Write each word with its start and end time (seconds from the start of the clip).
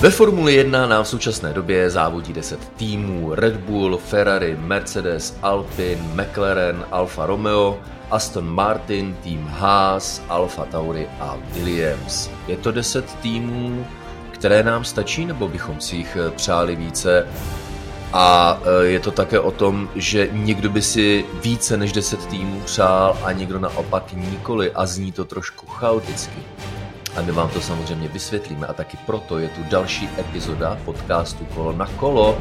Ve 0.00 0.10
Formuli 0.10 0.54
1 0.54 0.86
nám 0.86 1.04
v 1.04 1.08
současné 1.08 1.52
době 1.52 1.90
závodí 1.90 2.32
10 2.32 2.68
týmů 2.68 3.34
Red 3.34 3.56
Bull, 3.56 3.96
Ferrari, 3.96 4.56
Mercedes, 4.60 5.38
Alpine, 5.42 6.02
McLaren, 6.14 6.84
Alfa 6.90 7.26
Romeo, 7.26 7.78
Aston 8.10 8.48
Martin, 8.48 9.16
tým 9.22 9.46
Haas, 9.46 10.22
Alfa 10.28 10.64
Tauri 10.64 11.08
a 11.20 11.36
Williams. 11.52 12.30
Je 12.48 12.56
to 12.56 12.72
10 12.72 13.14
týmů, 13.14 13.86
které 14.30 14.62
nám 14.62 14.84
stačí, 14.84 15.26
nebo 15.26 15.48
bychom 15.48 15.80
si 15.80 15.96
jich 15.96 16.16
eh, 16.16 16.30
přáli 16.30 16.76
více? 16.76 17.26
A 18.12 18.58
eh, 18.62 18.86
je 18.86 19.00
to 19.00 19.10
také 19.10 19.40
o 19.40 19.50
tom, 19.50 19.88
že 19.94 20.28
někdo 20.32 20.70
by 20.70 20.82
si 20.82 21.24
více 21.42 21.76
než 21.76 21.92
10 21.92 22.26
týmů 22.26 22.60
přál 22.60 23.18
a 23.24 23.32
někdo 23.32 23.58
naopak 23.58 24.12
nikoli 24.12 24.72
a 24.72 24.86
zní 24.86 25.12
to 25.12 25.24
trošku 25.24 25.66
chaoticky. 25.66 26.38
A 27.18 27.22
my 27.22 27.32
vám 27.32 27.48
to 27.48 27.60
samozřejmě 27.60 28.08
vysvětlíme 28.08 28.66
a 28.66 28.72
taky 28.72 28.96
proto 29.06 29.38
je 29.38 29.48
tu 29.48 29.62
další 29.70 30.08
epizoda 30.18 30.78
podcastu 30.84 31.44
Kolo 31.44 31.72
na 31.72 31.86
kolo. 31.86 32.38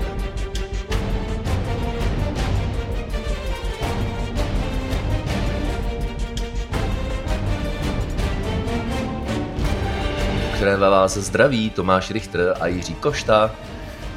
které 10.56 10.78
vás 10.78 11.18
zdraví 11.18 11.70
Tomáš 11.70 12.12
Richter 12.12 12.56
a 12.60 12.68
Jiří 12.68 12.96
Košta. 12.96 13.52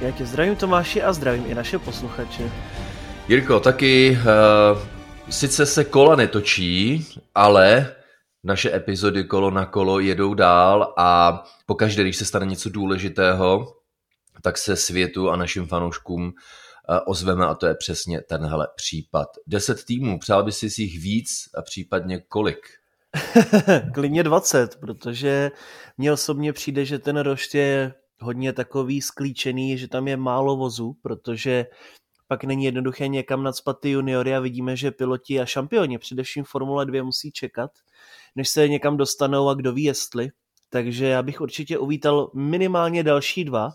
Já 0.01 0.11
tě 0.11 0.27
zdravím 0.27 0.57
Tomáši 0.57 1.03
a 1.03 1.13
zdravím 1.13 1.45
i 1.49 1.55
naše 1.55 1.79
posluchače. 1.79 2.43
Jirko, 3.29 3.61
taky 3.61 4.19
uh, 4.73 4.79
sice 5.31 5.67
se 5.67 5.85
kola 5.85 6.17
netočí, 6.17 7.07
ale 7.35 7.93
naše 8.45 8.75
epizody 8.77 9.25
kolo 9.25 9.51
na 9.51 9.67
kolo 9.67 10.01
jedou 10.01 10.35
dál 10.35 10.95
a 10.99 11.43
pokaždé, 11.67 12.03
když 12.03 12.17
se 12.17 12.25
stane 12.25 12.47
něco 12.47 12.71
důležitého, 12.71 13.77
tak 14.43 14.59
se 14.59 14.77
světu 14.77 15.31
a 15.31 15.37
našim 15.37 15.67
fanouškům 15.67 16.33
eh, 16.33 17.01
ozveme 17.07 17.47
a 17.47 17.55
to 17.55 17.67
je 17.67 17.75
přesně 17.75 18.21
tenhle 18.21 18.69
případ. 18.77 19.29
Deset 19.47 19.85
týmů, 19.85 20.19
přál 20.19 20.45
by 20.45 20.53
si 20.53 20.83
jich 20.83 21.03
víc 21.03 21.29
a 21.59 21.63
případně 21.63 22.21
kolik? 22.21 22.59
Klidně 23.95 24.23
20, 24.23 24.77
protože 24.77 25.51
mně 25.99 26.13
osobně 26.13 26.53
přijde, 26.53 26.85
že 26.85 26.99
ten 26.99 27.17
rošt 27.17 27.55
je 27.55 27.95
hodně 28.21 28.53
takový 28.53 29.03
sklíčený, 29.03 29.79
že 29.79 29.89
tam 29.89 30.09
je 30.09 30.17
málo 30.17 30.57
vozu, 30.57 30.97
protože 31.03 31.67
pak 32.29 32.45
není 32.45 32.65
jednoduché 32.65 33.09
někam 33.09 33.43
nadspat 33.43 33.81
ty 33.81 33.91
juniory 33.91 34.35
a 34.35 34.41
vidíme, 34.41 34.77
že 34.77 34.91
piloti 34.91 35.41
a 35.41 35.47
šampioni, 35.47 35.99
především 35.99 36.45
Formule 36.45 36.87
2, 36.87 37.03
musí 37.05 37.33
čekat, 37.33 37.71
než 38.37 38.49
se 38.49 38.69
někam 38.69 38.97
dostanou 38.97 39.49
a 39.49 39.55
kdo 39.55 39.73
ví 39.73 39.85
jestli. 39.85 40.31
Takže 40.71 41.07
já 41.07 41.23
bych 41.23 41.41
určitě 41.41 41.79
uvítal 41.79 42.31
minimálně 42.35 43.03
další 43.03 43.45
dva, 43.45 43.71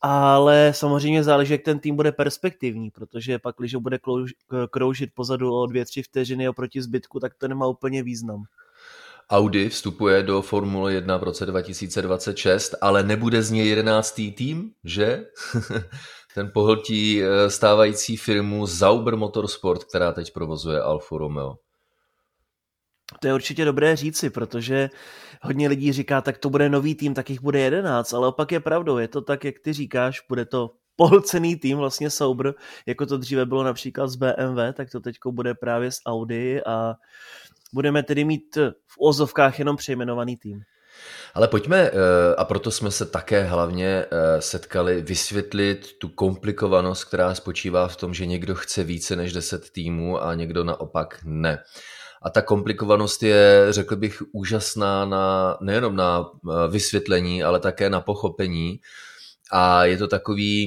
ale 0.00 0.72
samozřejmě 0.74 1.24
záleží, 1.24 1.52
jak 1.52 1.62
ten 1.62 1.78
tým 1.78 1.96
bude 1.96 2.12
perspektivní, 2.12 2.90
protože 2.90 3.38
pak, 3.38 3.54
když 3.58 3.74
ho 3.74 3.80
bude 3.80 3.98
kroužit 4.70 5.10
pozadu 5.14 5.54
o 5.54 5.66
dvě, 5.66 5.84
tři 5.84 6.02
vteřiny 6.02 6.48
oproti 6.48 6.82
zbytku, 6.82 7.20
tak 7.20 7.34
to 7.34 7.48
nemá 7.48 7.66
úplně 7.66 8.02
význam. 8.02 8.42
Audi 9.30 9.68
vstupuje 9.68 10.22
do 10.22 10.42
Formule 10.42 10.92
1 10.92 11.16
v 11.16 11.22
roce 11.22 11.46
2026, 11.46 12.74
ale 12.80 13.02
nebude 13.02 13.42
z 13.42 13.50
něj 13.50 13.68
jedenáctý 13.68 14.32
tým, 14.32 14.70
že? 14.84 15.26
Ten 16.34 16.50
pohltí 16.54 17.22
eh, 17.22 17.50
stávající 17.50 18.16
firmu 18.16 18.66
Zauber 18.66 19.16
Motorsport, 19.16 19.84
která 19.84 20.12
teď 20.12 20.32
provozuje 20.32 20.80
Alfa 20.80 21.18
Romeo. 21.18 21.54
To 23.20 23.26
je 23.26 23.34
určitě 23.34 23.64
dobré 23.64 23.96
říci, 23.96 24.30
protože 24.30 24.90
hodně 25.42 25.68
lidí 25.68 25.92
říká, 25.92 26.20
tak 26.20 26.38
to 26.38 26.50
bude 26.50 26.68
nový 26.68 26.94
tým, 26.94 27.14
tak 27.14 27.30
jich 27.30 27.40
bude 27.40 27.60
jedenáct, 27.60 28.12
ale 28.12 28.28
opak 28.28 28.52
je 28.52 28.60
pravdou, 28.60 28.98
je 28.98 29.08
to 29.08 29.20
tak, 29.20 29.44
jak 29.44 29.54
ty 29.58 29.72
říkáš, 29.72 30.20
bude 30.28 30.44
to 30.44 30.70
polcený 30.96 31.56
tým, 31.56 31.78
vlastně 31.78 32.10
Sauber, 32.10 32.54
jako 32.86 33.06
to 33.06 33.18
dříve 33.18 33.46
bylo 33.46 33.64
například 33.64 34.08
z 34.08 34.16
BMW, 34.16 34.72
tak 34.72 34.90
to 34.90 35.00
teď 35.00 35.16
bude 35.26 35.54
právě 35.54 35.90
z 35.90 36.00
Audi 36.06 36.62
a 36.66 36.94
budeme 37.72 38.02
tedy 38.02 38.24
mít 38.24 38.56
v 38.86 38.96
ozovkách 38.98 39.58
jenom 39.58 39.76
přejmenovaný 39.76 40.36
tým. 40.36 40.60
Ale 41.34 41.48
pojďme, 41.48 41.78
eh, 41.78 41.92
a 42.36 42.44
proto 42.44 42.70
jsme 42.70 42.90
se 42.90 43.06
také 43.06 43.44
hlavně 43.44 43.86
eh, 43.86 44.40
setkali, 44.40 45.02
vysvětlit 45.02 45.98
tu 45.98 46.08
komplikovanost, 46.08 47.04
která 47.04 47.34
spočívá 47.34 47.88
v 47.88 47.96
tom, 47.96 48.14
že 48.14 48.26
někdo 48.26 48.54
chce 48.54 48.84
více 48.84 49.16
než 49.16 49.32
10 49.32 49.70
týmů 49.70 50.22
a 50.22 50.34
někdo 50.34 50.64
naopak 50.64 51.18
ne. 51.24 51.58
A 52.22 52.30
ta 52.30 52.42
komplikovanost 52.42 53.22
je, 53.22 53.66
řekl 53.70 53.96
bych, 53.96 54.22
úžasná 54.32 55.04
na, 55.04 55.56
nejenom 55.60 55.96
na 55.96 56.24
eh, 56.24 56.68
vysvětlení, 56.68 57.42
ale 57.42 57.60
také 57.60 57.90
na 57.90 58.00
pochopení. 58.00 58.80
A 59.52 59.84
je 59.84 59.98
to 59.98 60.08
takový 60.08 60.66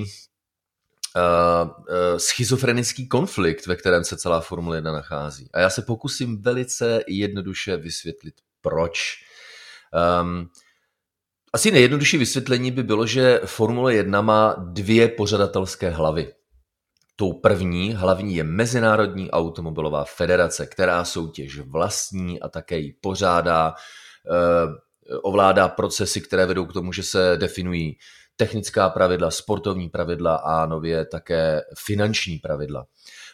uh, 1.15 1.69
uh, 1.69 2.17
schizofrenický 2.17 3.07
konflikt, 3.07 3.65
ve 3.65 3.75
kterém 3.75 4.03
se 4.03 4.17
celá 4.17 4.41
Formule 4.41 4.77
1 4.77 4.91
nachází. 4.91 5.49
A 5.53 5.59
já 5.59 5.69
se 5.69 5.81
pokusím 5.81 6.41
velice 6.41 7.03
jednoduše 7.07 7.77
vysvětlit, 7.77 8.33
proč. 8.61 8.99
Um, 10.21 10.49
asi 11.53 11.71
nejjednodušší 11.71 12.17
vysvětlení 12.17 12.71
by 12.71 12.83
bylo, 12.83 13.05
že 13.05 13.41
Formule 13.45 13.95
1 13.95 14.21
má 14.21 14.55
dvě 14.59 15.07
pořadatelské 15.07 15.89
hlavy. 15.89 16.33
Tou 17.19 17.33
první, 17.33 17.93
hlavní 17.93 18.35
je 18.35 18.43
Mezinárodní 18.43 19.31
automobilová 19.31 20.03
federace, 20.03 20.65
která 20.65 21.05
soutěž 21.05 21.59
vlastní 21.59 22.39
a 22.39 22.49
také 22.49 22.77
ji 22.77 22.93
pořádá, 22.93 23.73
eh, 23.73 25.17
ovládá 25.23 25.67
procesy, 25.67 26.21
které 26.21 26.45
vedou 26.45 26.65
k 26.65 26.73
tomu, 26.73 26.93
že 26.93 27.03
se 27.03 27.37
definují 27.37 27.97
technická 28.35 28.89
pravidla, 28.89 29.31
sportovní 29.31 29.89
pravidla 29.89 30.35
a 30.35 30.65
nově 30.65 31.05
také 31.05 31.61
finanční 31.85 32.37
pravidla. 32.37 32.85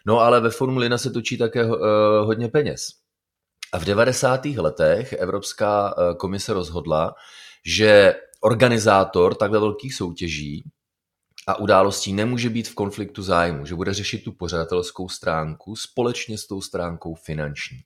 No 0.05 0.19
ale 0.19 0.41
ve 0.41 0.49
Formuli 0.49 0.85
1 0.85 0.97
se 0.97 1.09
točí 1.09 1.37
také 1.37 1.61
eh, 1.61 1.67
hodně 2.19 2.47
peněz. 2.47 2.87
A 3.73 3.79
v 3.79 3.85
90. 3.85 4.45
letech 4.45 5.13
Evropská 5.13 5.95
eh, 5.97 6.15
komise 6.15 6.53
rozhodla, 6.53 7.15
že 7.65 8.15
organizátor 8.41 9.35
takhle 9.35 9.59
velkých 9.59 9.95
soutěží 9.95 10.63
a 11.47 11.55
událostí 11.55 12.13
nemůže 12.13 12.49
být 12.49 12.67
v 12.67 12.75
konfliktu 12.75 13.23
zájmu, 13.23 13.65
že 13.65 13.75
bude 13.75 13.93
řešit 13.93 14.23
tu 14.23 14.31
pořadatelskou 14.31 15.09
stránku 15.09 15.75
společně 15.75 16.37
s 16.37 16.47
tou 16.47 16.61
stránkou 16.61 17.15
finanční. 17.15 17.77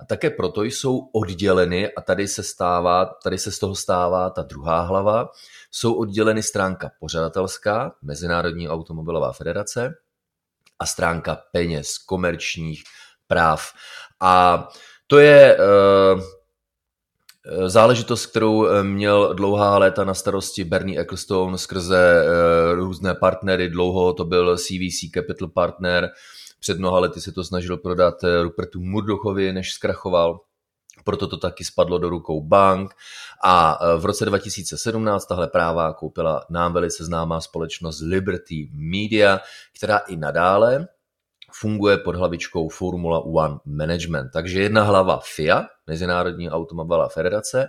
A 0.00 0.04
také 0.04 0.30
proto 0.30 0.62
jsou 0.62 0.98
odděleny, 1.12 1.94
a 1.94 2.00
tady 2.00 2.28
se, 2.28 2.42
stává, 2.42 3.04
tady 3.04 3.38
se 3.38 3.52
z 3.52 3.58
toho 3.58 3.74
stává 3.74 4.30
ta 4.30 4.42
druhá 4.42 4.80
hlava, 4.80 5.28
jsou 5.70 5.94
odděleny 5.94 6.42
stránka 6.42 6.90
pořadatelská, 7.00 7.94
Mezinárodní 8.02 8.68
automobilová 8.68 9.32
federace, 9.32 9.94
a 10.78 10.86
stránka 10.86 11.42
peněz, 11.52 11.98
komerčních 11.98 12.82
práv. 13.26 13.72
A 14.20 14.68
to 15.06 15.18
je 15.18 15.58
Eh, 15.58 16.39
záležitost, 17.66 18.26
kterou 18.26 18.66
eh, 18.66 18.82
měl 18.82 19.34
dlouhá 19.34 19.78
léta 19.78 20.04
na 20.04 20.14
starosti 20.14 20.64
Bernie 20.64 21.00
Ecclestone 21.00 21.58
skrze 21.58 22.24
eh, 22.24 22.74
různé 22.74 23.14
partnery, 23.14 23.68
dlouho 23.68 24.12
to 24.12 24.24
byl 24.24 24.56
CVC 24.56 25.10
Capital 25.14 25.48
Partner, 25.48 26.10
před 26.60 26.78
mnoha 26.78 26.98
lety 26.98 27.20
se 27.20 27.32
to 27.32 27.44
snažil 27.44 27.76
prodat 27.76 28.14
Rupertu 28.42 28.80
Murdochovi, 28.80 29.52
než 29.52 29.72
zkrachoval, 29.72 30.40
proto 31.04 31.26
to 31.26 31.36
taky 31.36 31.64
spadlo 31.64 31.98
do 31.98 32.08
rukou 32.08 32.42
bank. 32.42 32.94
A 33.44 33.78
v 33.96 34.04
roce 34.04 34.24
2017 34.24 35.26
tahle 35.26 35.48
práva 35.48 35.92
koupila 35.92 36.44
nám 36.50 36.72
velice 36.72 37.04
známá 37.04 37.40
společnost 37.40 38.00
Liberty 38.00 38.70
Media, 38.72 39.40
která 39.76 39.98
i 39.98 40.16
nadále 40.16 40.88
funguje 41.52 41.98
pod 41.98 42.16
hlavičkou 42.16 42.68
Formula 42.68 43.18
One 43.18 43.58
Management. 43.64 44.30
Takže 44.32 44.60
jedna 44.60 44.82
hlava 44.82 45.20
FIA, 45.36 45.66
Mezinárodní 45.86 46.50
automobilová 46.50 47.08
federace, 47.08 47.68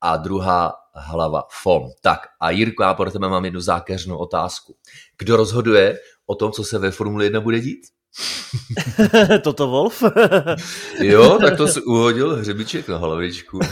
a 0.00 0.16
druhá 0.16 0.74
hlava 0.94 1.42
FOM. 1.62 1.90
Tak 2.02 2.20
a 2.40 2.50
Jirko, 2.50 2.82
já 2.82 2.94
pro 2.94 3.10
tebe 3.10 3.28
mám 3.28 3.44
jednu 3.44 3.60
zákeřnou 3.60 4.16
otázku. 4.16 4.76
Kdo 5.18 5.36
rozhoduje 5.36 5.98
o 6.26 6.34
tom, 6.34 6.52
co 6.52 6.64
se 6.64 6.78
ve 6.78 6.90
Formule 6.90 7.24
1 7.24 7.40
bude 7.40 7.60
dít? 7.60 7.80
Toto 9.42 9.68
Wolf? 9.68 10.02
jo, 11.00 11.38
tak 11.38 11.56
to 11.56 11.68
si 11.68 11.82
uhodil 11.82 12.36
hřebiček 12.36 12.88
na 12.88 12.96
hlavičku. 12.96 13.58
uh, 13.58 13.64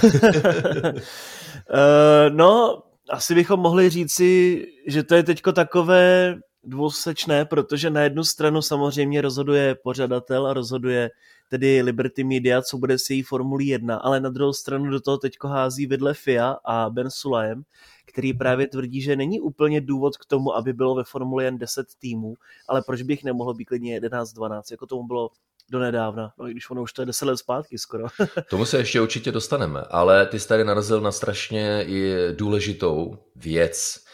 no, 2.31 2.83
asi 3.11 3.35
bychom 3.35 3.61
mohli 3.61 3.91
říci, 3.91 4.63
že 4.87 5.03
to 5.03 5.15
je 5.15 5.23
teďko 5.23 5.53
takové 5.53 6.35
dvousečné, 6.67 7.45
protože 7.45 7.91
na 7.91 8.01
jednu 8.01 8.25
stranu 8.25 8.63
samozřejmě 8.63 9.21
rozhoduje 9.21 9.75
pořadatel 9.75 10.47
a 10.47 10.53
rozhoduje 10.55 11.11
tedy 11.49 11.83
Liberty 11.83 12.25
Media, 12.25 12.63
co 12.63 12.79
bude 12.79 12.99
s 12.99 13.11
její 13.11 13.23
Formulí 13.23 13.67
1, 13.67 13.97
ale 13.97 14.21
na 14.21 14.31
druhou 14.31 14.53
stranu 14.53 14.91
do 14.91 15.01
toho 15.01 15.19
teďko 15.19 15.49
hází 15.49 15.87
vedle 15.87 16.15
FIA 16.15 16.57
a 16.65 16.91
Ben 16.91 17.11
Sulajem, 17.11 17.63
který 18.07 18.33
právě 18.33 18.67
tvrdí, 18.67 19.01
že 19.01 19.17
není 19.17 19.41
úplně 19.41 19.81
důvod 19.81 20.17
k 20.17 20.25
tomu, 20.25 20.57
aby 20.57 20.73
bylo 20.73 20.95
ve 20.95 21.05
Formuli 21.05 21.45
jen 21.45 21.59
10 21.59 21.87
týmů, 21.99 22.35
ale 22.69 22.83
proč 22.87 23.03
bych 23.03 23.25
nemohlo 23.25 23.55
být 23.55 23.65
klidně 23.65 24.01
11-12, 24.01 24.63
jako 24.71 24.87
tomu 24.87 25.07
bylo 25.07 25.31
do 25.71 25.79
nedávna, 25.79 26.33
no 26.39 26.49
i 26.49 26.51
když 26.51 26.71
ono 26.71 26.83
už 26.83 26.93
to 26.93 27.03
je 27.03 27.07
10 27.07 27.25
let 27.25 27.37
zpátky 27.37 27.79
skoro. 27.79 28.07
Tomu 28.51 28.65
se 28.65 28.79
ještě 28.79 29.01
určitě 29.01 29.33
dostaneme, 29.33 29.81
ale 29.91 30.27
ty 30.27 30.41
jsi 30.41 30.49
tady 30.49 30.65
narazil 30.65 31.01
na 31.01 31.13
strašně 31.13 31.85
i 31.89 32.15
důležitou 32.33 33.19
věc, 33.37 34.05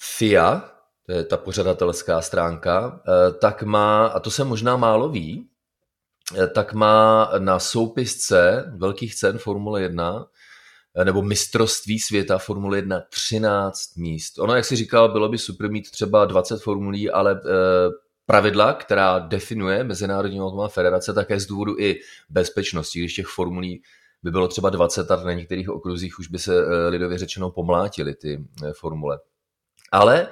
FIA, 0.00 0.73
to 1.06 1.12
je 1.12 1.24
ta 1.24 1.36
pořadatelská 1.36 2.20
stránka, 2.20 3.00
eh, 3.08 3.32
tak 3.32 3.62
má, 3.62 4.06
a 4.06 4.20
to 4.20 4.30
se 4.30 4.44
možná 4.44 4.76
málo 4.76 5.08
ví, 5.08 5.48
eh, 6.36 6.46
tak 6.46 6.72
má 6.72 7.30
na 7.38 7.58
soupisce 7.58 8.72
velkých 8.76 9.14
cen 9.14 9.38
Formule 9.38 9.82
1 9.82 10.26
eh, 10.96 11.04
nebo 11.04 11.22
mistrovství 11.22 11.98
světa 11.98 12.38
Formule 12.38 12.78
1 12.78 13.00
13 13.10 13.96
míst. 13.96 14.38
Ono, 14.38 14.54
jak 14.56 14.64
si 14.64 14.76
říkal, 14.76 15.12
bylo 15.12 15.28
by 15.28 15.38
super 15.38 15.70
mít 15.70 15.90
třeba 15.90 16.24
20 16.24 16.62
formulí, 16.62 17.10
ale 17.10 17.40
pravidla, 18.26 18.72
která 18.72 19.18
definuje 19.18 19.84
Mezinárodní 19.84 20.40
automobilová 20.40 20.68
federace, 20.68 21.12
také 21.12 21.40
z 21.40 21.46
důvodu 21.46 21.78
i 21.78 22.00
bezpečnosti, 22.30 22.98
když 22.98 23.14
těch 23.14 23.26
formulí 23.26 23.82
by 24.22 24.30
bylo 24.30 24.48
třeba 24.48 24.70
20 24.70 25.10
a 25.10 25.16
na 25.16 25.32
některých 25.32 25.68
okruzích 25.68 26.18
už 26.18 26.28
by 26.28 26.38
se 26.38 26.52
lidově 26.88 27.18
řečeno 27.18 27.50
pomlátily 27.50 28.14
ty 28.14 28.44
formule. 28.72 29.18
Ale 29.92 30.28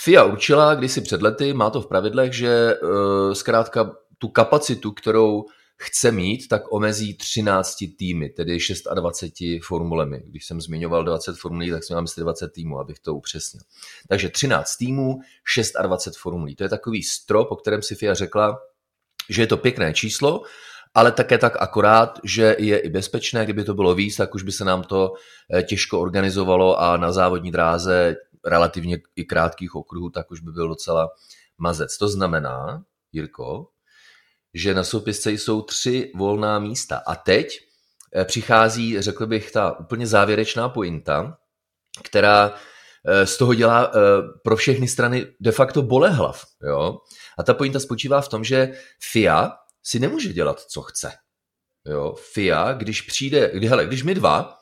FIA 0.00 0.24
určila 0.24 0.74
kdysi 0.74 1.00
před 1.00 1.22
lety, 1.22 1.52
má 1.52 1.70
to 1.70 1.80
v 1.80 1.86
pravidlech, 1.86 2.32
že 2.32 2.74
uh, 2.74 3.32
zkrátka 3.32 3.92
tu 4.18 4.28
kapacitu, 4.28 4.92
kterou 4.92 5.44
chce 5.82 6.12
mít, 6.12 6.48
tak 6.48 6.72
omezí 6.72 7.16
13 7.16 7.76
týmy, 7.98 8.28
tedy 8.28 8.58
26 8.94 9.64
formulemi. 9.64 10.22
Když 10.26 10.46
jsem 10.46 10.60
zmiňoval 10.60 11.04
20 11.04 11.36
formulí, 11.36 11.70
tak 11.70 11.84
jsem 11.84 11.94
mám 11.94 12.06
20 12.18 12.52
týmů, 12.52 12.78
abych 12.78 12.98
to 12.98 13.14
upřesnil. 13.14 13.62
Takže 14.08 14.28
13 14.28 14.76
týmů, 14.76 15.18
26 15.82 16.16
formulí. 16.16 16.56
To 16.56 16.62
je 16.62 16.68
takový 16.68 17.02
strop, 17.02 17.50
o 17.50 17.56
kterém 17.56 17.82
si 17.82 17.94
FIA 17.94 18.14
řekla, 18.14 18.58
že 19.30 19.42
je 19.42 19.46
to 19.46 19.56
pěkné 19.56 19.94
číslo, 19.94 20.42
ale 20.94 21.12
také 21.12 21.38
tak 21.38 21.56
akorát, 21.60 22.18
že 22.24 22.56
je 22.58 22.78
i 22.78 22.88
bezpečné, 22.88 23.44
kdyby 23.44 23.64
to 23.64 23.74
bylo 23.74 23.94
víc, 23.94 24.16
tak 24.16 24.34
už 24.34 24.42
by 24.42 24.52
se 24.52 24.64
nám 24.64 24.82
to 24.82 25.12
eh, 25.54 25.62
těžko 25.62 26.00
organizovalo 26.00 26.80
a 26.80 26.96
na 26.96 27.12
závodní 27.12 27.50
dráze 27.50 28.16
relativně 28.44 28.98
i 29.16 29.24
krátkých 29.24 29.74
okruhů, 29.74 30.10
tak 30.10 30.30
už 30.30 30.40
by 30.40 30.52
byl 30.52 30.68
docela 30.68 31.08
mazec. 31.58 31.98
To 31.98 32.08
znamená, 32.08 32.82
Jirko, 33.12 33.66
že 34.54 34.74
na 34.74 34.84
soupisce 34.84 35.30
jsou 35.30 35.62
tři 35.62 36.12
volná 36.16 36.58
místa. 36.58 37.02
A 37.06 37.14
teď 37.14 37.58
eh, 38.16 38.24
přichází, 38.24 39.02
řekl 39.02 39.26
bych, 39.26 39.50
ta 39.50 39.78
úplně 39.78 40.06
závěrečná 40.06 40.68
pointa, 40.68 41.38
která 42.02 42.54
eh, 43.06 43.26
z 43.26 43.36
toho 43.36 43.54
dělá 43.54 43.90
eh, 43.94 43.98
pro 44.44 44.56
všechny 44.56 44.88
strany 44.88 45.26
de 45.40 45.52
facto 45.52 45.82
bolehlav. 45.82 46.44
Jo? 46.68 46.98
A 47.38 47.42
ta 47.42 47.54
pointa 47.54 47.80
spočívá 47.80 48.20
v 48.20 48.28
tom, 48.28 48.44
že 48.44 48.72
FIA 49.12 49.52
si 49.82 49.98
nemůže 49.98 50.32
dělat, 50.32 50.60
co 50.60 50.82
chce. 50.82 51.12
Jo? 51.86 52.14
FIA, 52.32 52.72
když 52.72 53.00
přijde, 53.00 53.50
kdy, 53.54 53.66
hele, 53.66 53.86
když 53.86 54.02
my 54.02 54.14
dva 54.14 54.58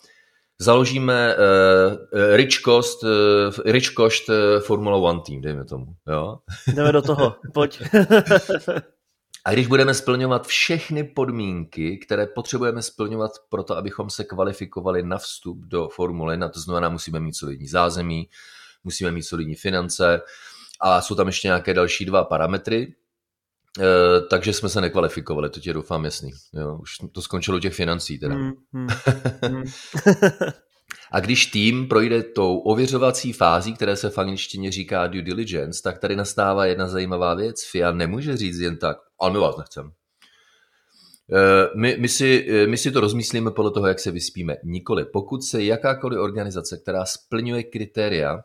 založíme 0.60 1.36
uh, 1.36 2.36
Rich 2.36 2.60
Cost, 2.64 3.02
uh, 3.02 3.10
Rich 3.64 3.94
Cost 3.94 4.28
uh, 4.28 4.34
Formula 4.60 4.96
One 4.96 5.20
tým, 5.20 5.40
dejme 5.40 5.64
tomu. 5.64 5.86
Jo? 6.06 6.38
Jdeme 6.74 6.92
do 6.92 7.02
toho, 7.02 7.36
pojď. 7.54 7.82
A 9.44 9.52
když 9.52 9.66
budeme 9.66 9.94
splňovat 9.94 10.46
všechny 10.46 11.04
podmínky, 11.04 11.98
které 11.98 12.26
potřebujeme 12.26 12.82
splňovat 12.82 13.30
pro 13.48 13.62
to, 13.62 13.76
abychom 13.76 14.10
se 14.10 14.24
kvalifikovali 14.24 15.02
na 15.02 15.18
vstup 15.18 15.58
do 15.58 15.88
Formule 15.88 16.34
1, 16.34 16.48
to 16.48 16.60
znamená, 16.60 16.88
musíme 16.88 17.20
mít 17.20 17.36
solidní 17.36 17.66
zázemí, 17.66 18.28
musíme 18.84 19.12
mít 19.12 19.22
solidní 19.22 19.54
finance 19.54 20.20
a 20.80 21.00
jsou 21.00 21.14
tam 21.14 21.26
ještě 21.26 21.48
nějaké 21.48 21.74
další 21.74 22.04
dva 22.04 22.24
parametry, 22.24 22.94
Eh, 23.78 24.20
takže 24.30 24.52
jsme 24.52 24.68
se 24.68 24.80
nekvalifikovali, 24.80 25.50
to 25.50 25.60
tě 25.60 25.72
doufám 25.72 26.04
jasný. 26.04 26.30
Jo, 26.54 26.78
už 26.80 26.90
to 27.12 27.22
skončilo 27.22 27.60
těch 27.60 27.74
financí 27.74 28.18
teda. 28.18 28.34
Mm, 28.34 28.52
mm, 28.72 28.86
mm. 29.50 29.64
A 31.12 31.20
když 31.20 31.46
tým 31.46 31.88
projde 31.88 32.22
tou 32.22 32.58
ověřovací 32.58 33.32
fází, 33.32 33.74
které 33.74 33.96
se 33.96 34.10
v 34.10 34.18
angličtině 34.18 34.70
říká 34.70 35.06
due 35.06 35.22
diligence, 35.22 35.82
tak 35.84 35.98
tady 35.98 36.16
nastává 36.16 36.66
jedna 36.66 36.88
zajímavá 36.88 37.34
věc. 37.34 37.64
FIA 37.70 37.92
nemůže 37.92 38.36
říct 38.36 38.58
jen 38.58 38.76
tak, 38.76 38.96
ale 39.20 39.32
my 39.32 39.38
vás 39.38 39.56
nechcem. 39.56 39.90
Eh, 41.32 41.68
my, 41.76 41.96
my, 42.00 42.08
si, 42.08 42.46
eh, 42.50 42.66
my 42.66 42.76
si 42.76 42.90
to 42.90 43.00
rozmyslíme 43.00 43.50
podle 43.50 43.70
toho, 43.70 43.86
jak 43.86 43.98
se 43.98 44.10
vyspíme. 44.10 44.56
Nikoli. 44.64 45.04
Pokud 45.04 45.42
se 45.42 45.62
jakákoliv 45.62 46.20
organizace, 46.20 46.78
která 46.82 47.04
splňuje 47.04 47.62
kritéria 47.62 48.40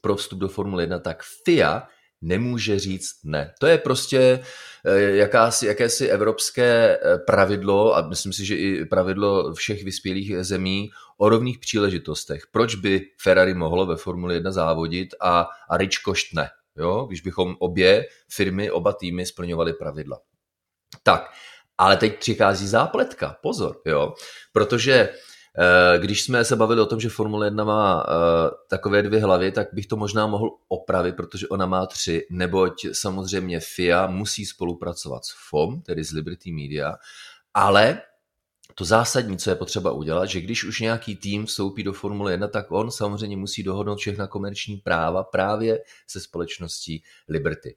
pro 0.00 0.16
vstup 0.16 0.38
do 0.38 0.48
Formule 0.48 0.82
1, 0.82 0.98
tak 0.98 1.22
FIA 1.44 1.82
nemůže 2.22 2.78
říct 2.78 3.14
ne. 3.24 3.54
To 3.60 3.66
je 3.66 3.78
prostě 3.78 4.42
eh, 4.84 5.00
jakási, 5.00 5.66
jakési 5.66 6.08
evropské 6.08 6.98
eh, 6.98 7.18
pravidlo 7.18 7.96
a 7.96 8.08
myslím 8.08 8.32
si, 8.32 8.44
že 8.44 8.56
i 8.56 8.84
pravidlo 8.84 9.54
všech 9.54 9.84
vyspělých 9.84 10.44
zemí 10.44 10.90
o 11.18 11.28
rovných 11.28 11.58
příležitostech. 11.58 12.42
Proč 12.52 12.74
by 12.74 13.06
Ferrari 13.20 13.54
mohlo 13.54 13.86
ve 13.86 13.96
Formuli 13.96 14.34
1 14.34 14.50
závodit 14.50 15.14
a, 15.20 15.48
a 15.70 15.76
Rich 15.76 15.98
Košt 16.04 16.34
ne? 16.34 16.50
Jo? 16.76 17.04
Když 17.08 17.20
bychom 17.20 17.56
obě 17.58 18.06
firmy, 18.28 18.70
oba 18.70 18.92
týmy 18.92 19.26
splňovaly 19.26 19.72
pravidla. 19.72 20.20
Tak, 21.02 21.30
ale 21.78 21.96
teď 21.96 22.18
přichází 22.18 22.66
zápletka, 22.66 23.36
pozor, 23.42 23.80
jo? 23.86 24.14
protože 24.52 25.08
když 25.98 26.22
jsme 26.22 26.44
se 26.44 26.56
bavili 26.56 26.80
o 26.80 26.86
tom, 26.86 27.00
že 27.00 27.08
Formule 27.08 27.46
1 27.46 27.64
má 27.64 28.06
eh, 28.06 28.50
takové 28.68 29.02
dvě 29.02 29.20
hlavy, 29.20 29.52
tak 29.52 29.68
bych 29.72 29.86
to 29.86 29.96
možná 29.96 30.26
mohl 30.26 30.50
opravit, 30.68 31.16
protože 31.16 31.48
ona 31.48 31.66
má 31.66 31.86
tři, 31.86 32.26
neboť 32.30 32.86
samozřejmě 32.92 33.60
FIA 33.60 34.06
musí 34.06 34.46
spolupracovat 34.46 35.24
s 35.24 35.34
FOM, 35.50 35.82
tedy 35.82 36.04
s 36.04 36.12
Liberty 36.12 36.52
Media, 36.52 36.94
ale 37.54 38.02
to 38.74 38.84
zásadní, 38.84 39.38
co 39.38 39.50
je 39.50 39.56
potřeba 39.56 39.92
udělat, 39.92 40.26
že 40.26 40.40
když 40.40 40.64
už 40.64 40.80
nějaký 40.80 41.16
tým 41.16 41.46
vstoupí 41.46 41.82
do 41.82 41.92
Formule 41.92 42.32
1, 42.32 42.48
tak 42.48 42.72
on 42.72 42.90
samozřejmě 42.90 43.36
musí 43.36 43.62
dohodnout 43.62 43.98
všechna 43.98 44.26
komerční 44.26 44.76
práva 44.76 45.24
právě 45.24 45.78
se 46.06 46.20
společností 46.20 47.02
Liberty. 47.28 47.76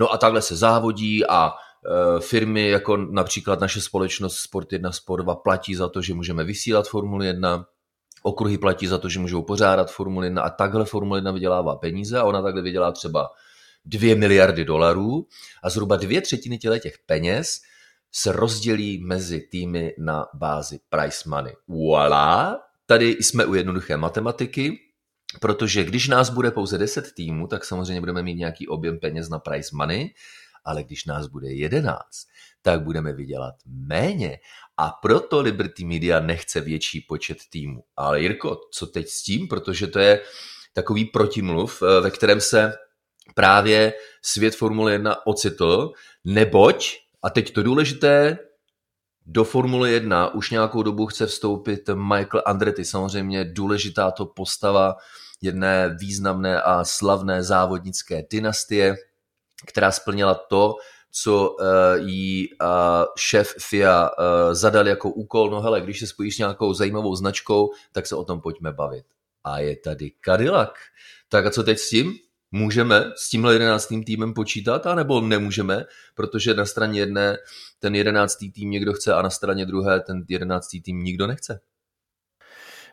No 0.00 0.12
a 0.12 0.18
takhle 0.18 0.42
se 0.42 0.56
závodí 0.56 1.26
a 1.26 1.52
Eh, 1.52 1.73
firmy 2.20 2.68
jako 2.68 2.96
například 2.96 3.60
naše 3.60 3.80
společnost 3.80 4.36
Sport 4.36 4.72
1, 4.72 4.92
Sport 4.92 5.22
2 5.22 5.34
platí 5.34 5.74
za 5.74 5.88
to, 5.88 6.02
že 6.02 6.14
můžeme 6.14 6.44
vysílat 6.44 6.88
Formuli 6.88 7.26
1, 7.26 7.66
okruhy 8.22 8.58
platí 8.58 8.86
za 8.86 8.98
to, 8.98 9.08
že 9.08 9.18
můžou 9.18 9.42
pořádat 9.42 9.90
Formuli 9.90 10.26
1 10.26 10.42
a 10.42 10.50
takhle 10.50 10.84
Formule 10.84 11.18
1 11.18 11.32
vydělává 11.32 11.76
peníze 11.76 12.18
a 12.18 12.24
ona 12.24 12.42
takhle 12.42 12.62
vydělá 12.62 12.92
třeba 12.92 13.28
2 13.84 14.16
miliardy 14.16 14.64
dolarů 14.64 15.26
a 15.62 15.70
zhruba 15.70 15.96
dvě 15.96 16.20
třetiny 16.20 16.58
těch 16.58 16.94
peněz 17.06 17.60
se 18.12 18.32
rozdělí 18.32 19.04
mezi 19.04 19.40
týmy 19.40 19.94
na 19.98 20.26
bázi 20.34 20.78
price 20.88 21.28
money. 21.28 21.54
Voilà, 21.68 22.56
tady 22.86 23.08
jsme 23.08 23.44
u 23.44 23.54
jednoduché 23.54 23.96
matematiky, 23.96 24.78
protože 25.40 25.84
když 25.84 26.08
nás 26.08 26.30
bude 26.30 26.50
pouze 26.50 26.78
10 26.78 27.04
týmů, 27.16 27.46
tak 27.46 27.64
samozřejmě 27.64 28.00
budeme 28.00 28.22
mít 28.22 28.34
nějaký 28.34 28.68
objem 28.68 28.98
peněz 28.98 29.28
na 29.28 29.38
price 29.38 29.70
money, 29.72 30.10
ale 30.64 30.82
když 30.82 31.04
nás 31.04 31.26
bude 31.26 31.52
jedenáct, 31.52 32.26
tak 32.62 32.82
budeme 32.82 33.12
vydělat 33.12 33.54
méně. 33.66 34.38
A 34.76 34.90
proto 34.90 35.40
Liberty 35.40 35.84
Media 35.84 36.20
nechce 36.20 36.60
větší 36.60 37.00
počet 37.00 37.38
týmů. 37.50 37.84
Ale 37.96 38.20
Jirko, 38.20 38.60
co 38.72 38.86
teď 38.86 39.08
s 39.08 39.22
tím? 39.22 39.48
Protože 39.48 39.86
to 39.86 39.98
je 39.98 40.20
takový 40.72 41.04
protimluv, 41.04 41.82
eh, 41.82 42.00
ve 42.00 42.10
kterém 42.10 42.40
se 42.40 42.72
právě 43.34 43.92
svět 44.22 44.56
Formule 44.56 44.92
1 44.92 45.26
ocitl, 45.26 45.92
neboť, 46.24 46.96
a 47.22 47.30
teď 47.30 47.52
to 47.52 47.62
důležité, 47.62 48.38
do 49.26 49.44
Formule 49.44 49.90
1 49.90 50.34
už 50.34 50.50
nějakou 50.50 50.82
dobu 50.82 51.06
chce 51.06 51.26
vstoupit 51.26 51.88
Michael 51.94 52.42
Andretti, 52.46 52.84
samozřejmě 52.84 53.44
důležitá 53.44 54.10
to 54.10 54.26
postava 54.26 54.96
jedné 55.42 55.96
významné 56.00 56.62
a 56.62 56.84
slavné 56.84 57.42
závodnické 57.42 58.22
dynastie, 58.30 58.96
která 59.66 59.90
splnila 59.90 60.34
to, 60.34 60.76
co 61.10 61.50
uh, 61.50 61.66
jí 62.08 62.48
uh, 62.48 62.66
šéf 63.18 63.54
FIA 63.60 64.10
uh, 64.10 64.54
zadal 64.54 64.88
jako 64.88 65.10
úkol, 65.10 65.50
no 65.50 65.60
hele, 65.60 65.80
když 65.80 66.00
se 66.00 66.06
spojíš 66.06 66.34
s 66.34 66.38
nějakou 66.38 66.74
zajímavou 66.74 67.16
značkou, 67.16 67.70
tak 67.92 68.06
se 68.06 68.16
o 68.16 68.24
tom 68.24 68.40
pojďme 68.40 68.72
bavit. 68.72 69.04
A 69.44 69.58
je 69.58 69.76
tady 69.76 70.12
Cadillac. 70.24 70.70
Tak 71.28 71.46
a 71.46 71.50
co 71.50 71.62
teď 71.62 71.78
s 71.78 71.88
tím? 71.88 72.12
Můžeme 72.50 73.12
s 73.16 73.30
tímhle 73.30 73.52
jedenáctým 73.52 74.04
týmem 74.04 74.34
počítat, 74.34 74.86
anebo 74.86 75.20
nemůžeme, 75.20 75.84
protože 76.14 76.54
na 76.54 76.66
straně 76.66 77.00
jedné 77.00 77.36
ten 77.78 77.94
jedenáctý 77.94 78.52
tým 78.52 78.70
někdo 78.70 78.92
chce 78.92 79.14
a 79.14 79.22
na 79.22 79.30
straně 79.30 79.66
druhé 79.66 80.00
ten 80.00 80.24
jedenáctý 80.28 80.82
tým 80.82 81.04
nikdo 81.04 81.26
nechce. 81.26 81.60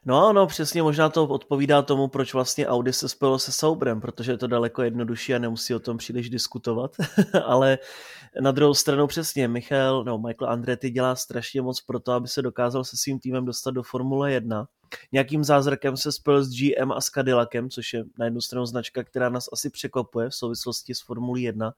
No, 0.06 0.34
no, 0.34 0.48
přesně 0.48 0.84
možná 0.84 1.10
to 1.10 1.28
odpovídá 1.28 1.82
tomu, 1.82 2.08
proč 2.08 2.34
vlastně 2.34 2.68
Audi 2.68 2.94
se 2.94 3.10
spojilo 3.10 3.40
se 3.40 3.52
Saubrem, 3.52 4.02
protože 4.02 4.32
je 4.32 4.38
to 4.38 4.48
daleko 4.48 4.82
jednodušší 4.82 5.36
a 5.36 5.40
nemusí 5.40 5.76
o 5.76 5.80
tom 5.80 5.98
příliš 5.98 6.30
diskutovat, 6.30 6.96
ale 7.46 7.78
na 8.42 8.52
druhou 8.52 8.74
stranu 8.74 9.08
přesně 9.08 9.48
Michal, 9.48 10.04
no, 10.04 10.18
Michael 10.18 10.52
Andretti 10.52 10.90
dělá 10.90 11.16
strašně 11.16 11.62
moc 11.62 11.82
pro 11.82 12.00
to, 12.00 12.12
aby 12.12 12.28
se 12.28 12.42
dokázal 12.42 12.84
se 12.84 12.98
svým 12.98 13.20
týmem 13.20 13.46
dostat 13.46 13.72
do 13.72 13.84
Formule 13.84 14.32
1. 14.32 14.68
Nějakým 15.12 15.44
zázrakem 15.44 15.98
se 15.98 16.12
spojil 16.12 16.44
s 16.44 16.50
GM 16.50 16.92
a 16.92 17.02
s 17.02 17.10
Cadillacem, 17.10 17.70
což 17.70 17.94
je 17.94 18.04
na 18.20 18.26
jednu 18.26 18.42
stranu 18.42 18.66
značka, 18.66 19.04
která 19.04 19.30
nás 19.30 19.46
asi 19.54 19.70
překvapuje 19.70 20.30
v 20.30 20.36
souvislosti 20.36 20.96
s 20.96 21.02
Formulí 21.02 21.44
1. 21.44 21.74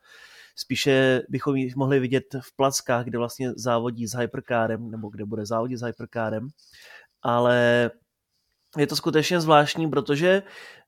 Spíše 0.55 1.21
bychom 1.29 1.55
ji 1.55 1.73
mohli 1.75 1.99
vidět 1.99 2.23
v 2.41 2.55
plackách, 2.55 3.05
kde 3.05 3.17
vlastně 3.17 3.53
závodí 3.55 4.07
s 4.07 4.17
hyperkárem, 4.17 4.91
nebo 4.91 5.09
kde 5.09 5.25
bude 5.25 5.45
závodit 5.45 5.79
s 5.79 5.81
hyperkárem 5.81 6.49
ale 7.23 7.91
je 8.77 8.87
to 8.87 8.95
skutečně 8.95 9.41
zvláštní, 9.41 9.89
protože 9.89 10.43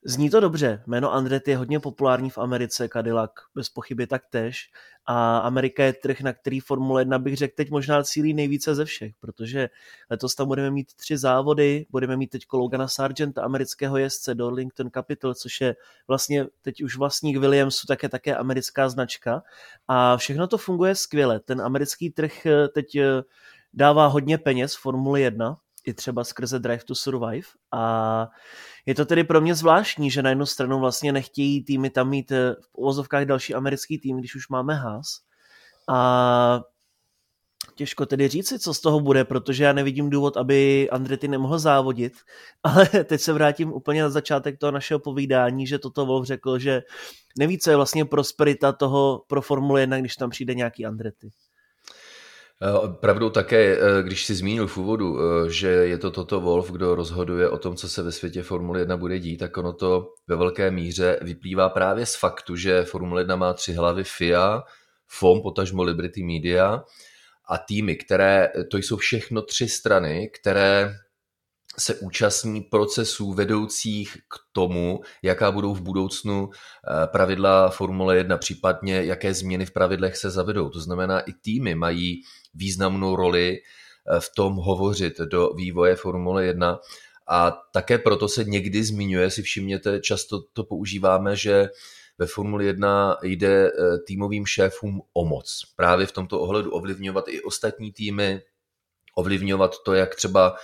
zní 0.06 0.30
to 0.30 0.40
dobře. 0.40 0.84
Jméno 0.88 1.14
Andretti 1.14 1.52
je 1.52 1.58
hodně 1.58 1.80
populární 1.80 2.30
v 2.30 2.38
Americe, 2.38 2.90
Cadillac 2.94 3.32
bez 3.56 3.70
pochyby 3.70 4.08
taktéž. 4.08 4.72
A 5.08 5.38
Amerika 5.38 5.84
je 5.84 5.94
trh, 5.94 6.22
na 6.22 6.34
který 6.34 6.60
Formule 6.60 7.02
1 7.02 7.20
bych 7.20 7.38
řekl 7.38 7.54
teď 7.58 7.72
možná 7.72 8.04
cílí 8.04 8.34
nejvíce 8.34 8.76
ze 8.76 8.86
všech, 8.86 9.12
protože 9.20 9.70
letos 10.10 10.36
tam 10.36 10.48
budeme 10.48 10.72
mít 10.72 10.94
tři 10.94 11.18
závody, 11.18 11.86
budeme 11.90 12.18
mít 12.18 12.28
teď 12.28 12.42
Logana 12.54 12.88
Sargenta, 12.88 13.42
amerického 13.42 13.98
jezdce 13.98 14.36
Darlington 14.36 14.90
Capital, 14.90 15.34
což 15.34 15.62
je 15.62 15.76
vlastně 16.08 16.46
teď 16.62 16.84
už 16.84 16.98
vlastník 16.98 17.38
Williamsu, 17.38 17.88
také 17.88 18.10
také 18.10 18.36
americká 18.36 18.90
značka. 18.90 19.44
A 19.88 20.18
všechno 20.18 20.48
to 20.48 20.58
funguje 20.58 20.96
skvěle. 20.96 21.40
Ten 21.40 21.62
americký 21.62 22.10
trh 22.10 22.46
eh, 22.46 22.68
teď 22.68 22.96
eh, 22.96 23.24
dává 23.74 24.08
hodně 24.08 24.38
peněz 24.38 24.76
Formule 24.76 25.22
1, 25.22 25.58
i 25.86 25.94
třeba 25.94 26.24
skrze 26.24 26.60
Drive 26.60 26.84
to 26.84 26.96
Survive. 26.96 27.48
A 27.74 28.28
je 28.86 28.96
to 28.96 29.06
tedy 29.06 29.24
pro 29.24 29.42
mě 29.42 29.56
zvláštní, 29.56 30.12
že 30.12 30.24
na 30.24 30.30
jednu 30.30 30.46
stranu 30.46 30.80
vlastně 30.80 31.12
nechtějí 31.12 31.64
týmy 31.64 31.90
tam 31.90 32.10
mít 32.10 32.32
eh, 32.32 32.56
v 32.62 32.76
uvozovkách 32.76 33.26
další 33.26 33.54
americký 33.54 34.00
tým, 34.00 34.18
když 34.18 34.36
už 34.36 34.50
máme 34.50 34.76
Haas. 34.76 35.08
A 35.90 36.62
Těžko 37.76 38.06
tedy 38.06 38.28
říci, 38.28 38.60
co 38.60 38.74
z 38.74 38.80
toho 38.80 39.00
bude, 39.00 39.26
protože 39.26 39.64
já 39.64 39.74
nevidím 39.74 40.10
důvod, 40.10 40.38
aby 40.38 40.90
Andretti 40.90 41.28
nemohl 41.28 41.60
závodit, 41.60 42.14
ale 42.64 42.86
teď 43.04 43.22
se 43.22 43.34
vrátím 43.34 43.74
úplně 43.74 44.02
na 44.02 44.10
začátek 44.10 44.58
toho 44.58 44.72
našeho 44.72 45.00
povídání, 45.00 45.68
že 45.68 45.80
toto 45.80 46.06
Wolf 46.06 46.28
řekl, 46.28 46.60
že 46.60 46.82
neví, 47.38 47.60
co 47.60 47.70
je 47.70 47.76
vlastně 47.76 48.06
prosperita 48.06 48.72
toho 48.72 49.24
pro 49.28 49.42
Formule 49.42 49.82
1, 49.82 50.00
když 50.00 50.16
tam 50.16 50.30
přijde 50.30 50.54
nějaký 50.54 50.86
Andretti. 50.86 51.30
Pravdou 53.00 53.30
také, 53.30 53.78
eh, 53.78 54.04
když 54.04 54.26
si 54.26 54.36
zmínil 54.36 54.68
v 54.68 54.78
úvodu, 54.78 55.20
eh, 55.20 55.50
že 55.50 55.68
je 55.68 55.98
to 55.98 56.12
Toto 56.12 56.42
Wolf, 56.42 56.72
kdo 56.72 56.96
rozhoduje 56.96 57.50
o 57.50 57.58
tom, 57.58 57.76
co 57.76 57.90
se 57.90 58.04
ve 58.04 58.12
světě 58.12 58.44
Formule 58.44 58.80
1 58.80 58.98
bude 58.98 59.20
dít, 59.20 59.38
tak 59.38 59.58
ono 59.58 59.74
to 59.74 60.14
ve 60.28 60.36
velké 60.36 60.72
míře 60.72 61.20
vyplývá 61.22 61.70
právě 61.70 62.06
z 62.06 62.16
faktu, 62.16 62.56
že 62.56 62.84
Formule 62.84 63.22
1 63.22 63.36
má 63.36 63.54
tři 63.54 63.74
hlavy 63.74 64.04
FIA, 64.04 64.64
FOM, 65.08 65.42
potažmo 65.42 65.84
Liberty 65.84 66.24
Media 66.24 66.84
a 67.50 67.58
týmy, 67.58 67.96
které, 67.96 68.52
to 68.72 68.78
jsou 68.78 68.98
všechno 68.98 69.42
tři 69.42 69.70
strany, 69.70 70.30
které 70.42 70.96
se 71.80 71.96
účastní 71.96 72.62
procesů 72.62 73.34
vedoucích 73.34 74.14
k 74.14 74.36
tomu, 74.52 75.00
jaká 75.24 75.52
budou 75.52 75.74
v 75.74 75.82
budoucnu 75.82 76.50
pravidla 77.06 77.70
Formule 77.70 78.18
1, 78.18 78.38
případně 78.38 79.04
jaké 79.04 79.34
změny 79.34 79.66
v 79.66 79.72
pravidlech 79.72 80.18
se 80.18 80.30
zavedou. 80.30 80.70
To 80.70 80.80
znamená, 80.80 81.20
i 81.20 81.34
týmy 81.34 81.76
mají 81.76 82.22
významnou 82.54 83.16
roli 83.16 83.58
eh, 83.58 84.20
v 84.20 84.30
tom 84.36 84.56
hovořit 84.56 85.18
do 85.18 85.50
vývoje 85.50 85.96
Formule 85.96 86.46
1 86.46 86.80
a 87.28 87.52
také 87.52 87.98
proto 87.98 88.28
se 88.28 88.44
někdy 88.44 88.84
zmiňuje, 88.84 89.30
si 89.30 89.42
všimněte, 89.42 90.00
často 90.00 90.42
to 90.54 90.64
používáme, 90.64 91.36
že 91.36 91.70
ve 92.18 92.28
Formuli 92.28 92.66
1 92.66 93.18
jde 93.24 93.68
eh, 93.68 93.98
týmovým 94.08 94.46
šéfům 94.46 95.02
o 95.14 95.26
moc. 95.26 95.62
Právě 95.76 96.06
v 96.06 96.12
tomto 96.12 96.40
ohledu 96.40 96.72
ovlivňovat 96.72 97.26
i 97.28 97.42
ostatní 97.42 97.92
týmy, 97.92 98.42
ovlivňovat 99.16 99.72
to, 99.86 99.94
jak 99.94 100.16
třeba 100.16 100.56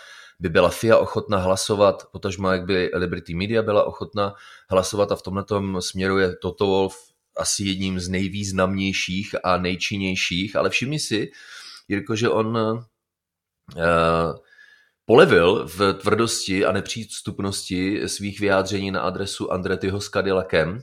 by 0.41 0.49
byla 0.49 0.69
FIA 0.69 0.97
ochotna 0.97 1.37
hlasovat, 1.37 2.03
potažmo 2.11 2.51
jak 2.51 2.65
by 2.65 2.91
Liberty 2.93 3.33
Media 3.33 3.61
byla 3.61 3.83
ochotna 3.83 4.33
hlasovat 4.69 5.11
a 5.11 5.15
v 5.15 5.21
tomhle 5.21 5.45
směru 5.79 6.17
je 6.17 6.35
Toto 6.35 6.65
Wolf 6.65 6.97
asi 7.37 7.63
jedním 7.63 7.99
z 7.99 8.09
nejvýznamnějších 8.09 9.35
a 9.43 9.57
nejčinnějších, 9.57 10.55
ale 10.55 10.69
všimni 10.69 10.99
si, 10.99 11.31
Jirko, 11.87 12.15
že 12.15 12.29
on 12.29 12.57
uh, 12.57 12.83
polevil 15.05 15.67
v 15.67 15.93
tvrdosti 15.93 16.65
a 16.65 16.71
nepřístupnosti 16.71 18.09
svých 18.09 18.39
vyjádření 18.39 18.91
na 18.91 19.01
adresu 19.01 19.51
Andretyho 19.51 20.01
s 20.01 20.09
Cadillacem 20.09 20.79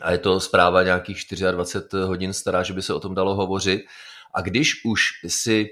a 0.00 0.12
je 0.12 0.18
to 0.18 0.40
zpráva 0.40 0.82
nějakých 0.82 1.24
24 1.50 2.04
hodin 2.04 2.32
stará, 2.32 2.62
že 2.62 2.72
by 2.72 2.82
se 2.82 2.94
o 2.94 3.00
tom 3.00 3.14
dalo 3.14 3.34
hovořit. 3.34 3.82
A 4.34 4.40
když 4.40 4.84
už 4.84 5.02
si 5.26 5.68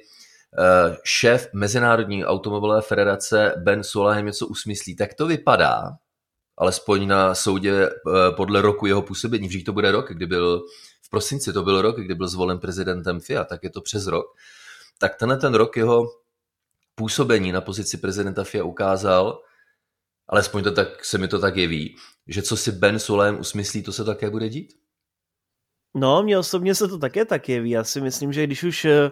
šéf 1.05 1.49
Mezinárodní 1.53 2.25
automobilové 2.25 2.83
federace 2.83 3.55
Ben 3.57 3.83
Solahem 3.83 4.27
něco 4.27 4.47
usmyslí, 4.47 4.97
tak 4.97 5.15
to 5.15 5.27
vypadá, 5.27 5.93
alespoň 6.57 7.09
na 7.09 7.35
soudě 7.35 7.91
uh, 7.91 8.15
podle 8.37 8.63
roku 8.63 8.87
jeho 8.87 9.03
působení, 9.03 9.49
vždyť 9.49 9.65
to 9.65 9.73
bude 9.73 9.93
rok, 9.93 10.13
kdy 10.13 10.27
byl 10.27 10.63
v 11.03 11.11
prosinci 11.11 11.53
to 11.53 11.63
byl 11.63 11.83
rok, 11.83 12.01
kdy 12.01 12.15
byl 12.15 12.29
zvolen 12.29 12.59
prezidentem 12.59 13.21
FIA, 13.21 13.45
tak 13.45 13.63
je 13.63 13.71
to 13.71 13.81
přes 13.81 14.07
rok, 14.07 14.27
tak 14.99 15.17
tenhle 15.17 15.37
ten 15.37 15.55
rok 15.55 15.77
jeho 15.77 16.05
působení 16.95 17.53
na 17.53 17.61
pozici 17.61 17.97
prezidenta 17.97 18.45
FIA 18.45 18.65
ukázal, 18.65 19.41
alespoň 20.29 20.65
to 20.65 20.73
tak, 20.73 21.05
se 21.05 21.19
mi 21.19 21.29
to 21.29 21.39
tak 21.39 21.57
jeví, 21.57 21.97
že 22.27 22.43
co 22.43 22.57
si 22.57 22.73
Ben 22.73 22.99
Solem 22.99 23.41
usmyslí, 23.41 23.83
to 23.83 23.93
se 23.93 24.05
také 24.05 24.31
bude 24.31 24.49
dít? 24.49 24.82
No, 25.95 26.23
mně 26.23 26.39
osobně 26.39 26.75
se 26.75 26.89
to 26.89 26.99
také 26.99 27.25
tak 27.25 27.49
jeví. 27.49 27.71
Já 27.71 27.85
si 27.85 28.01
myslím, 28.01 28.33
že 28.33 28.47
když 28.47 28.63
už 28.63 28.85
eh, 28.85 29.11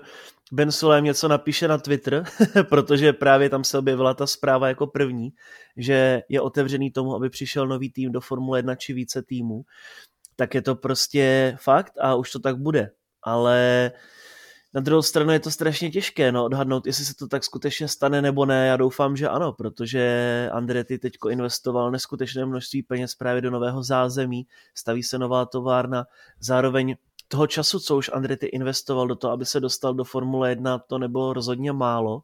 Ben 0.52 0.72
Solem 0.72 1.04
něco 1.04 1.28
napíše 1.28 1.68
na 1.68 1.78
Twitter, 1.78 2.24
protože 2.68 3.12
právě 3.12 3.50
tam 3.50 3.64
se 3.64 3.78
objevila 3.78 4.14
ta 4.14 4.26
zpráva 4.26 4.68
jako 4.68 4.86
první, 4.86 5.30
že 5.76 6.22
je 6.28 6.40
otevřený 6.40 6.90
tomu, 6.90 7.14
aby 7.14 7.30
přišel 7.30 7.68
nový 7.68 7.92
tým 7.92 8.12
do 8.12 8.20
Formule 8.20 8.58
1 8.58 8.74
či 8.74 8.92
více 8.92 9.22
týmů, 9.22 9.62
tak 10.36 10.54
je 10.54 10.62
to 10.62 10.74
prostě 10.74 11.56
fakt 11.60 11.92
a 12.00 12.14
už 12.14 12.30
to 12.30 12.38
tak 12.38 12.56
bude. 12.56 12.90
Ale 13.22 13.90
uh, 13.94 14.00
na 14.74 14.80
druhou 14.80 15.02
stranu 15.02 15.32
je 15.32 15.40
to 15.40 15.50
strašně 15.50 15.90
těžké 15.90 16.32
no, 16.32 16.44
odhadnout, 16.44 16.86
jestli 16.86 17.04
se 17.04 17.14
to 17.14 17.28
tak 17.28 17.44
skutečně 17.44 17.88
stane 17.88 18.22
nebo 18.22 18.46
ne. 18.46 18.66
Já 18.66 18.76
doufám, 18.76 19.16
že 19.16 19.28
ano, 19.28 19.52
protože 19.52 20.50
Andretti 20.52 20.98
teď 20.98 21.12
investoval 21.30 21.90
neskutečné 21.90 22.46
množství 22.46 22.82
peněz 22.82 23.14
právě 23.14 23.42
do 23.42 23.50
nového 23.50 23.82
zázemí, 23.82 24.46
staví 24.74 25.02
se 25.02 25.18
nová 25.18 25.46
továrna, 25.46 26.04
zároveň 26.40 26.96
toho 27.28 27.46
času, 27.46 27.80
co 27.80 27.96
už 27.96 28.10
Andretti 28.12 28.46
investoval 28.46 29.08
do 29.08 29.16
toho, 29.16 29.32
aby 29.32 29.46
se 29.46 29.60
dostal 29.60 29.94
do 29.94 30.04
Formule 30.04 30.50
1, 30.50 30.78
to 30.78 30.98
nebylo 30.98 31.32
rozhodně 31.32 31.72
málo, 31.72 32.22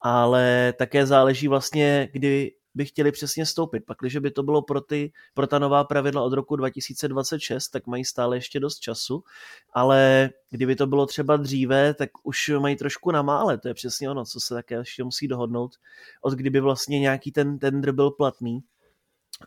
ale 0.00 0.74
také 0.78 1.06
záleží 1.06 1.48
vlastně, 1.48 2.08
kdy 2.12 2.52
by 2.74 2.84
chtěli 2.84 3.12
přesně 3.12 3.46
stoupit. 3.46 3.84
Pak, 3.86 3.98
když 4.00 4.16
by 4.16 4.30
to 4.30 4.42
bylo 4.42 4.62
pro, 4.62 4.80
ty, 4.80 5.12
pro 5.34 5.46
ta 5.46 5.58
nová 5.58 5.84
pravidla 5.84 6.22
od 6.22 6.32
roku 6.32 6.56
2026, 6.56 7.68
tak 7.68 7.86
mají 7.86 8.04
stále 8.04 8.36
ještě 8.36 8.60
dost 8.60 8.78
času, 8.78 9.24
ale 9.72 10.30
kdyby 10.50 10.76
to 10.76 10.86
bylo 10.86 11.06
třeba 11.06 11.36
dříve, 11.36 11.94
tak 11.94 12.10
už 12.22 12.50
mají 12.58 12.76
trošku 12.76 13.10
na 13.10 13.22
mále. 13.22 13.58
To 13.58 13.68
je 13.68 13.74
přesně 13.74 14.10
ono, 14.10 14.24
co 14.24 14.40
se 14.40 14.54
také 14.54 14.74
ještě 14.74 15.04
musí 15.04 15.28
dohodnout, 15.28 15.72
od 16.22 16.34
kdyby 16.34 16.60
vlastně 16.60 17.00
nějaký 17.00 17.32
ten 17.32 17.58
tender 17.58 17.92
byl 17.92 18.10
platný. 18.10 18.60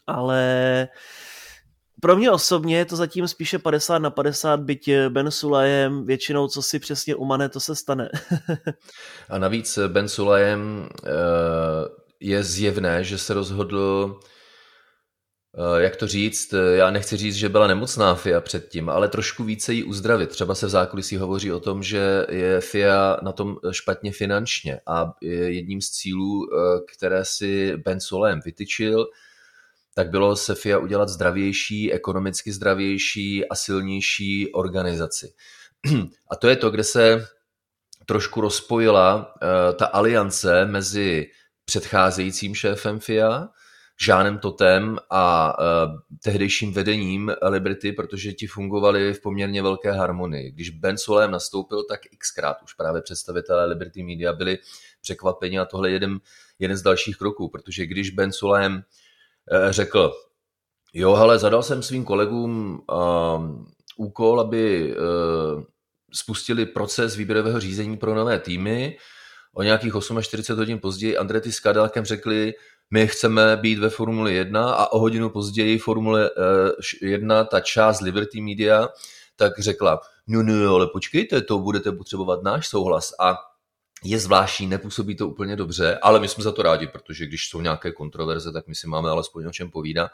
Ale 0.08 0.88
pro 2.02 2.16
mě 2.16 2.32
osobně 2.32 2.78
je 2.78 2.86
to 2.86 2.96
zatím 2.96 3.28
spíše 3.28 3.60
50 3.60 3.98
na 3.98 4.10
50, 4.10 4.60
byť 4.60 4.90
Ben 5.10 5.32
Sulajem 5.32 6.06
většinou, 6.06 6.48
co 6.48 6.62
si 6.62 6.80
přesně 6.80 7.16
umane, 7.16 7.50
to 7.50 7.60
se 7.60 7.76
stane. 7.76 8.10
A 9.30 9.38
navíc 9.38 9.80
Ben 9.88 10.10
Sulajem 10.10 10.90
uh 11.04 12.03
je 12.24 12.44
zjevné, 12.44 13.04
že 13.04 13.18
se 13.18 13.34
rozhodl, 13.34 14.20
eh, 15.58 15.84
jak 15.84 15.96
to 15.96 16.08
říct, 16.08 16.54
eh, 16.54 16.76
já 16.76 16.92
nechci 16.92 17.18
říct, 17.18 17.36
že 17.36 17.50
byla 17.50 17.68
nemocná 17.68 18.16
FIA 18.16 18.42
předtím, 18.42 18.90
ale 18.90 19.08
trošku 19.08 19.44
více 19.44 19.74
jí 19.74 19.84
uzdravit. 19.84 20.30
Třeba 20.30 20.56
se 20.56 20.66
v 20.66 20.70
zákulisí 20.70 21.18
hovoří 21.18 21.52
o 21.52 21.60
tom, 21.60 21.84
že 21.84 22.26
je 22.30 22.62
FIA 22.62 23.18
na 23.22 23.32
tom 23.32 23.56
špatně 23.72 24.12
finančně 24.12 24.80
a 24.88 25.14
jedním 25.22 25.82
z 25.82 25.90
cílů, 25.90 26.48
eh, 26.48 26.80
které 26.96 27.26
si 27.26 27.78
Ben 27.78 28.00
Solem 28.00 28.40
vytyčil, 28.46 29.06
tak 29.96 30.10
bylo 30.10 30.36
se 30.36 30.56
FIA 30.56 30.78
udělat 30.78 31.10
zdravější, 31.10 31.94
ekonomicky 31.94 32.52
zdravější 32.52 33.50
a 33.50 33.56
silnější 33.56 34.54
organizaci. 34.54 35.34
A 36.32 36.36
to 36.36 36.50
je 36.50 36.56
to, 36.56 36.72
kde 36.72 36.84
se 36.84 37.28
trošku 38.06 38.42
rozpojila 38.42 39.34
ta 39.76 39.86
aliance 39.86 40.66
mezi 40.66 41.28
předcházejícím 41.66 42.56
šéfem 42.56 43.00
FIA, 43.00 43.50
Žánem 44.02 44.38
Totem 44.38 44.98
a 45.10 45.56
uh, 45.60 46.00
tehdejším 46.24 46.74
vedením 46.74 47.32
Liberty, 47.42 47.92
protože 47.92 48.34
ti 48.34 48.48
fungovali 48.48 49.14
v 49.14 49.22
poměrně 49.22 49.62
velké 49.62 49.92
harmonii. 49.92 50.52
Když 50.52 50.70
Ben 50.70 50.98
Solem 50.98 51.32
nastoupil, 51.32 51.84
tak 51.84 52.00
xkrát 52.18 52.58
už 52.64 52.74
právě 52.74 53.02
představitelé 53.02 53.66
Liberty 53.66 54.04
Media 54.04 54.34
byli 54.34 54.58
překvapeni 55.02 55.60
a 55.60 55.66
tohle 55.66 55.90
je 55.90 55.94
jeden, 55.94 56.20
jeden 56.60 56.78
z 56.78 56.82
dalších 56.82 57.18
kroků, 57.18 57.50
protože 57.50 57.86
když 57.86 58.10
Ben 58.10 58.32
Solem 58.32 58.74
uh, 58.74 59.72
řekl, 59.72 60.14
jo, 60.94 61.14
ale 61.14 61.40
zadal 61.40 61.64
jsem 61.64 61.84
svým 61.84 62.06
kolegům 62.06 62.82
uh, 62.92 63.66
úkol, 63.98 64.40
aby 64.40 64.96
uh, 64.96 65.64
spustili 66.14 66.66
proces 66.66 67.16
výběrového 67.16 67.60
řízení 67.60 67.98
pro 67.98 68.16
nové 68.16 68.40
týmy, 68.40 68.98
o 69.54 69.64
nějakých 69.64 69.94
48 70.22 70.58
hodin 70.58 70.80
později 70.80 71.18
Andretti 71.18 71.52
s 71.52 71.60
Cadillakem 71.60 72.06
řekli, 72.06 72.54
my 72.92 73.08
chceme 73.08 73.58
být 73.58 73.80
ve 73.80 73.90
Formuli 73.90 74.34
1 74.34 74.74
a 74.74 74.92
o 74.92 75.00
hodinu 75.00 75.30
později 75.30 75.78
Formule 75.78 76.30
1, 77.02 77.42
eh, 77.42 77.46
ta 77.46 77.60
část 77.60 78.02
Liberty 78.02 78.42
Media, 78.42 78.90
tak 79.36 79.60
řekla, 79.60 80.00
no 80.28 80.44
no, 80.44 80.76
ale 80.76 80.88
počkejte, 80.88 81.42
to 81.42 81.60
budete 81.60 81.92
potřebovat 81.92 82.44
náš 82.44 82.68
souhlas. 82.68 83.12
A 83.20 83.38
je 84.04 84.20
zvláštní, 84.20 84.68
nepůsobí 84.68 85.16
to 85.16 85.28
úplně 85.28 85.56
dobře, 85.56 86.00
ale 86.02 86.20
my 86.20 86.28
jsme 86.28 86.44
za 86.44 86.52
to 86.52 86.62
rádi, 86.62 86.88
protože 86.88 87.26
když 87.26 87.50
jsou 87.50 87.62
nějaké 87.62 87.92
kontroverze, 87.92 88.52
tak 88.52 88.68
my 88.68 88.76
si 88.76 88.88
máme 88.88 89.10
alespoň 89.10 89.46
o 89.46 89.52
čem 89.52 89.72
povídat. 89.72 90.12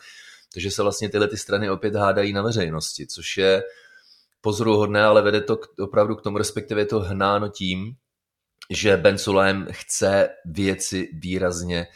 Takže 0.53 0.71
se 0.71 0.83
vlastně 0.83 1.09
tyhle 1.09 1.27
ty 1.27 1.37
strany 1.37 1.69
opět 1.69 1.95
hádají 1.95 2.33
na 2.33 2.41
veřejnosti, 2.41 3.07
což 3.07 3.37
je 3.37 3.63
pozoruhodné, 4.41 5.03
ale 5.03 5.21
vede 5.21 5.41
to 5.41 5.57
k, 5.57 5.67
opravdu 5.79 6.15
k 6.15 6.21
tomu, 6.21 6.37
respektive 6.37 6.81
je 6.81 6.85
to 6.85 6.99
hnáno 6.99 7.49
tím, 7.49 7.95
že 8.69 8.97
Ben 8.97 9.17
Sulaim 9.17 9.67
chce 9.71 10.29
věci 10.45 11.09
výrazně 11.13 11.87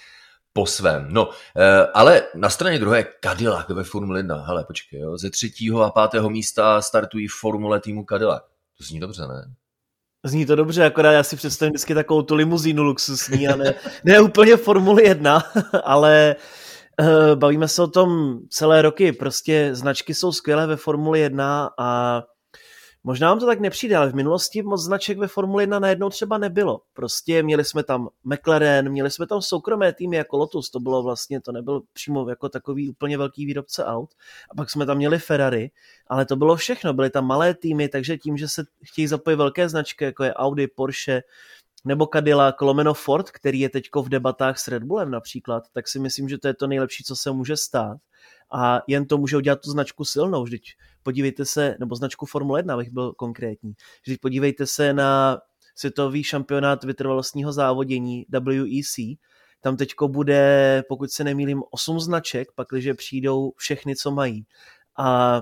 po 0.54 0.66
svém. 0.66 1.08
No, 1.10 1.30
eh, 1.58 1.88
ale 1.94 2.24
na 2.36 2.50
straně 2.50 2.80
druhé 2.80 3.06
Cadillac 3.24 3.70
ve 3.70 3.84
Formule 3.84 4.20
1. 4.20 4.46
Hele, 4.46 4.64
počkej, 4.64 5.00
jo, 5.00 5.18
ze 5.18 5.30
třetího 5.30 5.82
a 5.82 5.92
pátého 5.92 6.30
místa 6.30 6.82
startují 6.82 7.28
Formule 7.28 7.80
týmu 7.80 8.06
Cadillac. 8.10 8.44
To 8.78 8.84
zní 8.84 9.00
dobře, 9.00 9.22
ne? 9.28 9.54
Zní 10.26 10.46
to 10.46 10.56
dobře, 10.56 10.86
akorát 10.86 11.12
já 11.12 11.24
si 11.24 11.36
představím 11.36 11.72
vždycky 11.72 11.94
takovou 11.94 12.22
tu 12.22 12.36
limuzínu 12.36 12.84
luxusní 12.84 13.48
a 13.48 13.56
ne, 13.56 13.74
ne 14.04 14.22
úplně 14.22 14.58
Formule 14.58 15.04
1, 15.04 15.44
ale 15.84 16.36
uh, 17.02 17.36
bavíme 17.36 17.68
se 17.68 17.82
o 17.82 17.88
tom 17.88 18.40
celé 18.50 18.82
roky. 18.82 19.12
Prostě 19.12 19.70
značky 19.72 20.14
jsou 20.14 20.32
skvělé 20.32 20.68
ve 20.68 20.76
Formuli 20.76 21.20
1 21.20 21.70
a 21.80 22.22
Možná 23.06 23.30
vám 23.30 23.40
to 23.40 23.46
tak 23.46 23.60
nepřijde, 23.60 23.98
ale 23.98 24.12
v 24.12 24.16
minulosti 24.16 24.62
moc 24.62 24.84
značek 24.84 25.18
ve 25.18 25.28
Formuli 25.28 25.64
1 25.64 25.80
najednou 25.80 26.10
třeba 26.10 26.38
nebylo. 26.38 26.82
Prostě 26.94 27.44
měli 27.44 27.66
jsme 27.66 27.84
tam 27.84 28.10
McLaren, 28.24 28.90
měli 28.90 29.12
jsme 29.12 29.28
tam 29.28 29.42
soukromé 29.42 29.94
týmy 29.94 30.16
jako 30.16 30.38
Lotus, 30.38 30.70
to 30.70 30.80
bylo 30.80 31.04
vlastně, 31.04 31.42
to 31.42 31.52
nebyl 31.52 31.82
přímo 31.94 32.30
jako 32.30 32.50
takový 32.50 32.90
úplně 32.90 33.18
velký 33.18 33.46
výrobce 33.46 33.86
aut. 33.86 34.10
A 34.52 34.56
pak 34.56 34.70
jsme 34.70 34.86
tam 34.86 34.98
měli 34.98 35.20
Ferrari, 35.20 35.72
ale 36.08 36.26
to 36.26 36.36
bylo 36.36 36.56
všechno, 36.56 36.94
byly 36.94 37.10
tam 37.10 37.26
malé 37.26 37.54
týmy, 37.54 37.90
takže 37.90 38.18
tím, 38.18 38.38
že 38.38 38.48
se 38.48 38.64
chtějí 38.84 39.08
zapojit 39.08 39.36
velké 39.36 39.70
značky, 39.70 40.06
jako 40.06 40.24
je 40.24 40.34
Audi, 40.34 40.68
Porsche, 40.68 41.22
nebo 41.86 42.08
Cadillac, 42.14 42.56
lomeno 42.62 42.94
Ford, 42.94 43.32
který 43.32 43.60
je 43.60 43.70
teďko 43.70 44.04
v 44.04 44.10
debatách 44.10 44.60
s 44.60 44.68
Red 44.68 44.84
Bullem 44.84 45.12
například, 45.12 45.64
tak 45.74 45.88
si 45.88 46.00
myslím, 46.00 46.30
že 46.30 46.38
to 46.38 46.48
je 46.48 46.54
to 46.54 46.68
nejlepší, 46.68 47.04
co 47.04 47.16
se 47.16 47.32
může 47.32 47.58
stát. 47.58 47.98
A 48.54 48.82
jen 48.88 49.06
to 49.06 49.18
může 49.18 49.38
udělat 49.38 49.62
tu 49.62 49.72
značku 49.72 50.06
silnou. 50.06 50.44
Vždyť 50.44 50.64
podívejte 51.04 51.46
se, 51.46 51.76
nebo 51.80 51.96
značku 51.96 52.26
Formule 52.26 52.60
1, 52.60 52.74
abych 52.74 52.92
byl 52.92 53.14
konkrétní. 53.14 53.74
Vždyť 54.06 54.22
podívejte 54.22 54.68
se 54.68 54.94
na 54.94 55.38
světový 55.76 56.24
šampionát 56.24 56.84
vytrvalostního 56.84 57.54
závodění 57.54 58.26
WEC, 58.30 59.18
tam 59.62 59.78
teďko 59.78 60.08
bude, 60.08 60.84
pokud 60.90 61.12
se 61.12 61.24
nemýlím, 61.24 61.64
8 61.72 62.00
značek, 62.00 62.48
pakliže 62.56 62.94
přijdou 62.94 63.52
všechny, 63.58 63.96
co 63.96 64.12
mají. 64.12 64.46
A 64.98 65.42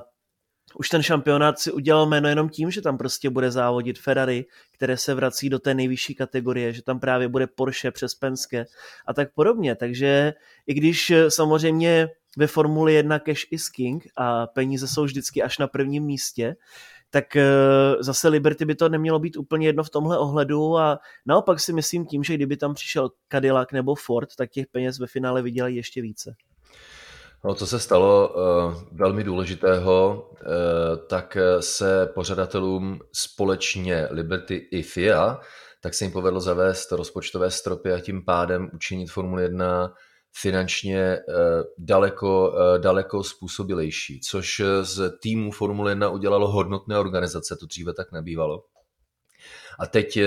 už 0.76 0.90
ten 0.90 1.04
šampionát 1.04 1.60
si 1.60 1.72
udělal 1.72 2.06
jméno 2.06 2.30
jenom 2.30 2.50
tím, 2.50 2.72
že 2.72 2.82
tam 2.82 2.98
prostě 2.98 3.30
bude 3.30 3.52
závodit 3.52 4.00
Ferrari, 4.00 4.46
které 4.74 4.98
se 4.98 5.14
vrací 5.14 5.50
do 5.50 5.60
té 5.60 5.74
nejvyšší 5.74 6.16
kategorie, 6.16 6.74
že 6.74 6.84
tam 6.84 7.00
právě 7.00 7.28
bude 7.28 7.48
Porsche 7.48 7.92
přes 7.92 8.16
Penske 8.16 8.66
a 9.08 9.14
tak 9.14 9.34
podobně. 9.34 9.76
Takže 9.76 10.34
i 10.68 10.74
když 10.74 11.14
samozřejmě 11.30 12.10
ve 12.38 12.48
Formuli 12.48 12.94
1 12.94 13.20
cash 13.20 13.46
is 13.52 13.70
king 13.70 14.08
a 14.16 14.48
peníze 14.48 14.88
jsou 14.88 15.04
vždycky 15.04 15.44
až 15.44 15.58
na 15.58 15.68
prvním 15.68 16.04
místě, 16.04 16.56
tak 17.10 17.36
eh, 17.36 17.46
zase 18.00 18.28
Liberty 18.28 18.66
by 18.66 18.76
to 18.76 18.90
nemělo 18.90 19.20
být 19.20 19.38
úplně 19.38 19.68
jedno 19.68 19.84
v 19.84 19.90
tomhle 19.90 20.18
ohledu 20.18 20.78
a 20.78 21.00
naopak 21.26 21.60
si 21.60 21.74
myslím 21.74 22.06
tím, 22.06 22.24
že 22.24 22.34
kdyby 22.34 22.58
tam 22.58 22.74
přišel 22.74 23.10
Cadillac 23.32 23.72
nebo 23.74 23.96
Ford, 23.96 24.30
tak 24.38 24.50
těch 24.50 24.68
peněz 24.68 25.00
ve 25.00 25.08
finále 25.08 25.42
vydělají 25.42 25.76
ještě 25.76 26.02
více. 26.02 26.36
No, 27.44 27.56
co 27.56 27.68
se 27.68 27.80
stalo 27.80 28.30
uh, 28.30 28.74
velmi 28.92 29.24
důležitého, 29.24 30.30
uh, 30.32 30.48
tak 31.08 31.38
se 31.60 32.08
pořadatelům 32.16 33.00
společně 33.14 34.08
Liberty 34.12 34.56
i 34.56 34.84
FIA, 34.84 35.40
tak 35.82 35.94
se 35.94 36.06
jim 36.06 36.12
povedlo 36.12 36.40
zavést 36.40 36.92
rozpočtové 36.92 37.52
stropy 37.52 37.92
a 37.92 38.00
tím 38.00 38.26
pádem 38.26 38.70
učinit 38.74 39.12
Formule 39.12 39.44
1 39.44 39.94
finančně 40.34 41.20
daleko, 41.78 42.54
daleko 42.78 43.24
způsobilejší, 43.24 44.20
což 44.20 44.62
z 44.82 45.12
týmu 45.20 45.52
Formule 45.52 45.92
1 45.92 46.10
udělalo 46.10 46.52
hodnotné 46.52 47.00
organizace, 47.00 47.56
to 47.56 47.66
dříve 47.66 47.94
tak 47.94 48.12
nebývalo. 48.12 48.64
A 49.80 49.88
teď 49.88 50.20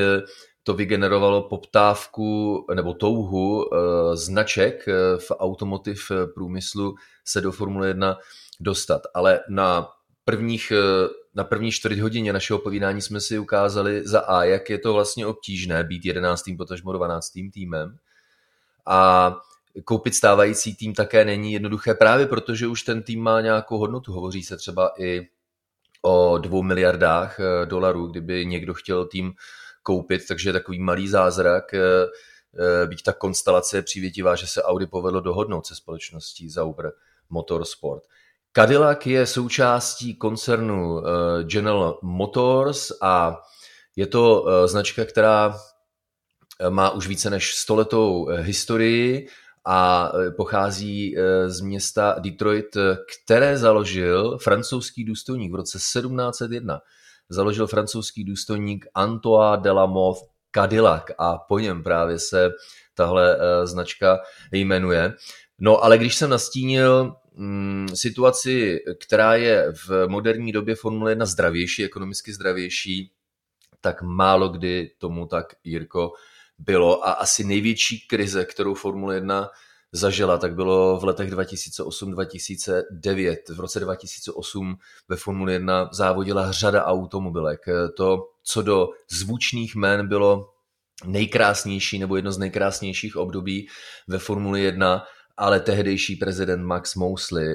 to 0.64 0.75
vygenerovalo 0.75 1.43
poptávku 1.43 2.67
nebo 2.75 2.95
touhu 2.95 3.64
eh, 3.64 3.79
značek 4.17 4.88
eh, 4.88 4.93
v 5.19 5.31
automotiv 5.38 6.12
průmyslu 6.35 6.95
se 7.25 7.40
do 7.40 7.53
Formule 7.53 7.88
1 7.88 8.19
dostat. 8.61 9.03
Ale 9.14 9.40
na 9.49 9.88
prvních, 10.25 10.73
eh, 10.77 11.09
na 11.35 11.45
první 11.45 11.73
čtvrt 11.73 11.99
hodině 11.99 12.33
našeho 12.33 12.59
povídání 12.59 13.03
jsme 13.03 13.21
si 13.21 13.38
ukázali 13.38 14.09
za 14.09 14.21
A, 14.21 14.45
jak 14.45 14.71
je 14.71 14.79
to 14.79 14.93
vlastně 14.93 15.27
obtížné 15.27 15.85
být 15.85 16.05
11. 16.05 16.57
potažmo 16.57 16.93
12. 16.93 17.51
týmem. 17.53 17.97
A 18.87 19.37
koupit 19.85 20.15
stávající 20.15 20.77
tým 20.77 20.95
také 20.95 21.25
není 21.25 21.53
jednoduché 21.53 21.95
právě 21.95 22.27
protože 22.27 22.67
už 22.67 22.83
ten 22.83 23.03
tým 23.03 23.23
má 23.23 23.41
nějakou 23.41 23.79
hodnotu. 23.79 24.13
Hovoří 24.13 24.43
se 24.43 24.57
třeba 24.57 24.93
i 24.99 25.29
o 26.03 26.39
dvou 26.39 26.63
miliardách 26.63 27.39
dolarů, 27.65 28.07
kdyby 28.07 28.47
někdo 28.47 28.75
chtěl 28.75 29.07
tým 29.07 29.35
koupit, 29.85 30.27
takže 30.29 30.49
je 30.49 30.53
takový 30.53 30.79
malý 30.79 31.09
zázrak. 31.09 31.75
Eh, 31.75 31.81
eh, 32.59 32.87
Být 32.87 33.03
ta 33.03 33.13
konstelace 33.13 33.77
je 33.77 33.83
přívětivá, 33.83 34.35
že 34.35 34.47
se 34.47 34.63
Audi 34.63 34.87
povedlo 34.87 35.21
dohodnout 35.21 35.67
se 35.67 35.75
společností 35.75 36.51
Zauber 36.51 36.93
Motorsport. 37.31 38.03
Cadillac 38.57 39.07
je 39.07 39.27
součástí 39.27 40.17
koncernu 40.17 40.99
eh, 40.99 41.45
General 41.45 41.99
Motors 42.03 42.93
a 43.03 43.43
je 43.97 44.07
to 44.07 44.47
značka, 44.67 45.05
která 45.05 45.59
má 46.69 46.91
už 46.91 47.07
více 47.07 47.31
než 47.31 47.55
stoletou 47.55 48.27
historii 48.27 49.29
a 49.66 50.12
pochází 50.37 51.16
z 51.46 51.61
města 51.61 52.16
Detroit, 52.18 52.77
které 53.24 53.59
založil 53.59 54.38
francouzský 54.38 55.05
důstojník 55.05 55.53
v 55.53 55.55
roce 55.55 55.79
1701 55.79 56.81
založil 57.29 57.66
francouzský 57.66 58.24
důstojník 58.24 58.87
Antoine 58.94 59.62
de 59.62 59.70
la 59.70 59.87
Mothe 59.87 60.20
Cadillac 60.55 61.05
a 61.18 61.38
po 61.38 61.59
něm 61.59 61.83
právě 61.83 62.18
se 62.18 62.50
tahle 62.94 63.38
značka 63.64 64.20
jmenuje. 64.53 65.14
No 65.59 65.85
ale 65.85 65.98
když 65.98 66.14
jsem 66.14 66.31
nastínil 66.31 67.16
mm, 67.35 67.88
situaci, 67.94 68.81
která 69.00 69.35
je 69.35 69.72
v 69.72 70.09
moderní 70.09 70.53
době 70.53 70.74
Formule 70.74 71.11
1 71.11 71.27
zdravější, 71.27 71.85
ekonomicky 71.85 72.33
zdravější, 72.33 73.11
tak 73.81 74.03
málo 74.03 74.48
kdy 74.48 74.90
tomu 74.98 75.27
tak, 75.27 75.46
Jirko, 75.64 76.12
bylo 76.59 77.07
a 77.07 77.12
asi 77.12 77.45
největší 77.45 78.07
krize, 78.09 78.45
kterou 78.45 78.75
Formule 78.75 79.14
1 79.14 79.49
zažila, 79.93 80.38
tak 80.38 80.55
bylo 80.55 81.01
v 81.01 81.05
letech 81.05 81.31
2008-2009. 81.31 83.37
V 83.55 83.61
roce 83.61 83.81
2008 83.81 84.77
ve 85.09 85.17
Formule 85.17 85.53
1 85.53 85.88
závodila 85.93 86.53
řada 86.53 86.85
automobilek. 86.85 87.61
To, 87.97 88.29
co 88.43 88.62
do 88.62 88.88
zvučných 89.11 89.75
jmén 89.75 90.09
bylo 90.09 90.55
nejkrásnější 91.05 91.99
nebo 91.99 92.17
jedno 92.17 92.33
z 92.33 92.38
nejkrásnějších 92.38 93.17
období 93.17 93.69
ve 94.09 94.19
Formuli 94.19 94.62
1, 94.62 95.05
ale 95.37 95.61
tehdejší 95.61 96.17
prezident 96.17 96.64
Max 96.64 96.95
Mosley 96.95 97.49
uh, 97.49 97.55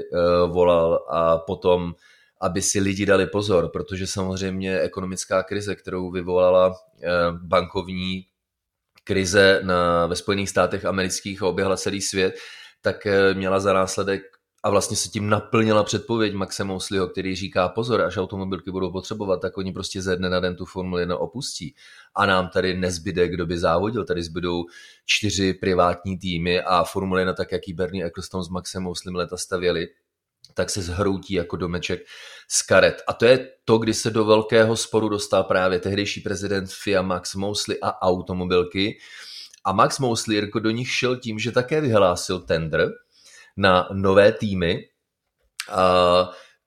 volal 0.53 1.05
a 1.09 1.37
potom, 1.37 1.93
aby 2.41 2.61
si 2.61 2.79
lidi 2.79 3.05
dali 3.05 3.27
pozor, 3.27 3.69
protože 3.73 4.07
samozřejmě 4.07 4.79
ekonomická 4.79 5.43
krize, 5.43 5.75
kterou 5.75 6.11
vyvolala 6.11 6.67
uh, 6.67 6.75
bankovní 7.41 8.25
krize 9.09 9.59
na, 9.63 10.05
ve 10.05 10.15
Spojených 10.15 10.49
státech 10.49 10.85
amerických 10.85 11.41
a 11.41 11.47
oběhla 11.47 11.77
celý 11.77 12.01
svět, 12.01 12.35
tak 12.81 13.05
eh, 13.05 13.33
měla 13.33 13.59
za 13.59 13.73
následek 13.73 14.21
a 14.63 14.69
vlastně 14.69 14.97
se 14.97 15.09
tím 15.09 15.29
naplnila 15.29 15.83
předpověď 15.83 16.33
Maxe 16.33 16.63
Mosleyho, 16.63 17.07
který 17.07 17.35
říká 17.35 17.69
pozor, 17.69 18.01
až 18.01 18.17
automobilky 18.17 18.71
budou 18.71 18.91
potřebovat, 18.91 19.41
tak 19.41 19.57
oni 19.57 19.71
prostě 19.71 20.01
ze 20.01 20.15
dne 20.15 20.29
na 20.29 20.39
den 20.39 20.55
tu 20.55 20.65
Formuli 20.65 21.01
1 21.01 21.17
opustí. 21.17 21.75
A 22.15 22.25
nám 22.25 22.49
tady 22.49 22.77
nezbyde, 22.77 23.27
kdo 23.27 23.45
by 23.45 23.57
závodil. 23.57 24.05
Tady 24.05 24.23
zbydou 24.23 24.63
čtyři 25.05 25.53
privátní 25.53 26.17
týmy 26.17 26.61
a 26.61 26.83
Formule 26.83 27.21
1, 27.21 27.33
tak 27.33 27.51
jak 27.51 27.67
ji 27.67 27.73
Bernie 27.73 28.05
Ecclestone 28.05 28.43
s 28.43 28.49
Maxem 28.49 28.83
Mosleym 28.83 29.15
leta 29.15 29.37
stavěli, 29.37 29.87
tak 30.53 30.69
se 30.69 30.81
zhroutí 30.81 31.33
jako 31.33 31.57
domeček 31.57 32.01
z 32.47 32.61
karet. 32.61 33.01
A 33.07 33.13
to 33.13 33.25
je 33.25 33.49
to, 33.65 33.77
kdy 33.77 33.93
se 33.93 34.09
do 34.09 34.25
velkého 34.25 34.77
sporu 34.77 35.09
dostal 35.09 35.43
právě 35.43 35.79
tehdejší 35.79 36.21
prezident 36.21 36.71
FIA 36.71 37.01
Max 37.01 37.35
Mosley 37.35 37.77
a 37.81 38.01
automobilky. 38.01 38.97
A 39.65 39.71
Max 39.71 39.99
Mosley 39.99 40.37
jako 40.37 40.59
do 40.59 40.69
nich 40.69 40.91
šel 40.91 41.17
tím, 41.17 41.39
že 41.39 41.51
také 41.51 41.81
vyhlásil 41.81 42.39
tender 42.39 42.89
na 43.57 43.89
nové 43.93 44.31
týmy, 44.31 44.79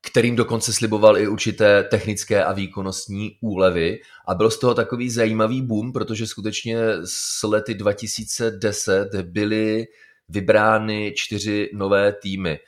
kterým 0.03 0.37
dokonce 0.37 0.73
sliboval 0.73 1.19
i 1.19 1.29
určité 1.29 1.85
technické 1.85 2.45
a 2.45 2.53
výkonnostní 2.53 3.37
úlevy. 3.41 4.01
A 4.29 4.35
byl 4.35 4.51
z 4.51 4.59
toho 4.59 4.75
takový 4.75 5.11
zajímavý 5.11 5.63
boom, 5.63 5.93
protože 5.93 6.27
skutečně 6.27 6.79
s 7.05 7.43
lety 7.43 7.75
2010 7.75 9.15
byly 9.23 9.85
vybrány 10.29 11.13
čtyři 11.17 11.71
nové 11.75 12.13
týmy. 12.13 12.59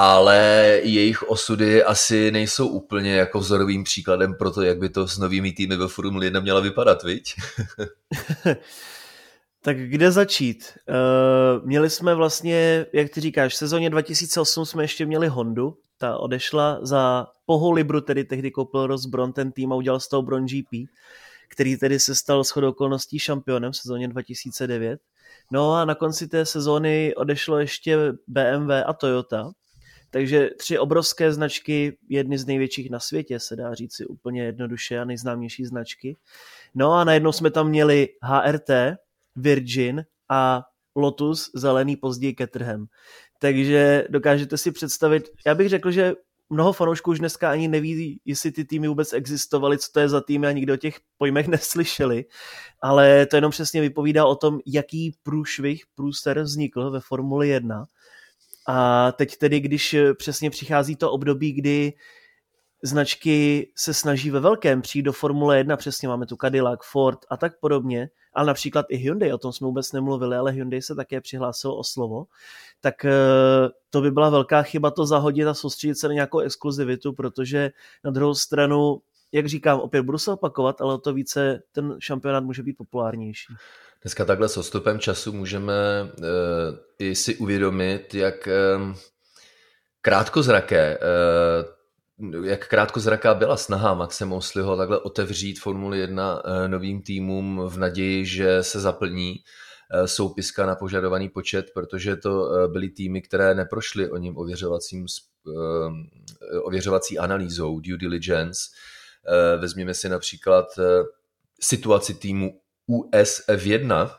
Ale 0.00 0.80
jejich 0.82 1.22
osudy 1.22 1.84
asi 1.84 2.30
nejsou 2.30 2.68
úplně 2.68 3.14
jako 3.14 3.38
vzorovým 3.38 3.84
příkladem 3.84 4.34
pro 4.34 4.50
to, 4.50 4.62
jak 4.62 4.78
by 4.78 4.88
to 4.88 5.08
s 5.08 5.18
novými 5.18 5.52
týmy 5.52 5.76
ve 5.76 5.88
Formule 5.88 6.26
1 6.26 6.40
měla 6.40 6.60
vypadat, 6.60 7.02
viď? 7.02 7.34
tak 9.62 9.76
kde 9.76 10.10
začít? 10.10 10.78
Uh, 10.88 11.66
měli 11.66 11.90
jsme 11.90 12.14
vlastně, 12.14 12.86
jak 12.92 13.10
ty 13.10 13.20
říkáš, 13.20 13.52
v 13.52 13.56
sezóně 13.56 13.90
2008 13.90 14.66
jsme 14.66 14.84
ještě 14.84 15.06
měli 15.06 15.28
Hondu, 15.28 15.78
ta 15.98 16.16
odešla 16.16 16.78
za 16.82 17.26
Poho 17.46 17.72
Libru, 17.72 18.00
tedy 18.00 18.24
tehdy 18.24 18.50
koupil 18.50 18.86
Rosbron 18.86 19.32
ten 19.32 19.52
tým 19.52 19.72
a 19.72 19.76
udělal 19.76 20.00
z 20.00 20.08
toho 20.08 20.22
Bron 20.22 20.46
GP, 20.46 20.88
který 21.48 21.76
tedy 21.76 22.00
se 22.00 22.14
stal 22.14 22.44
shodou 22.44 22.68
okolností 22.68 23.18
šampionem 23.18 23.72
v 23.72 23.76
sezóně 23.76 24.08
2009. 24.08 25.00
No 25.52 25.72
a 25.72 25.84
na 25.84 25.94
konci 25.94 26.28
té 26.28 26.46
sezóny 26.46 27.14
odešlo 27.14 27.58
ještě 27.58 27.98
BMW 28.26 28.70
a 28.86 28.92
Toyota, 28.92 29.52
takže 30.10 30.50
tři 30.58 30.78
obrovské 30.78 31.32
značky, 31.32 31.98
jedny 32.08 32.38
z 32.38 32.46
největších 32.46 32.90
na 32.90 33.00
světě, 33.00 33.40
se 33.40 33.56
dá 33.56 33.74
říci 33.74 34.06
úplně 34.06 34.42
jednoduše 34.42 34.98
a 34.98 35.04
nejznámější 35.04 35.64
značky. 35.64 36.16
No 36.74 36.92
a 36.92 37.04
najednou 37.04 37.32
jsme 37.32 37.50
tam 37.50 37.68
měli 37.68 38.08
HRT, 38.22 38.70
Virgin 39.36 40.04
a 40.28 40.64
Lotus, 40.96 41.50
zelený 41.54 41.96
později 41.96 42.34
Caterham. 42.34 42.86
Takže 43.38 44.04
dokážete 44.08 44.56
si 44.56 44.72
představit, 44.72 45.28
já 45.46 45.54
bych 45.54 45.68
řekl, 45.68 45.90
že 45.90 46.14
mnoho 46.50 46.72
fanoušků 46.72 47.10
už 47.10 47.18
dneska 47.18 47.50
ani 47.50 47.68
neví, 47.68 48.20
jestli 48.24 48.52
ty 48.52 48.64
týmy 48.64 48.88
vůbec 48.88 49.12
existovaly, 49.12 49.78
co 49.78 49.88
to 49.92 50.00
je 50.00 50.08
za 50.08 50.20
týmy 50.20 50.46
a 50.46 50.52
nikdo 50.52 50.74
o 50.74 50.76
těch 50.76 50.96
pojmech 51.18 51.48
neslyšeli, 51.48 52.24
ale 52.82 53.26
to 53.26 53.36
jenom 53.36 53.50
přesně 53.50 53.80
vypovídá 53.80 54.26
o 54.26 54.36
tom, 54.36 54.58
jaký 54.66 55.14
průšvih, 55.22 55.84
průser 55.94 56.40
vznikl 56.40 56.90
ve 56.90 57.00
Formuli 57.00 57.48
1 57.48 57.86
a 58.70 59.12
teď 59.12 59.36
tedy, 59.36 59.60
když 59.60 59.96
přesně 60.18 60.50
přichází 60.50 60.96
to 60.96 61.12
období, 61.12 61.52
kdy 61.52 61.92
značky 62.82 63.68
se 63.76 63.94
snaží 63.94 64.30
ve 64.30 64.40
velkém 64.40 64.82
přijít 64.82 65.02
do 65.02 65.12
Formule 65.12 65.58
1, 65.58 65.76
přesně 65.76 66.08
máme 66.08 66.26
tu 66.26 66.36
Cadillac, 66.36 66.80
Ford 66.82 67.18
a 67.30 67.36
tak 67.36 67.60
podobně, 67.60 68.10
ale 68.34 68.46
například 68.46 68.86
i 68.88 68.96
Hyundai, 68.96 69.32
o 69.32 69.38
tom 69.38 69.52
jsme 69.52 69.66
vůbec 69.66 69.92
nemluvili, 69.92 70.36
ale 70.36 70.52
Hyundai 70.52 70.82
se 70.82 70.94
také 70.94 71.20
přihlásil 71.20 71.72
o 71.72 71.84
slovo, 71.84 72.24
tak 72.80 73.04
eh, 73.04 73.12
to 73.90 74.00
by 74.00 74.10
byla 74.10 74.30
velká 74.30 74.62
chyba 74.62 74.90
to 74.90 75.06
zahodit 75.06 75.46
a 75.46 75.54
soustředit 75.54 75.94
se 75.94 76.08
na 76.08 76.14
nějakou 76.14 76.38
exkluzivitu, 76.38 77.12
protože 77.12 77.70
na 78.04 78.10
druhou 78.10 78.34
stranu, 78.34 79.00
jak 79.32 79.46
říkám, 79.46 79.80
opět 79.80 80.02
budu 80.02 80.18
se 80.18 80.32
opakovat, 80.32 80.80
ale 80.80 80.94
o 80.94 80.98
to 80.98 81.12
více 81.12 81.62
ten 81.72 81.96
šampionát 81.98 82.44
může 82.44 82.62
být 82.62 82.76
populárnější. 82.76 83.54
Dneska 84.02 84.24
takhle 84.24 84.48
s 84.48 84.56
odstupem 84.56 84.98
času 84.98 85.32
můžeme 85.32 85.72
uh, 86.02 86.24
i 86.98 87.14
si 87.14 87.36
uvědomit, 87.36 88.14
jak 88.14 88.48
uh, 88.76 88.96
krátkozraké, 90.00 90.98
uh, 92.18 92.44
jak 92.46 92.68
krátkozraká 92.68 93.34
byla 93.34 93.56
snaha 93.56 93.94
Maxe 93.94 94.24
Mosleyho 94.24 94.76
takhle 94.76 95.00
otevřít 95.00 95.60
Formuli 95.60 95.98
1 95.98 96.44
uh, 96.44 96.68
novým 96.68 97.02
týmům 97.02 97.60
v 97.68 97.78
naději, 97.78 98.26
že 98.26 98.62
se 98.62 98.80
zaplní 98.80 99.36
soupiska 100.06 100.66
na 100.66 100.74
požadovaný 100.74 101.28
počet, 101.28 101.66
protože 101.74 102.16
to 102.16 102.50
byly 102.68 102.88
týmy, 102.88 103.22
které 103.22 103.54
neprošly 103.54 104.10
o 104.10 104.16
ním 104.16 104.38
ověřovacím, 104.38 105.06
ověřovací 106.62 107.18
analýzou, 107.18 107.80
due 107.80 107.98
diligence. 107.98 108.60
Vezměme 109.60 109.94
si 109.94 110.08
například 110.08 110.66
situaci 111.60 112.14
týmu 112.14 112.60
US 112.88 113.46
F1, 113.48 114.10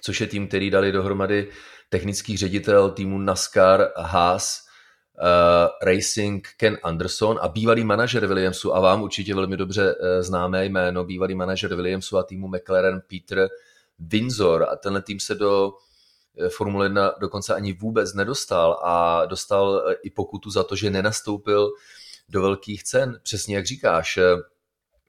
což 0.00 0.20
je 0.20 0.26
tým, 0.26 0.48
který 0.48 0.70
dali 0.70 0.92
dohromady 0.92 1.48
technický 1.88 2.36
ředitel 2.36 2.90
týmu 2.90 3.18
NASCAR 3.18 3.92
Haas 3.96 4.60
uh, 5.22 5.88
Racing 5.88 6.48
Ken 6.56 6.78
Anderson 6.82 7.38
a 7.42 7.48
bývalý 7.48 7.84
manažer 7.84 8.26
Williamsu 8.26 8.74
a 8.76 8.80
vám 8.80 9.02
určitě 9.02 9.34
velmi 9.34 9.56
dobře 9.56 9.94
uh, 9.94 10.06
známé 10.20 10.64
jméno, 10.64 11.04
bývalý 11.04 11.34
manažer 11.34 11.74
Williamsu 11.74 12.18
a 12.18 12.22
týmu 12.22 12.48
McLaren 12.48 13.00
Peter 13.00 13.48
Windsor 13.98 14.66
a 14.70 14.76
tenhle 14.76 15.02
tým 15.02 15.20
se 15.20 15.34
do 15.34 15.72
eh, 16.38 16.48
Formule 16.48 16.86
1 16.86 17.14
dokonce 17.20 17.54
ani 17.54 17.72
vůbec 17.72 18.14
nedostal 18.14 18.80
a 18.82 19.26
dostal 19.26 19.82
i 20.02 20.10
pokutu 20.10 20.50
za 20.50 20.64
to, 20.64 20.76
že 20.76 20.90
nenastoupil 20.90 21.70
do 22.28 22.42
velkých 22.42 22.84
cen. 22.84 23.20
Přesně 23.22 23.56
jak 23.56 23.66
říkáš, 23.66 24.18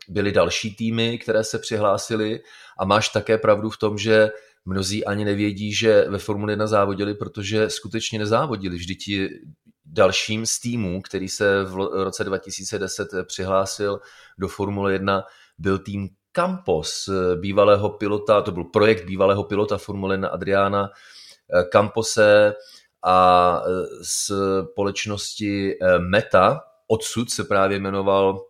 byly 0.10 0.32
další 0.32 0.76
týmy, 0.76 1.18
které 1.18 1.44
se 1.44 1.60
přihlásily 1.60 2.40
a 2.80 2.86
máš 2.86 3.10
také 3.10 3.38
pravdu 3.38 3.70
v 3.70 3.78
tom, 3.78 3.98
že 3.98 4.32
mnozí 4.66 5.06
ani 5.06 5.26
nevědí, 5.26 5.74
že 5.74 6.06
ve 6.10 6.18
Formule 6.18 6.52
1 6.52 6.68
závodili, 6.68 7.14
protože 7.14 7.70
skutečně 7.70 8.20
nezávodili. 8.20 8.76
Vždyť 8.76 9.10
dalším 9.86 10.46
z 10.46 10.60
týmů, 10.60 11.02
který 11.02 11.30
se 11.30 11.64
v 11.64 12.04
roce 12.04 12.24
2010 12.24 13.08
přihlásil 13.24 14.00
do 14.38 14.48
Formule 14.48 14.94
1, 14.94 15.24
byl 15.58 15.80
tým 15.80 16.10
Campos, 16.32 17.10
bývalého 17.36 17.90
pilota, 17.90 18.42
to 18.42 18.52
byl 18.52 18.64
projekt 18.64 19.06
bývalého 19.06 19.44
pilota 19.44 19.78
Formule 19.78 20.14
1 20.14 20.28
Adriana 20.28 20.90
Campose 21.72 22.54
a 23.04 23.62
společnosti 24.02 25.78
Meta, 26.00 26.62
odsud 26.88 27.30
se 27.30 27.44
právě 27.44 27.80
jmenoval 27.80 28.42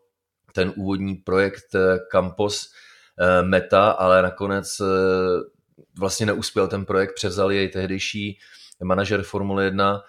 ten 0.56 0.74
úvodní 0.76 1.15
projekt 1.15 1.76
eh, 1.76 2.00
Campus 2.12 2.72
eh, 3.20 3.41
Meta, 3.44 3.91
ale 3.91 4.22
nakonec 4.22 4.80
eh, 4.80 4.86
vlastně 6.00 6.26
neuspěl 6.26 6.68
ten 6.68 6.86
projekt, 6.86 7.13
převzal 7.15 7.52
jej 7.52 7.70
tehdejší 7.70 8.39
manažer 8.84 9.24
Formule 9.24 9.63
1 9.63 10.02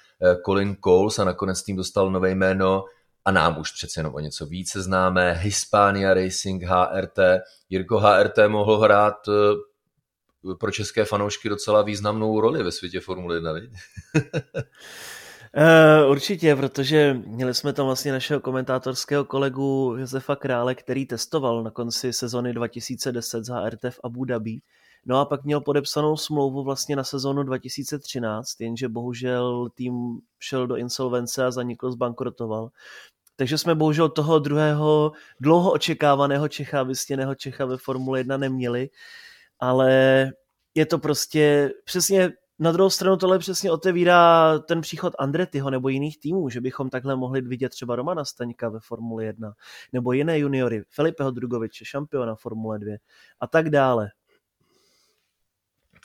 Colin 0.46 0.76
Coles 0.84 1.18
a 1.18 1.24
nakonec 1.24 1.62
tým 1.62 1.76
dostal 1.76 2.10
nové 2.10 2.30
jméno 2.30 2.84
a 3.24 3.30
nám 3.30 3.60
už 3.60 3.72
přece 3.72 4.00
jenom 4.00 4.14
o 4.14 4.20
něco 4.20 4.46
více 4.46 4.82
známé, 4.82 5.32
Hispania 5.32 6.14
Racing 6.14 6.62
HRT. 6.62 7.18
Jirko 7.70 7.98
HRT 7.98 8.38
mohl 8.48 8.78
hrát 8.78 9.14
pro 10.60 10.70
české 10.70 11.04
fanoušky 11.04 11.48
docela 11.48 11.82
významnou 11.82 12.40
roli 12.40 12.62
ve 12.62 12.72
světě 12.72 13.00
Formule 13.00 13.34
1, 13.36 13.52
Uh, 15.56 16.10
určitě, 16.10 16.56
protože 16.56 17.14
měli 17.26 17.54
jsme 17.54 17.72
tam 17.72 17.86
vlastně 17.86 18.12
našeho 18.12 18.40
komentátorského 18.40 19.24
kolegu 19.24 19.96
Josefa 19.98 20.36
Krále, 20.36 20.74
který 20.74 21.06
testoval 21.06 21.62
na 21.62 21.70
konci 21.70 22.12
sezony 22.12 22.52
2010 22.52 23.44
za 23.44 23.60
HRT 23.60 23.84
v 23.90 24.00
Abu 24.04 24.24
Dhabi. 24.24 24.60
No 25.06 25.18
a 25.18 25.24
pak 25.24 25.44
měl 25.44 25.60
podepsanou 25.60 26.16
smlouvu 26.16 26.64
vlastně 26.64 26.96
na 26.96 27.04
sezonu 27.04 27.42
2013, 27.42 28.60
jenže 28.60 28.88
bohužel 28.88 29.68
tým 29.74 30.18
šel 30.38 30.66
do 30.66 30.76
insolvence 30.76 31.44
a 31.44 31.50
zanikl, 31.50 31.92
zbankrotoval. 31.92 32.70
Takže 33.36 33.58
jsme 33.58 33.74
bohužel 33.74 34.08
toho 34.08 34.38
druhého 34.38 35.12
dlouho 35.40 35.72
očekávaného 35.72 36.48
Čecha, 36.48 36.82
vystěného 36.82 37.34
Čecha 37.34 37.64
ve 37.64 37.76
Formule 37.76 38.20
1 38.20 38.36
neměli, 38.36 38.90
ale 39.60 39.90
je 40.74 40.86
to 40.86 40.98
prostě 40.98 41.72
přesně 41.84 42.32
na 42.58 42.72
druhou 42.72 42.90
stranu 42.90 43.16
tohle 43.16 43.38
přesně 43.38 43.70
otevírá 43.70 44.58
ten 44.58 44.80
příchod 44.80 45.14
Andretyho 45.18 45.70
nebo 45.70 45.88
jiných 45.88 46.20
týmů, 46.20 46.48
že 46.48 46.60
bychom 46.60 46.90
takhle 46.90 47.16
mohli 47.16 47.40
vidět 47.40 47.68
třeba 47.68 47.96
Romana 47.96 48.24
Staňka 48.24 48.68
ve 48.68 48.80
Formule 48.80 49.24
1 49.24 49.52
nebo 49.92 50.12
jiné 50.12 50.38
juniory, 50.38 50.82
Filipeho 50.90 51.30
Drugoviče, 51.30 51.84
šampiona 51.84 52.34
Formule 52.34 52.78
2 52.78 52.96
a 53.40 53.46
tak 53.46 53.70
dále. 53.70 54.08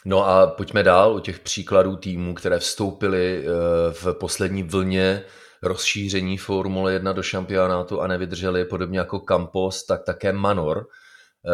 No 0.05 0.27
a 0.27 0.47
pojďme 0.47 0.83
dál 0.83 1.15
u 1.15 1.19
těch 1.19 1.39
příkladů 1.39 1.95
týmů, 1.95 2.33
které 2.33 2.59
vstoupily 2.59 3.45
eh, 3.45 3.49
v 3.91 4.13
poslední 4.13 4.63
vlně 4.63 5.23
rozšíření 5.63 6.37
Formule 6.37 6.93
1 6.93 7.13
do 7.13 7.23
šampionátu 7.23 8.01
a 8.01 8.07
nevydrželi 8.07 8.65
podobně 8.65 8.99
jako 8.99 9.19
Campos, 9.19 9.85
tak 9.85 10.03
také 10.03 10.33
Manor, 10.33 10.87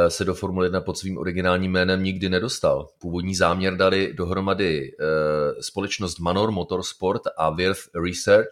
se 0.08 0.26
do 0.26 0.34
Formule 0.34 0.65
1 0.65 0.82
pod 0.82 0.97
svým 0.97 1.17
originálním 1.17 1.71
jménem 1.71 2.04
nikdy 2.04 2.30
nedostal. 2.30 2.88
Původní 3.00 3.36
záměr 3.36 3.78
dali 3.78 4.13
dohromady 4.13 4.91
eh, 4.91 5.63
společnost 5.63 6.19
Manor 6.19 6.52
Motorsport 6.52 7.21
a 7.38 7.50
Wirth 7.50 7.82
Research. 8.06 8.50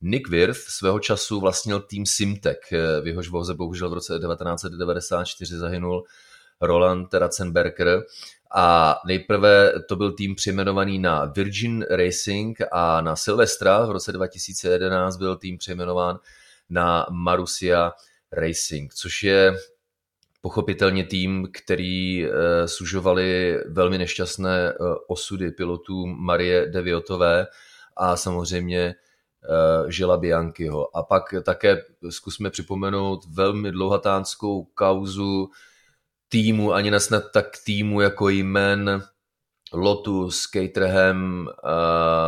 Nick 0.00 0.28
Wirth 0.28 0.58
svého 0.58 1.00
času 1.00 1.40
vlastnil 1.40 1.80
tým 1.80 2.06
Simtek, 2.06 2.72
eh, 2.72 3.00
v 3.00 3.06
jehož 3.06 3.28
voze 3.28 3.54
bohužel 3.54 3.90
v 3.90 3.92
roce 3.92 4.18
1994 4.18 5.56
zahynul 5.56 6.04
Roland 6.60 7.14
Ratzenberger. 7.14 8.02
A 8.54 8.96
nejprve 9.06 9.72
to 9.88 9.96
byl 9.96 10.12
tým 10.12 10.34
přejmenovaný 10.34 10.98
na 10.98 11.24
Virgin 11.24 11.86
Racing 11.90 12.58
a 12.72 13.00
na 13.00 13.16
Silvestra 13.16 13.86
v 13.86 13.90
roce 13.90 14.12
2011 14.12 15.16
byl 15.16 15.36
tým 15.36 15.58
přejmenován 15.58 16.18
na 16.70 17.06
Marussia 17.10 17.92
Racing, 18.32 18.94
což 18.94 19.22
je 19.22 19.56
pochopitelně 20.40 21.04
tým, 21.04 21.48
který 21.52 22.26
uh, 22.26 22.32
sužovali 22.66 23.58
velmi 23.68 23.98
nešťastné 23.98 24.72
uh, 24.72 24.94
osudy 25.08 25.50
pilotů 25.50 26.06
Marie 26.06 26.66
Deviotové 26.66 27.46
a 27.96 28.16
samozřejmě 28.16 28.94
uh, 29.84 29.90
Žila 29.90 30.16
Bianchiho. 30.16 30.96
A 30.96 31.02
pak 31.02 31.34
také 31.44 31.82
zkusme 32.10 32.50
připomenout 32.50 33.20
velmi 33.34 33.72
dlouhatánskou 33.72 34.64
kauzu 34.64 35.50
týmu, 36.28 36.72
ani 36.72 36.90
nesnad 36.90 37.24
tak 37.32 37.46
týmu 37.64 38.00
jako 38.00 38.28
jmen 38.28 39.02
Lotus, 39.72 40.46
Caterham, 40.46 41.48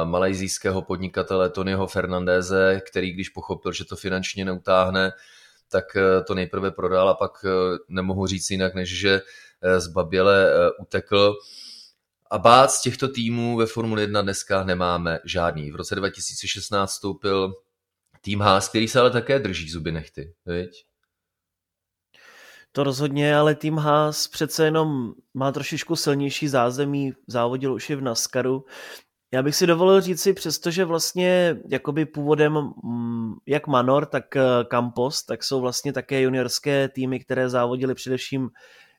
malajzijského 0.04 0.82
podnikatele 0.82 1.50
Tonyho 1.50 1.86
Fernandéze, 1.86 2.80
který 2.90 3.12
když 3.12 3.28
pochopil, 3.28 3.72
že 3.72 3.84
to 3.84 3.96
finančně 3.96 4.44
neutáhne, 4.44 5.12
tak 5.70 5.84
to 6.26 6.34
nejprve 6.34 6.70
prodal 6.70 7.08
a 7.08 7.14
pak 7.14 7.44
nemohu 7.88 8.26
říct 8.26 8.50
jinak, 8.50 8.74
než 8.74 8.98
že 8.98 9.20
zbaběle 9.78 10.50
utekl. 10.78 11.36
A 12.30 12.38
bát 12.38 12.70
z 12.70 12.82
těchto 12.82 13.08
týmů 13.08 13.56
ve 13.56 13.66
Formule 13.66 14.02
1 14.02 14.22
dneska 14.22 14.64
nemáme 14.64 15.18
žádný. 15.24 15.70
V 15.70 15.76
roce 15.76 15.94
2016 15.94 16.90
vstoupil 16.90 17.54
tým 18.20 18.40
Haas, 18.40 18.68
který 18.68 18.88
se 18.88 19.00
ale 19.00 19.10
také 19.10 19.38
drží 19.38 19.70
zuby 19.70 19.92
nechty, 19.92 20.34
viď? 20.46 20.84
To 22.72 22.84
rozhodně, 22.84 23.36
ale 23.36 23.54
tým 23.54 23.76
Haas 23.76 24.28
přece 24.28 24.64
jenom 24.64 25.14
má 25.34 25.52
trošičku 25.52 25.96
silnější 25.96 26.48
zázemí, 26.48 27.12
závodil 27.26 27.74
už 27.74 27.90
i 27.90 27.94
v 27.94 28.00
NASCARu. 28.00 28.64
Já 29.32 29.42
bych 29.42 29.56
si 29.56 29.66
dovolil 29.66 30.00
říct 30.00 30.22
si, 30.22 30.32
přestože 30.32 30.84
vlastně 30.84 31.56
jakoby 31.68 32.06
původem 32.06 32.52
mm, 32.84 33.34
jak 33.46 33.66
Manor, 33.66 34.06
tak 34.06 34.36
eh, 34.36 34.42
Campos, 34.70 35.22
tak 35.22 35.44
jsou 35.44 35.60
vlastně 35.60 35.92
také 35.92 36.20
juniorské 36.20 36.88
týmy, 36.88 37.20
které 37.20 37.48
závodily 37.48 37.94
především 37.94 38.50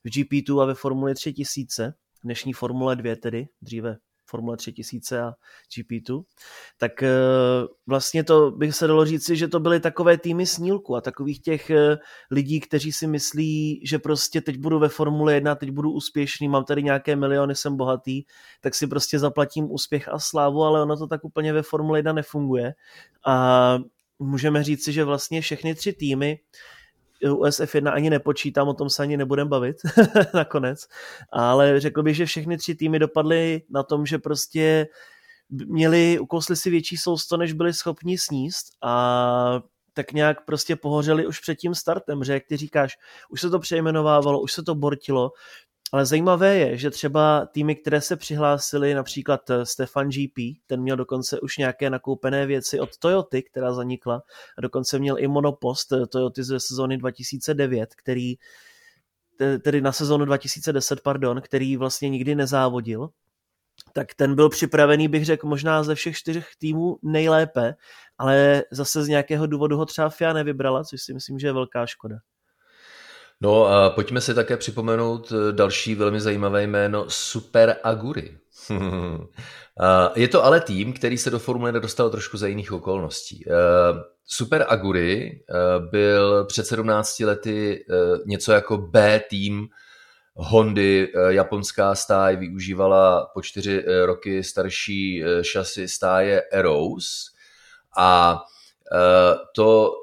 v 0.04 0.10
GP2 0.10 0.62
a 0.62 0.66
ve 0.66 0.74
Formuli 0.74 1.16
3000, 1.16 1.94
dnešní 2.24 2.54
Formule 2.54 2.96
2 2.96 3.16
tedy, 3.16 3.48
dříve 3.62 3.98
Formule 4.32 4.58
3000 4.58 5.22
a 5.22 5.34
GP2, 5.78 6.24
tak 6.78 7.04
eh, 7.04 7.10
vlastně 7.88 8.24
to 8.24 8.52
bych 8.52 8.76
se 8.76 8.88
dalo 8.88 9.06
říci, 9.06 9.36
že 9.36 9.48
to 9.48 9.60
byly 9.60 9.80
takové 9.80 10.18
týmy 10.18 10.46
snílku 10.46 10.96
a 10.96 11.02
takových 11.02 11.42
těch 11.42 11.70
eh, 11.70 11.98
lidí, 12.32 12.60
kteří 12.60 12.92
si 12.92 13.08
myslí, 13.08 13.82
že 13.86 14.00
prostě 14.00 14.42
teď 14.42 14.58
budu 14.58 14.80
ve 14.80 14.90
Formule 14.90 15.34
1, 15.34 15.56
teď 15.56 15.72
budu 15.72 15.92
úspěšný, 15.92 16.48
mám 16.48 16.64
tady 16.64 16.84
nějaké 16.84 17.16
miliony, 17.16 17.56
jsem 17.56 17.78
bohatý, 17.78 18.24
tak 18.62 18.76
si 18.76 18.88
prostě 18.88 19.20
zaplatím 19.20 19.72
úspěch 19.72 20.10
a 20.10 20.20
slávu, 20.20 20.64
ale 20.64 20.82
ono 20.82 20.98
to 20.98 21.08
tak 21.08 21.26
úplně 21.26 21.54
ve 21.54 21.62
Formule 21.62 22.00
1 22.00 22.14
nefunguje. 22.14 22.74
A 23.28 23.78
můžeme 24.20 24.64
říci, 24.64 24.94
že 24.94 25.04
vlastně 25.04 25.42
všechny 25.42 25.76
tři 25.76 25.94
týmy 25.94 26.40
USF1 27.24 27.94
ani 27.94 28.10
nepočítám, 28.10 28.68
o 28.68 28.74
tom 28.74 28.90
se 28.90 29.04
ani 29.04 29.18
nebudem 29.18 29.48
bavit 29.48 29.78
nakonec, 30.34 30.88
ale 31.32 31.80
řekl 31.80 32.04
bych, 32.04 32.16
že 32.16 32.26
všechny 32.26 32.58
tři 32.58 32.76
týmy 32.76 33.00
dopadly 33.00 33.62
na 33.70 33.84
tom, 33.84 34.06
že 34.06 34.18
prostě 34.18 34.88
měli, 35.50 36.20
ukousli 36.20 36.56
si 36.56 36.70
větší 36.70 36.98
sousto, 36.98 37.38
než 37.38 37.54
byli 37.54 37.74
schopni 37.74 38.18
sníst 38.18 38.66
a 38.82 39.62
tak 39.94 40.12
nějak 40.12 40.46
prostě 40.46 40.76
pohořeli 40.76 41.28
už 41.28 41.40
před 41.40 41.56
tím 41.56 41.76
startem, 41.76 42.24
že 42.24 42.34
jak 42.34 42.44
ty 42.48 42.58
říkáš, 42.58 42.98
už 43.30 43.42
se 43.42 43.50
to 43.50 43.60
přejmenovávalo, 43.60 44.42
už 44.42 44.54
se 44.54 44.64
to 44.64 44.76
bortilo 44.76 45.32
ale 45.92 46.06
zajímavé 46.06 46.58
je, 46.58 46.78
že 46.78 46.90
třeba 46.90 47.46
týmy, 47.46 47.76
které 47.76 48.02
se 48.02 48.16
přihlásily, 48.16 48.94
například 48.94 49.50
eh, 49.50 49.66
Stefan 49.66 50.10
GP, 50.10 50.38
ten 50.68 50.82
měl 50.82 50.98
dokonce 50.98 51.40
už 51.40 51.58
nějaké 51.58 51.90
nakoupené 51.90 52.46
věci 52.46 52.80
od 52.80 52.98
Toyoty, 52.98 53.44
která 53.44 53.74
zanikla, 53.74 54.24
a 54.58 54.62
dokonce 54.62 55.00
měl 55.00 55.20
i 55.20 55.28
monopost 55.28 55.92
eh, 55.92 56.08
Toyoty 56.08 56.44
ze 56.44 56.60
sezóny 56.60 56.98
2009, 56.98 57.96
který 57.96 58.36
tedy 59.64 59.82
na 59.82 59.92
sezónu 59.92 60.26
2010, 60.26 61.02
pardon, 61.02 61.42
který 61.42 61.78
vlastně 61.78 62.10
nikdy 62.10 62.36
nezávodil, 62.36 63.10
tak 63.94 64.14
ten 64.14 64.36
byl 64.36 64.50
připravený, 64.50 65.08
bych 65.08 65.26
řekl, 65.26 65.48
možná 65.48 65.84
ze 65.84 65.96
všech 65.96 66.18
čtyřech 66.18 66.50
týmů 66.58 67.00
nejlépe, 67.04 67.76
ale 68.18 68.64
zase 68.72 69.04
z 69.04 69.08
nějakého 69.08 69.48
důvodu 69.48 69.78
ho 69.78 69.86
třeba 69.86 70.10
FIA 70.10 70.34
nevybrala, 70.34 70.84
což 70.84 71.02
si 71.02 71.14
myslím, 71.14 71.40
že 71.40 71.48
je 71.48 71.54
velká 71.54 71.86
škoda. 71.86 72.16
No 73.42 73.66
a 73.66 73.90
pojďme 73.90 74.22
si 74.22 74.34
také 74.34 74.58
připomenout 74.58 75.32
eh, 75.32 75.52
další 75.52 75.96
velmi 75.96 76.22
zajímavé 76.22 76.64
jméno 76.64 77.06
Super 77.08 77.78
Aguri. 77.84 78.38
je 80.16 80.28
to 80.28 80.46
ale 80.46 80.62
tým, 80.62 80.94
který 80.94 81.18
se 81.18 81.30
do 81.30 81.40
Formule 81.40 81.72
dostal 81.72 82.10
trošku 82.10 82.38
za 82.38 82.48
jiných 82.48 82.72
okolností. 82.72 83.46
Eh, 83.48 83.52
Super 84.26 84.66
Aguri 84.70 85.32
eh, 85.32 85.54
byl 85.92 86.46
před 86.46 86.68
17 86.68 87.20
lety 87.20 87.86
něco 88.26 88.52
jako 88.52 88.78
B 88.78 89.22
tým 89.30 89.68
Hondy, 90.36 91.14
japonská 91.28 91.96
stáj 91.96 92.36
využívala 92.36 93.32
po 93.34 93.42
čtyři 93.42 93.86
roky 94.06 94.44
starší 94.44 95.24
šasy 95.42 95.88
stáje 95.88 96.42
Eros 96.52 97.28
a 97.98 98.42
to 99.56 99.94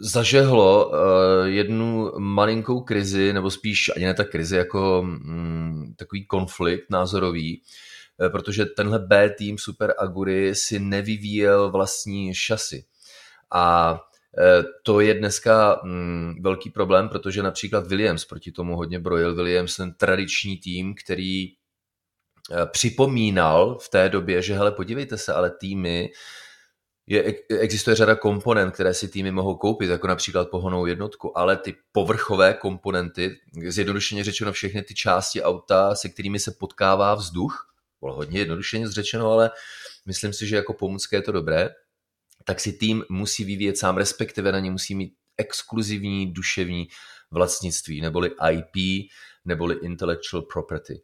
zažehlo 0.00 0.88
uh, 0.88 0.96
jednu 1.44 2.12
malinkou 2.18 2.80
krizi, 2.80 3.32
nebo 3.32 3.50
spíš 3.50 3.90
ani 3.96 4.04
ne 4.04 4.14
tak 4.14 4.30
krizi, 4.30 4.56
jako 4.56 5.02
mm, 5.02 5.94
takový 5.96 6.26
konflikt 6.26 6.90
názorový, 6.90 7.62
uh, 8.20 8.28
protože 8.28 8.64
tenhle 8.64 8.98
B 8.98 9.30
tým 9.30 9.58
Super 9.58 9.94
Agury 9.98 10.54
si 10.54 10.78
nevyvíjel 10.78 11.70
vlastní 11.70 12.34
šasy. 12.34 12.84
A 13.50 13.92
uh, 13.92 13.98
to 14.82 15.00
je 15.00 15.14
dneska 15.14 15.80
mm, 15.84 16.34
velký 16.42 16.70
problém, 16.70 17.08
protože 17.08 17.42
například 17.42 17.86
Williams 17.86 18.24
proti 18.24 18.52
tomu 18.52 18.76
hodně 18.76 18.98
brojil. 18.98 19.34
Williams 19.34 19.76
ten 19.76 19.94
tradiční 19.94 20.56
tým, 20.56 20.94
který 21.04 21.46
připomínal 22.72 23.78
v 23.78 23.88
té 23.88 24.08
době, 24.08 24.42
že 24.42 24.54
hele, 24.54 24.72
podívejte 24.72 25.18
se, 25.18 25.34
ale 25.34 25.50
týmy 25.50 26.10
je, 27.08 27.34
existuje 27.50 27.96
řada 27.96 28.14
komponent, 28.14 28.74
které 28.74 28.94
si 28.94 29.08
týmy 29.08 29.30
mohou 29.30 29.56
koupit, 29.56 29.90
jako 29.90 30.06
například 30.06 30.50
pohonou 30.50 30.86
jednotku, 30.86 31.38
ale 31.38 31.56
ty 31.56 31.76
povrchové 31.92 32.54
komponenty, 32.54 33.36
zjednodušeně 33.66 34.24
řečeno 34.24 34.52
všechny 34.52 34.82
ty 34.82 34.94
části 34.94 35.42
auta, 35.42 35.94
se 35.94 36.08
kterými 36.08 36.38
se 36.38 36.50
potkává 36.50 37.14
vzduch, 37.14 37.66
bylo 38.00 38.14
hodně 38.14 38.38
jednodušeně 38.38 38.88
zřečeno, 38.88 39.32
ale 39.32 39.50
myslím 40.06 40.32
si, 40.32 40.46
že 40.46 40.56
jako 40.56 40.72
pomůcka 40.72 41.16
je 41.16 41.22
to 41.22 41.32
dobré, 41.32 41.68
tak 42.44 42.60
si 42.60 42.72
tým 42.72 43.04
musí 43.10 43.44
vyvíjet 43.44 43.78
sám, 43.78 43.96
respektive 43.96 44.52
na 44.52 44.58
ně 44.58 44.70
musí 44.70 44.94
mít 44.94 45.14
exkluzivní 45.36 46.32
duševní 46.32 46.88
vlastnictví, 47.30 48.00
neboli 48.00 48.30
IP, 48.52 49.06
neboli 49.44 49.76
intellectual 49.82 50.42
property. 50.42 51.02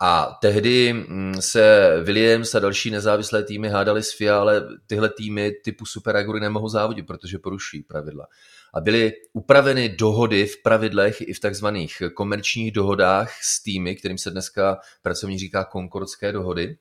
A 0.00 0.38
tehdy 0.40 0.92
mm, 0.92 1.34
se 1.40 1.94
Williams 2.04 2.54
a 2.54 2.58
další 2.58 2.90
nezávislé 2.90 3.42
týmy 3.42 3.68
hádali 3.68 4.02
s 4.02 4.12
FIA, 4.12 4.38
ale 4.40 4.62
tyhle 4.86 5.08
týmy 5.08 5.52
typu 5.64 5.86
Super 5.86 6.16
Aguri 6.16 6.40
nemohou 6.40 6.68
závodit, 6.68 7.06
protože 7.06 7.38
poruší 7.38 7.82
pravidla. 7.82 8.26
A 8.74 8.80
byly 8.80 9.12
upraveny 9.32 9.88
dohody 9.88 10.46
v 10.46 10.62
pravidlech 10.62 11.20
i 11.20 11.32
v 11.32 11.40
takzvaných 11.40 12.02
komerčních 12.14 12.72
dohodách 12.72 13.32
s 13.42 13.62
týmy, 13.62 13.96
kterým 13.96 14.18
se 14.18 14.30
dneska 14.30 14.78
pracovní 15.02 15.38
říká 15.38 15.64
konkordské 15.64 16.32
dohody, 16.32 16.78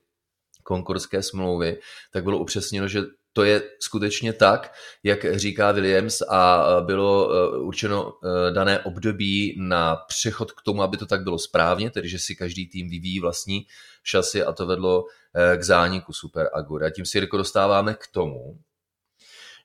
konkordské 0.63 1.21
smlouvy, 1.23 1.79
tak 2.11 2.23
bylo 2.23 2.39
upřesněno, 2.39 2.87
že 2.87 3.01
to 3.35 3.43
je 3.43 3.61
skutečně 3.79 4.33
tak, 4.33 4.73
jak 5.03 5.39
říká 5.39 5.71
Williams 5.71 6.21
a 6.21 6.65
bylo 6.85 7.33
e, 7.33 7.57
určeno 7.57 8.13
e, 8.13 8.51
dané 8.51 8.79
období 8.79 9.55
na 9.59 9.95
přechod 9.95 10.51
k 10.51 10.61
tomu, 10.61 10.81
aby 10.83 10.97
to 10.97 11.05
tak 11.05 11.23
bylo 11.23 11.39
správně, 11.39 11.91
tedy 11.91 12.09
že 12.09 12.19
si 12.19 12.35
každý 12.35 12.67
tým 12.67 12.89
vyvíjí 12.89 13.19
vlastní 13.19 13.67
šasy 14.03 14.43
a 14.43 14.53
to 14.53 14.65
vedlo 14.65 15.05
e, 15.33 15.57
k 15.57 15.63
zániku 15.63 16.13
Super 16.13 16.49
Agury. 16.53 16.85
A 16.85 16.89
tím 16.89 17.05
si 17.05 17.17
jako 17.17 17.37
dostáváme 17.37 17.93
k 17.93 18.07
tomu, 18.11 18.59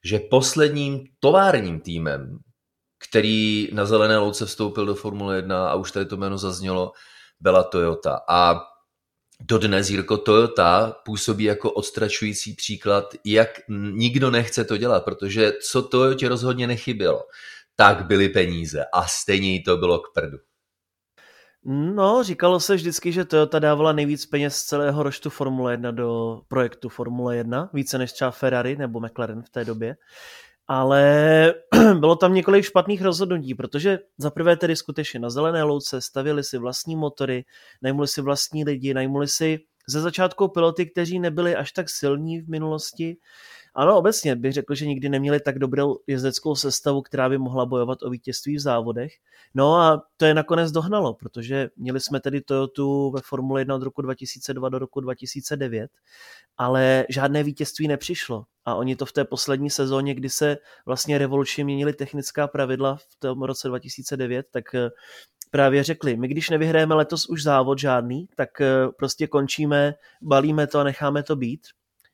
že 0.04 0.18
posledním 0.18 1.06
továrním 1.20 1.80
týmem, 1.80 2.38
který 2.98 3.68
na 3.72 3.86
zelené 3.86 4.18
louce 4.18 4.46
vstoupil 4.46 4.86
do 4.86 4.94
Formule 4.94 5.36
1 5.36 5.68
a 5.70 5.74
už 5.74 5.92
tady 5.92 6.06
to 6.06 6.16
jméno 6.16 6.38
zaznělo, 6.38 6.92
byla 7.40 7.62
Toyota. 7.62 8.20
A 8.28 8.69
dodnes 9.40 9.90
Jirko 9.90 10.16
Toyota 10.16 10.96
působí 11.04 11.44
jako 11.44 11.70
odstračující 11.70 12.54
příklad, 12.54 13.14
jak 13.24 13.60
nikdo 13.94 14.30
nechce 14.30 14.64
to 14.64 14.76
dělat, 14.76 15.04
protože 15.04 15.52
co 15.70 15.82
Toyotě 15.82 16.28
rozhodně 16.28 16.66
nechybělo, 16.66 17.22
tak 17.76 18.06
byly 18.06 18.28
peníze 18.28 18.84
a 18.92 19.06
stejně 19.06 19.52
jí 19.52 19.62
to 19.62 19.76
bylo 19.76 19.98
k 19.98 20.12
prdu. 20.14 20.38
No, 21.94 22.22
říkalo 22.22 22.60
se 22.60 22.74
vždycky, 22.74 23.12
že 23.12 23.24
Toyota 23.24 23.58
dávala 23.58 23.92
nejvíc 23.92 24.26
peněz 24.26 24.56
z 24.56 24.64
celého 24.64 25.02
roštu 25.02 25.30
Formule 25.30 25.72
1 25.72 25.90
do 25.90 26.40
projektu 26.48 26.88
Formule 26.88 27.36
1, 27.36 27.70
více 27.72 27.98
než 27.98 28.12
třeba 28.12 28.30
Ferrari 28.30 28.76
nebo 28.76 29.00
McLaren 29.00 29.42
v 29.42 29.50
té 29.50 29.64
době 29.64 29.96
ale 30.72 31.54
bylo 31.98 32.16
tam 32.16 32.34
několik 32.34 32.64
špatných 32.64 33.02
rozhodnutí, 33.02 33.54
protože 33.54 33.98
za 34.18 34.30
prvé 34.30 34.56
tedy 34.56 34.76
skutečně 34.76 35.20
na 35.20 35.30
zelené 35.30 35.62
louce 35.62 36.00
stavili 36.00 36.44
si 36.44 36.58
vlastní 36.58 36.96
motory, 36.96 37.44
najmuli 37.82 38.08
si 38.08 38.20
vlastní 38.20 38.64
lidi, 38.64 38.94
najmuli 38.94 39.28
si 39.28 39.58
ze 39.88 40.00
začátku 40.00 40.48
piloty, 40.48 40.86
kteří 40.86 41.18
nebyli 41.18 41.56
až 41.56 41.72
tak 41.72 41.90
silní 41.90 42.40
v 42.40 42.48
minulosti. 42.48 43.16
Ano, 43.74 43.98
obecně 43.98 44.36
bych 44.36 44.52
řekl, 44.52 44.74
že 44.74 44.86
nikdy 44.86 45.08
neměli 45.08 45.40
tak 45.40 45.58
dobrou 45.58 45.96
jezdeckou 46.06 46.54
sestavu, 46.54 47.02
která 47.02 47.28
by 47.28 47.38
mohla 47.38 47.66
bojovat 47.66 48.02
o 48.02 48.10
vítězství 48.10 48.56
v 48.56 48.60
závodech. 48.60 49.12
No 49.54 49.74
a 49.74 50.02
to 50.16 50.24
je 50.24 50.34
nakonec 50.34 50.70
dohnalo, 50.72 51.14
protože 51.14 51.68
měli 51.76 52.00
jsme 52.00 52.20
tedy 52.20 52.40
Toyotu 52.40 53.10
ve 53.10 53.20
Formule 53.24 53.60
1 53.60 53.74
od 53.74 53.82
roku 53.82 54.02
2002 54.02 54.68
do 54.68 54.78
roku 54.78 55.00
2009, 55.00 55.90
ale 56.56 57.06
žádné 57.08 57.42
vítězství 57.42 57.88
nepřišlo. 57.88 58.44
A 58.64 58.74
oni 58.74 58.96
to 58.96 59.06
v 59.06 59.12
té 59.12 59.24
poslední 59.24 59.70
sezóně, 59.70 60.14
kdy 60.14 60.30
se 60.30 60.56
vlastně 60.86 61.18
revolučně 61.18 61.64
měnili 61.64 61.92
technická 61.92 62.48
pravidla 62.48 62.96
v 62.96 63.16
tom 63.18 63.42
roce 63.42 63.68
2009, 63.68 64.46
tak 64.50 64.74
eh, 64.74 64.90
právě 65.50 65.84
řekli, 65.84 66.16
my 66.16 66.28
když 66.28 66.50
nevyhrajeme 66.50 66.94
letos 66.94 67.26
už 67.26 67.42
závod 67.42 67.78
žádný, 67.78 68.28
tak 68.36 68.60
eh, 68.60 68.88
prostě 68.98 69.26
končíme, 69.26 69.94
balíme 70.22 70.66
to 70.66 70.78
a 70.78 70.84
necháme 70.84 71.22
to 71.22 71.36
být. 71.36 71.66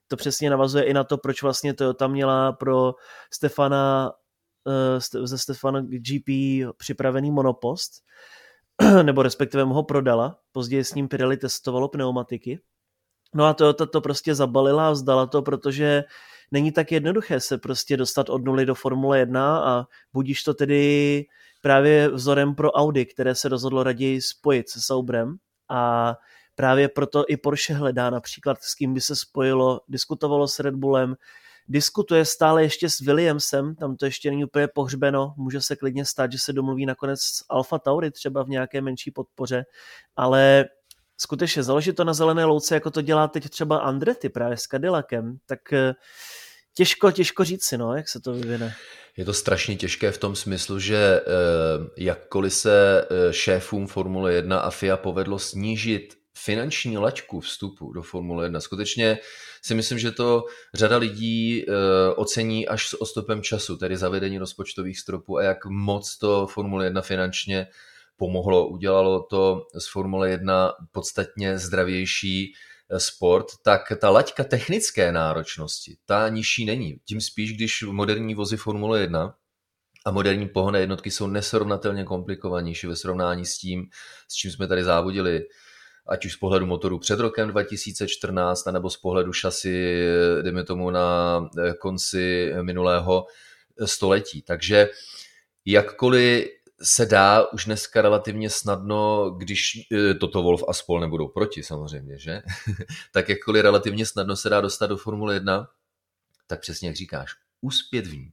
To 0.09 0.17
přesně 0.17 0.51
navazuje 0.51 0.85
i 0.85 0.95
na 0.95 1.05
to, 1.05 1.19
proč 1.19 1.43
vlastně 1.43 1.75
to 1.75 1.95
tam 1.95 2.13
měla 2.13 2.53
pro 2.53 2.95
Stefana 3.33 4.13
eh, 4.69 5.27
ze 5.27 5.39
Stefana 5.39 5.81
GP 5.81 6.29
připravený 6.77 7.31
monopost, 7.31 7.93
nebo 9.03 9.23
respektive 9.23 9.65
mu 9.65 9.75
ho 9.75 9.83
prodala. 9.83 10.39
Později 10.53 10.85
s 10.85 10.95
ním 10.95 11.09
Pirelli 11.09 11.37
testovalo 11.37 11.89
pneumatiky. 11.89 12.61
No 13.35 13.45
a 13.45 13.55
Toyota 13.55 13.87
to 13.87 14.01
prostě 14.01 14.35
zabalila 14.35 14.89
a 14.89 14.91
vzdala 14.91 15.27
to, 15.27 15.43
protože 15.43 16.05
není 16.53 16.73
tak 16.73 16.93
jednoduché 16.93 17.41
se 17.41 17.59
prostě 17.59 17.97
dostat 17.97 18.31
od 18.31 18.45
nuly 18.45 18.67
do 18.67 18.75
Formule 18.75 19.19
1 19.19 19.59
a 19.59 19.87
budíš 20.13 20.43
to 20.43 20.55
tedy 20.55 21.25
právě 21.63 22.09
vzorem 22.09 22.55
pro 22.55 22.73
Audi, 22.73 23.07
které 23.07 23.35
se 23.35 23.49
rozhodlo 23.49 23.83
raději 23.83 24.23
spojit 24.23 24.69
se 24.69 24.81
Saubrem 24.81 25.37
a 25.69 26.15
právě 26.55 26.89
proto 26.89 27.25
i 27.29 27.37
Porsche 27.37 27.75
hledá 27.75 28.11
například 28.11 28.63
s 28.63 28.75
kým 28.75 28.95
by 28.95 29.01
se 29.01 29.17
spojilo, 29.17 29.81
diskutovalo 29.89 30.49
s 30.49 30.59
Red 30.59 30.75
Bullem, 30.75 31.15
diskutuje 31.69 32.25
stále 32.25 32.63
ještě 32.63 32.91
s 32.91 33.01
Williamsem, 33.01 33.75
tam 33.75 33.97
to 33.97 34.05
ještě 34.05 34.31
není 34.31 34.45
úplně 34.45 34.69
pohřbeno, 34.69 35.35
může 35.37 35.61
se 35.61 35.77
klidně 35.77 36.05
stát, 36.05 36.33
že 36.33 36.39
se 36.39 36.53
domluví 36.53 36.87
nakonec 36.87 37.21
s 37.21 37.45
Alfa 37.49 37.79
Tauri 37.79 38.11
třeba 38.11 38.43
v 38.43 38.49
nějaké 38.49 38.81
menší 38.81 39.11
podpoře, 39.11 39.65
ale 40.17 40.65
skutečně 41.17 41.63
založit 41.63 41.97
to 41.97 42.05
na 42.05 42.15
zelené 42.15 42.45
louce, 42.45 42.75
jako 42.75 42.91
to 42.91 43.03
dělá 43.03 43.29
teď 43.29 43.49
třeba 43.49 43.79
Andretti 43.79 44.29
právě 44.29 44.57
s 44.57 44.63
Cadillacem, 44.63 45.37
tak 45.47 45.73
eh, 45.73 45.95
těžko, 46.75 47.11
těžko 47.11 47.45
říct 47.45 47.65
si, 47.65 47.79
no, 47.79 47.97
jak 47.97 48.09
se 48.09 48.21
to 48.21 48.33
vyvine. 48.33 48.75
Je 49.17 49.25
to 49.25 49.33
strašně 49.33 49.77
těžké 49.77 50.13
v 50.13 50.19
tom 50.19 50.37
smyslu, 50.37 50.79
že 50.79 50.97
eh, 50.97 51.23
jakkoliv 51.97 52.55
se 52.55 53.07
eh, 53.11 53.33
šéfům 53.33 53.87
Formule 53.87 54.35
1 54.35 54.59
a 54.59 54.71
FIA 54.71 54.97
povedlo 54.97 55.39
snížit 55.39 56.15
finanční 56.39 56.99
laťku 56.99 57.41
vstupu 57.41 57.93
do 57.93 58.03
Formule 58.03 58.47
1, 58.47 58.61
skutečně 58.61 59.19
si 59.63 59.75
myslím, 59.75 59.99
že 59.99 60.13
to 60.13 60.45
řada 60.75 60.97
lidí 60.97 61.67
ocení 62.17 62.69
až 62.69 62.89
s 62.89 63.01
odstupem 63.01 63.43
času, 63.43 63.77
tedy 63.77 63.97
zavedení 63.97 64.39
rozpočtových 64.39 64.99
stropů 64.99 65.39
a 65.39 65.43
jak 65.43 65.67
moc 65.67 66.19
to 66.19 66.47
Formule 66.47 66.85
1 66.85 67.03
finančně 67.03 67.67
pomohlo. 68.17 68.69
Udělalo 68.69 69.23
to 69.23 69.67
z 69.79 69.89
Formule 69.93 70.31
1 70.31 70.73
podstatně 70.93 71.59
zdravější 71.59 72.53
eh, 72.91 73.01
sport, 73.01 73.47
tak 73.65 73.93
ta 74.01 74.11
laťka 74.11 74.45
technické 74.45 75.13
náročnosti, 75.13 75.97
ta 76.07 76.29
nižší 76.29 76.65
není. 76.65 77.01
Tím 77.05 77.21
spíš, 77.21 77.53
když 77.53 77.83
moderní 77.83 78.35
vozy 78.35 78.57
Formule 78.57 79.01
1 79.01 79.35
a 80.07 80.11
moderní 80.11 80.49
pohonné 80.49 80.81
jednotky 80.81 81.11
jsou 81.11 81.27
nesrovnatelně 81.27 82.05
komplikovanější 82.05 82.87
ve 82.87 82.97
srovnání 82.97 83.47
s 83.47 83.59
tím, 83.59 83.89
s 84.29 84.35
čím 84.35 84.51
jsme 84.51 84.69
tady 84.69 84.85
závodili, 84.85 85.43
ať 86.09 86.27
už 86.27 86.33
z 86.33 86.37
pohledu 86.37 86.67
motoru 86.67 86.99
před 86.99 87.21
rokem 87.21 87.49
2014, 87.49 88.65
nebo 88.65 88.91
z 88.91 88.97
pohledu 88.97 89.33
šasy, 89.33 90.07
eh, 90.39 90.43
dejme 90.43 90.65
tomu 90.65 90.91
na 90.91 91.41
eh, 91.59 91.73
konci 91.73 92.53
minulého 92.63 93.27
století. 93.85 94.43
Takže 94.43 94.89
jakkoliv 95.65 96.47
se 96.83 97.07
dá 97.07 97.47
už 97.53 97.65
dneska 97.65 98.03
relativně 98.03 98.51
snadno, 98.51 99.31
když 99.31 99.87
e, 99.93 100.15
toto 100.15 100.43
Wolf 100.43 100.65
a 100.69 100.73
spol 100.73 101.01
nebudou 101.01 101.29
proti 101.29 101.63
samozřejmě, 101.63 102.19
že? 102.19 102.43
tak 103.13 103.29
jakkoliv 103.29 103.63
relativně 103.63 104.07
snadno 104.07 104.37
se 104.37 104.49
dá 104.49 104.61
dostat 104.61 104.87
do 104.87 104.97
Formule 104.97 105.35
1, 105.35 105.69
tak 106.47 106.61
přesně 106.61 106.89
jak 106.89 106.97
říkáš, 106.97 107.33
uspět 107.61 108.07
v 108.07 108.17
ní. 108.17 108.31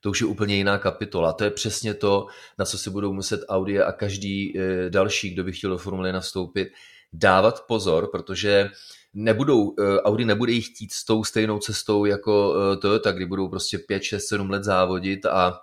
To 0.00 0.10
už 0.10 0.20
je 0.20 0.26
úplně 0.26 0.56
jiná 0.56 0.78
kapitola. 0.78 1.32
To 1.32 1.44
je 1.44 1.50
přesně 1.50 1.94
to, 1.94 2.26
na 2.58 2.64
co 2.64 2.78
si 2.78 2.90
budou 2.90 3.12
muset 3.12 3.40
Audi 3.48 3.80
a 3.80 3.92
každý 3.92 4.58
e, 4.58 4.90
další, 4.90 5.30
kdo 5.30 5.44
by 5.44 5.52
chtěl 5.52 5.70
do 5.70 5.78
Formule 5.78 6.08
1 6.08 6.20
vstoupit, 6.20 6.68
dávat 7.12 7.66
pozor, 7.66 8.08
protože 8.12 8.70
nebudou, 9.14 9.74
e, 9.78 10.00
Audi 10.00 10.24
nebude 10.24 10.52
jich 10.52 10.66
chtít 10.66 10.92
s 10.92 11.04
tou 11.04 11.24
stejnou 11.24 11.58
cestou 11.58 12.04
jako 12.04 12.54
Toyota, 12.76 13.12
kdy 13.12 13.26
budou 13.26 13.48
prostě 13.48 13.78
5, 13.78 14.02
6, 14.02 14.26
7 14.26 14.50
let 14.50 14.64
závodit 14.64 15.26
a 15.26 15.60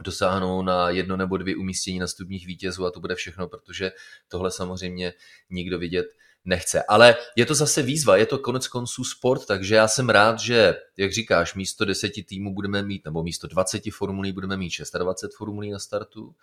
dosáhnou 0.00 0.62
na 0.62 0.90
jedno 0.90 1.16
nebo 1.16 1.36
dvě 1.36 1.56
umístění 1.56 1.98
na 1.98 2.06
stupních 2.06 2.46
vítězů 2.46 2.86
a 2.86 2.90
to 2.90 3.00
bude 3.00 3.14
všechno, 3.14 3.48
protože 3.48 3.92
tohle 4.28 4.50
samozřejmě 4.50 5.12
nikdo 5.50 5.78
vidět 5.78 6.06
nechce. 6.44 6.82
Ale 6.82 7.16
je 7.36 7.46
to 7.46 7.54
zase 7.54 7.82
výzva, 7.82 8.16
je 8.16 8.26
to 8.26 8.38
konec 8.38 8.68
konců 8.68 9.04
sport, 9.04 9.46
takže 9.46 9.74
já 9.74 9.88
jsem 9.88 10.08
rád, 10.08 10.38
že, 10.38 10.74
jak 10.96 11.12
říkáš, 11.12 11.54
místo 11.54 11.84
deseti 11.84 12.22
týmů 12.22 12.54
budeme 12.54 12.82
mít, 12.82 13.04
nebo 13.04 13.22
místo 13.22 13.46
20 13.46 13.82
formulí 13.92 14.32
budeme 14.32 14.56
mít 14.56 14.72
26 14.98 15.36
formulí 15.36 15.70
na 15.70 15.78
startu. 15.78 16.34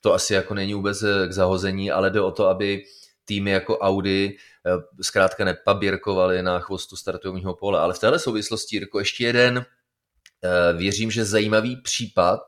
To 0.00 0.14
asi 0.14 0.34
jako 0.34 0.54
není 0.54 0.74
vůbec 0.74 1.02
eh, 1.02 1.28
k 1.28 1.32
zahození, 1.32 1.90
ale 1.90 2.10
jde 2.10 2.20
o 2.20 2.30
to, 2.30 2.48
aby 2.48 2.84
týmy 3.24 3.50
jako 3.50 3.78
Audi 3.78 4.36
eh, 4.66 4.70
zkrátka 5.02 5.44
nepaběrkovaly 5.44 6.42
na 6.42 6.60
chvostu 6.60 6.96
startovního 6.96 7.54
pole. 7.54 7.80
Ale 7.80 7.94
v 7.94 7.98
téhle 7.98 8.18
souvislosti, 8.18 8.76
Jirko, 8.76 8.98
ještě 8.98 9.24
jeden, 9.24 9.58
eh, 9.58 10.72
věřím, 10.76 11.10
že 11.10 11.24
zajímavý 11.24 11.76
případ, 11.76 12.40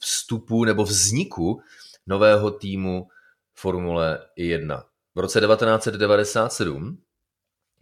vstupu 0.00 0.64
nebo 0.64 0.84
vzniku 0.84 1.62
nového 2.06 2.50
týmu 2.50 3.08
Formule 3.54 4.18
1. 4.36 4.84
V 5.14 5.18
roce 5.18 5.40
1997 5.40 6.98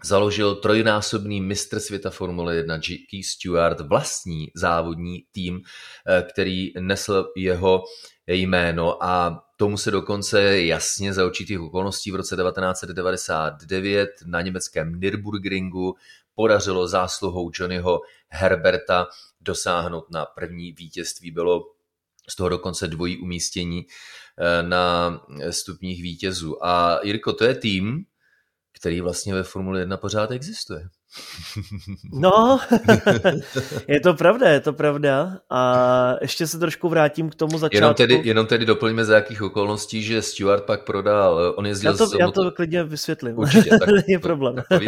založil 0.04 0.54
trojnásobný 0.54 1.40
mistr 1.40 1.80
světa 1.80 2.10
Formule 2.10 2.56
1 2.56 2.74
J.K. 2.74 3.22
Stewart 3.22 3.80
vlastní 3.80 4.48
závodní 4.54 5.24
tým, 5.32 5.60
eh, 6.06 6.22
který 6.32 6.72
nesl 6.80 7.32
jeho 7.36 7.84
jméno 8.26 9.04
a 9.04 9.44
tomu 9.56 9.76
se 9.76 9.90
dokonce 9.90 10.62
jasně 10.62 11.14
za 11.14 11.26
určitých 11.26 11.60
okolností 11.60 12.10
v 12.10 12.16
roce 12.16 12.36
1999 12.36 14.10
na 14.26 14.40
německém 14.40 15.00
Nürburgringu 15.00 15.96
podařilo 16.34 16.88
zásluhou 16.88 17.50
Johnnyho 17.54 18.00
Herberta 18.28 19.06
dosáhnout 19.40 20.10
na 20.10 20.26
první 20.26 20.72
vítězství. 20.72 21.30
Bylo 21.30 21.77
z 22.28 22.36
toho 22.36 22.48
dokonce 22.48 22.86
dvojí 22.86 23.18
umístění 23.18 23.86
eh, 24.38 24.62
na 24.62 25.20
stupních 25.50 26.02
vítězů. 26.02 26.66
A 26.66 27.00
Jirko, 27.02 27.32
to 27.32 27.44
je 27.44 27.54
tým, 27.54 28.04
který 28.80 29.00
vlastně 29.00 29.34
ve 29.34 29.42
Formule 29.42 29.80
1 29.80 29.96
pořád 29.96 30.30
existuje. 30.30 30.88
No, 32.12 32.58
je 33.88 34.00
to 34.00 34.14
pravda, 34.14 34.48
je 34.48 34.60
to 34.60 34.72
pravda. 34.72 35.38
A 35.50 36.14
ještě 36.20 36.46
se 36.46 36.58
trošku 36.58 36.88
vrátím 36.88 37.30
k 37.30 37.34
tomu 37.34 37.58
začátku. 37.58 37.76
Jenom 37.76 37.94
tedy, 37.94 38.20
jenom 38.24 38.46
tedy 38.46 38.66
doplňme 38.66 39.04
za 39.04 39.14
jakých 39.14 39.42
okolností, 39.42 40.02
že 40.02 40.22
Stuart 40.22 40.64
pak 40.64 40.84
prodal, 40.84 41.54
on 41.56 41.66
jezdil... 41.66 41.90
Já 41.90 41.96
to, 41.96 42.18
já 42.18 42.30
to 42.30 42.50
klidně 42.50 42.84
vysvětlím. 42.84 43.38
Určitě, 43.38 43.70
tak, 43.70 43.88
je 44.08 44.18
problém. 44.18 44.54
Tak 44.68 44.82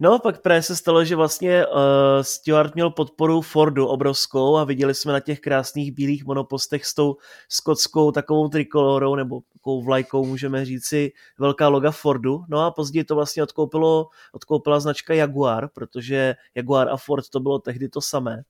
no, 0.00 0.18
pak 0.18 0.42
právě 0.42 0.62
se 0.62 0.76
stalo, 0.76 1.04
že 1.04 1.16
vlastně 1.16 1.66
uh, 1.66 1.72
Stuart 2.22 2.74
měl 2.74 2.90
podporu 2.90 3.40
Fordu 3.40 3.86
obrovskou 3.86 4.56
a 4.56 4.64
viděli 4.64 4.94
jsme 4.94 5.12
na 5.12 5.20
těch 5.20 5.40
krásných 5.40 5.92
bílých 5.92 6.24
monopostech 6.24 6.84
s 6.84 6.94
tou 6.94 7.16
skotskou 7.48 8.12
takovou 8.12 8.48
trikolorou 8.48 9.14
nebo 9.14 9.40
takovou 9.64 9.82
vlajkou, 9.82 10.24
můžeme 10.24 10.64
říci, 10.64 11.12
velká 11.38 11.68
loga 11.68 11.90
Fordu. 11.90 12.40
No 12.48 12.60
a 12.60 12.70
později 12.70 13.04
to 13.04 13.14
vlastně 13.14 13.42
odkoupilo, 13.42 14.06
odkoupila 14.32 14.80
značka 14.80 15.14
Jaguar 15.14 15.68
protože 15.74 16.34
Jaguar 16.54 16.88
a 16.88 16.96
Ford 16.96 17.28
to 17.28 17.40
bylo 17.40 17.58
tehdy 17.58 17.88
to 17.88 18.00
samé. 18.00 18.42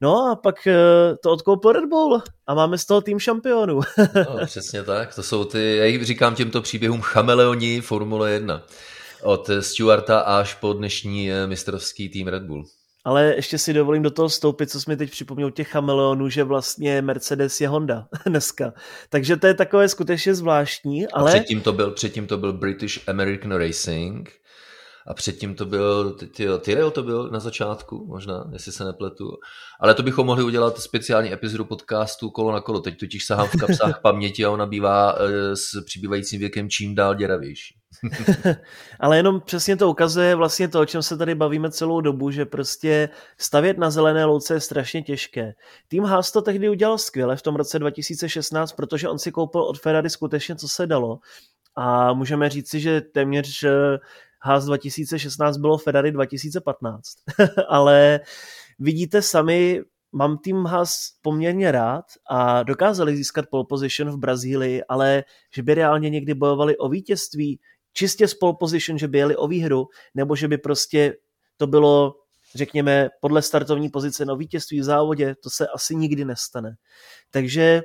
No 0.00 0.30
a 0.30 0.36
pak 0.36 0.66
eh, 0.66 0.76
to 1.22 1.30
odkoupil 1.30 1.72
Red 1.72 1.88
Bull 1.88 2.22
a 2.46 2.54
máme 2.54 2.78
z 2.78 2.84
toho 2.84 3.00
tým 3.00 3.18
šampionů. 3.18 3.80
no, 4.14 4.46
přesně 4.46 4.82
tak, 4.82 5.14
to 5.14 5.22
jsou 5.22 5.44
ty, 5.44 5.76
já 5.76 6.04
říkám 6.04 6.34
těmto 6.34 6.62
příběhům 6.62 7.00
chameleoni 7.00 7.80
Formule 7.80 8.30
1. 8.30 8.62
Od 9.22 9.50
Stewarta 9.60 10.20
až 10.20 10.54
po 10.54 10.72
dnešní 10.72 11.32
eh, 11.32 11.46
mistrovský 11.46 12.08
tým 12.08 12.28
Red 12.28 12.42
Bull. 12.42 12.64
Ale 13.04 13.34
ještě 13.34 13.58
si 13.58 13.72
dovolím 13.72 14.02
do 14.02 14.10
toho 14.10 14.28
vstoupit, 14.28 14.70
co 14.70 14.80
jsme 14.80 14.96
teď 14.96 15.10
připomněl 15.10 15.50
těch 15.50 15.68
chameleonů, 15.68 16.28
že 16.28 16.44
vlastně 16.44 17.02
Mercedes 17.02 17.60
je 17.60 17.68
Honda 17.68 18.06
dneska. 18.26 18.72
Takže 19.08 19.36
to 19.36 19.46
je 19.46 19.54
takové 19.54 19.88
skutečně 19.88 20.34
zvláštní, 20.34 21.08
ale... 21.08 21.30
A 21.30 21.34
předtím 21.34 21.60
to 21.60 21.72
byl, 21.72 21.90
předtím 21.90 22.26
to 22.26 22.38
byl 22.38 22.52
British 22.52 23.08
American 23.08 23.52
Racing, 23.52 24.42
a 25.06 25.14
předtím 25.14 25.54
to 25.54 25.66
byl, 25.66 26.16
Tyrell 26.60 26.90
to 26.90 27.02
byl 27.02 27.30
na 27.30 27.40
začátku, 27.40 28.06
možná, 28.06 28.50
jestli 28.52 28.72
se 28.72 28.84
nepletu. 28.84 29.30
Ale 29.80 29.94
to 29.94 30.02
bychom 30.02 30.26
mohli 30.26 30.44
udělat 30.44 30.78
speciální 30.78 31.32
epizodu 31.32 31.64
podcastu 31.64 32.30
Kolo 32.30 32.52
na 32.52 32.60
kolo. 32.60 32.80
Teď 32.80 32.98
totiž 33.00 33.26
sahám 33.26 33.46
v 33.46 33.56
kapsách 33.60 34.00
paměti 34.02 34.44
a 34.44 34.50
ona 34.50 34.66
bývá 34.66 35.14
e, 35.14 35.56
s 35.56 35.84
přibývajícím 35.84 36.40
věkem 36.40 36.70
čím 36.70 36.94
dál 36.94 37.14
děravější. 37.14 37.74
Ale 39.00 39.16
jenom 39.16 39.40
přesně 39.40 39.76
to 39.76 39.90
ukazuje 39.90 40.34
vlastně 40.34 40.68
to, 40.68 40.80
o 40.80 40.86
čem 40.86 41.02
se 41.02 41.16
tady 41.16 41.34
bavíme 41.34 41.70
celou 41.70 42.00
dobu, 42.00 42.30
že 42.30 42.44
prostě 42.44 43.08
stavět 43.38 43.78
na 43.78 43.90
zelené 43.90 44.24
louce 44.24 44.54
je 44.54 44.60
strašně 44.60 45.02
těžké. 45.02 45.54
Tým 45.88 46.04
Haas 46.04 46.32
to 46.32 46.42
tehdy 46.42 46.68
udělal 46.68 46.98
skvěle 46.98 47.36
v 47.36 47.42
tom 47.42 47.56
roce 47.56 47.78
2016, 47.78 48.72
protože 48.72 49.08
on 49.08 49.18
si 49.18 49.32
koupil 49.32 49.62
od 49.62 49.80
Ferrari 49.80 50.10
skutečně, 50.10 50.56
co 50.56 50.68
se 50.68 50.86
dalo. 50.86 51.18
A 51.76 52.12
můžeme 52.12 52.50
říci, 52.50 52.80
že 52.80 53.00
téměř 53.00 53.64
Haas 54.40 54.64
2016 54.64 55.56
bylo 55.56 55.78
Ferrari 55.78 56.12
2015. 56.12 57.02
Ale 57.68 58.20
vidíte 58.78 59.22
sami, 59.22 59.82
mám 60.12 60.38
tým 60.38 60.64
Haas 60.64 61.12
poměrně 61.22 61.72
rád 61.72 62.04
a 62.30 62.62
dokázali 62.62 63.16
získat 63.16 63.44
pole 63.50 63.64
position 63.68 64.10
v 64.10 64.18
Brazílii, 64.18 64.82
ale 64.88 65.24
že 65.54 65.62
by 65.62 65.74
reálně 65.74 66.10
někdy 66.10 66.34
bojovali 66.34 66.76
o 66.76 66.88
vítězství, 66.88 67.60
čistě 67.92 68.28
z 68.28 68.34
pole 68.34 68.54
position, 68.60 68.98
že 68.98 69.08
by 69.08 69.18
jeli 69.18 69.36
o 69.36 69.48
výhru, 69.48 69.86
nebo 70.14 70.36
že 70.36 70.48
by 70.48 70.58
prostě 70.58 71.16
to 71.56 71.66
bylo, 71.66 72.14
řekněme, 72.54 73.08
podle 73.20 73.42
startovní 73.42 73.88
pozice 73.88 74.24
na 74.24 74.34
vítězství 74.34 74.80
v 74.80 74.84
závodě, 74.84 75.34
to 75.42 75.50
se 75.50 75.66
asi 75.66 75.96
nikdy 75.96 76.24
nestane. 76.24 76.74
Takže 77.30 77.82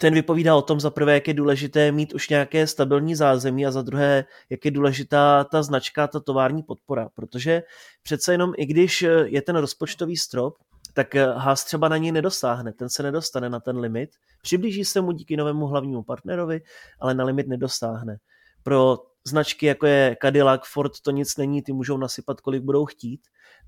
ten 0.00 0.14
vypovídá 0.14 0.56
o 0.56 0.62
tom 0.62 0.80
za 0.80 0.90
prvé, 0.90 1.14
jak 1.14 1.28
je 1.28 1.34
důležité 1.34 1.92
mít 1.92 2.14
už 2.14 2.28
nějaké 2.28 2.66
stabilní 2.66 3.14
zázemí 3.14 3.66
a 3.66 3.70
za 3.70 3.82
druhé, 3.82 4.24
jak 4.50 4.64
je 4.64 4.70
důležitá 4.70 5.44
ta 5.44 5.62
značka, 5.62 6.06
ta 6.06 6.20
tovární 6.20 6.62
podpora, 6.62 7.08
protože 7.14 7.62
přece 8.02 8.32
jenom 8.32 8.52
i 8.56 8.66
když 8.66 9.02
je 9.24 9.42
ten 9.42 9.56
rozpočtový 9.56 10.16
strop, 10.16 10.54
tak 10.94 11.14
Haas 11.14 11.64
třeba 11.64 11.88
na 11.88 11.96
něj 11.96 12.12
nedosáhne, 12.12 12.72
ten 12.72 12.88
se 12.88 13.02
nedostane 13.02 13.48
na 13.48 13.60
ten 13.60 13.78
limit, 13.78 14.10
přiblíží 14.42 14.84
se 14.84 15.00
mu 15.00 15.12
díky 15.12 15.36
novému 15.36 15.66
hlavnímu 15.66 16.02
partnerovi, 16.02 16.60
ale 17.00 17.14
na 17.14 17.24
limit 17.24 17.48
nedosáhne. 17.48 18.16
Pro 18.62 18.98
značky, 19.28 19.66
jako 19.66 19.86
je 19.86 20.16
Cadillac, 20.22 20.60
Ford, 20.72 20.92
to 21.02 21.10
nic 21.10 21.36
není, 21.36 21.62
ty 21.62 21.72
můžou 21.72 21.96
nasypat, 21.96 22.40
kolik 22.40 22.62
budou 22.62 22.86
chtít. 22.86 23.20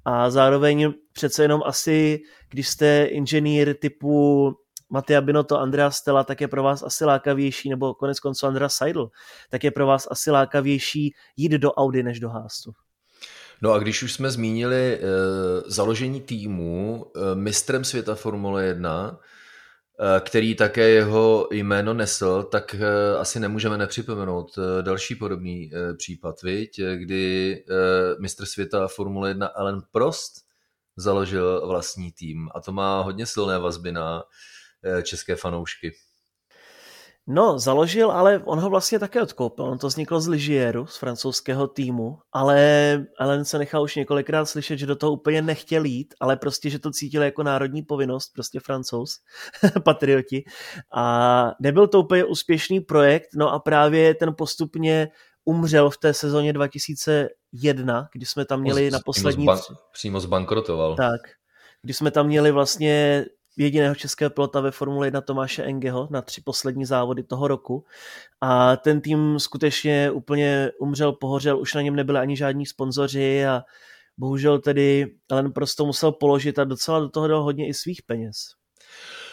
A 0.04 0.30
zároveň 0.30 0.92
přece 1.12 1.42
jenom 1.42 1.62
asi, 1.64 2.20
když 2.50 2.68
jste 2.68 3.04
inženýr 3.04 3.74
typu 3.74 4.52
Matia 4.90 5.20
Binotto, 5.20 5.60
Andrea 5.60 5.90
Stella, 5.90 6.24
tak 6.24 6.40
je 6.40 6.48
pro 6.48 6.62
vás 6.62 6.82
asi 6.82 7.04
lákavější, 7.04 7.70
nebo 7.70 7.94
konec 7.94 8.20
konců 8.20 8.46
Andrea 8.46 8.68
Seidel, 8.68 9.10
tak 9.50 9.64
je 9.64 9.70
pro 9.70 9.86
vás 9.86 10.08
asi 10.10 10.30
lákavější 10.30 11.14
jít 11.36 11.52
do 11.52 11.72
Audi 11.72 12.02
než 12.02 12.20
do 12.20 12.28
Haastu. 12.28 12.72
No 13.62 13.72
a 13.72 13.78
když 13.78 14.02
už 14.02 14.12
jsme 14.12 14.30
zmínili 14.30 14.94
e, 14.94 15.00
založení 15.66 16.20
týmu 16.20 17.06
e, 17.06 17.34
mistrem 17.34 17.84
světa 17.84 18.14
Formule 18.14 18.64
1, 18.64 19.18
e, 19.20 19.33
který 20.20 20.54
také 20.54 20.88
jeho 20.88 21.48
jméno 21.50 21.94
nesl, 21.94 22.42
tak 22.42 22.74
e, 22.74 23.16
asi 23.18 23.40
nemůžeme 23.40 23.78
nepřipomenout 23.78 24.58
e, 24.58 24.82
další 24.82 25.14
podobný 25.14 25.70
případ, 25.96 26.42
viď? 26.42 26.80
kdy 26.96 27.64
mistr 28.18 28.46
světa 28.46 28.88
Formule 28.88 29.30
1 29.30 29.46
Alan 29.46 29.82
Prost 29.92 30.32
založil 30.96 31.66
vlastní 31.66 32.12
tým 32.12 32.48
a 32.54 32.60
to 32.60 32.72
má 32.72 33.00
hodně 33.00 33.26
silné 33.26 33.58
vazby 33.58 33.92
na 33.92 34.24
Eh, 34.84 35.02
české 35.02 35.36
fanoušky. 35.36 35.92
No, 37.26 37.58
založil, 37.58 38.10
ale 38.10 38.42
on 38.44 38.60
ho 38.60 38.70
vlastně 38.70 38.98
také 38.98 39.22
odkoupil. 39.22 39.64
On 39.64 39.78
to 39.78 39.86
vzniklo 39.86 40.20
z 40.20 40.28
Ligieru, 40.28 40.86
z 40.86 40.96
francouzského 40.96 41.66
týmu, 41.68 42.18
ale 42.32 42.58
Ellen 43.20 43.44
se 43.44 43.58
nechal 43.58 43.82
už 43.82 43.96
několikrát 43.96 44.44
slyšet, 44.44 44.76
že 44.76 44.86
do 44.86 44.96
toho 44.96 45.12
úplně 45.12 45.42
nechtěl 45.42 45.84
jít, 45.84 46.14
ale 46.20 46.36
prostě, 46.36 46.70
že 46.70 46.78
to 46.78 46.90
cítil 46.90 47.22
jako 47.22 47.42
národní 47.42 47.82
povinnost, 47.82 48.32
prostě 48.34 48.60
francouz, 48.60 49.20
patrioti. 49.84 50.44
A 50.94 51.50
nebyl 51.60 51.88
to 51.88 52.00
úplně 52.00 52.24
úspěšný 52.24 52.80
projekt, 52.80 53.28
no 53.34 53.52
a 53.52 53.58
právě 53.58 54.14
ten 54.14 54.34
postupně 54.38 55.08
umřel 55.44 55.90
v 55.90 55.98
té 55.98 56.14
sezóně 56.14 56.52
2001, 56.52 58.08
kdy 58.12 58.26
jsme 58.26 58.44
tam 58.44 58.60
měli 58.60 58.90
na 58.90 58.98
poslední... 59.04 59.46
Přímo, 59.46 59.54
zban- 59.54 59.76
přímo 59.92 60.20
zbankrotoval. 60.20 60.96
Tak, 60.96 61.20
když 61.82 61.96
jsme 61.96 62.10
tam 62.10 62.26
měli 62.26 62.50
vlastně 62.50 63.24
jediného 63.56 63.94
českého 63.94 64.30
pilota 64.30 64.60
ve 64.60 64.70
Formule 64.70 65.06
1 65.06 65.20
Tomáše 65.20 65.62
Engeho 65.62 66.08
na 66.10 66.22
tři 66.22 66.40
poslední 66.40 66.84
závody 66.84 67.22
toho 67.22 67.48
roku 67.48 67.84
a 68.40 68.76
ten 68.76 69.00
tým 69.00 69.38
skutečně 69.38 70.10
úplně 70.10 70.70
umřel, 70.80 71.12
pohořel, 71.12 71.60
už 71.60 71.74
na 71.74 71.82
něm 71.82 71.96
nebyli 71.96 72.18
ani 72.18 72.36
žádní 72.36 72.66
sponzoři 72.66 73.46
a 73.46 73.62
bohužel 74.18 74.58
tedy 74.58 75.06
Ellen 75.30 75.52
prostě 75.52 75.82
musel 75.82 76.12
položit 76.12 76.58
a 76.58 76.64
docela 76.64 77.00
do 77.00 77.08
toho 77.08 77.28
dal 77.28 77.42
hodně 77.42 77.68
i 77.68 77.74
svých 77.74 78.02
peněz. 78.02 78.36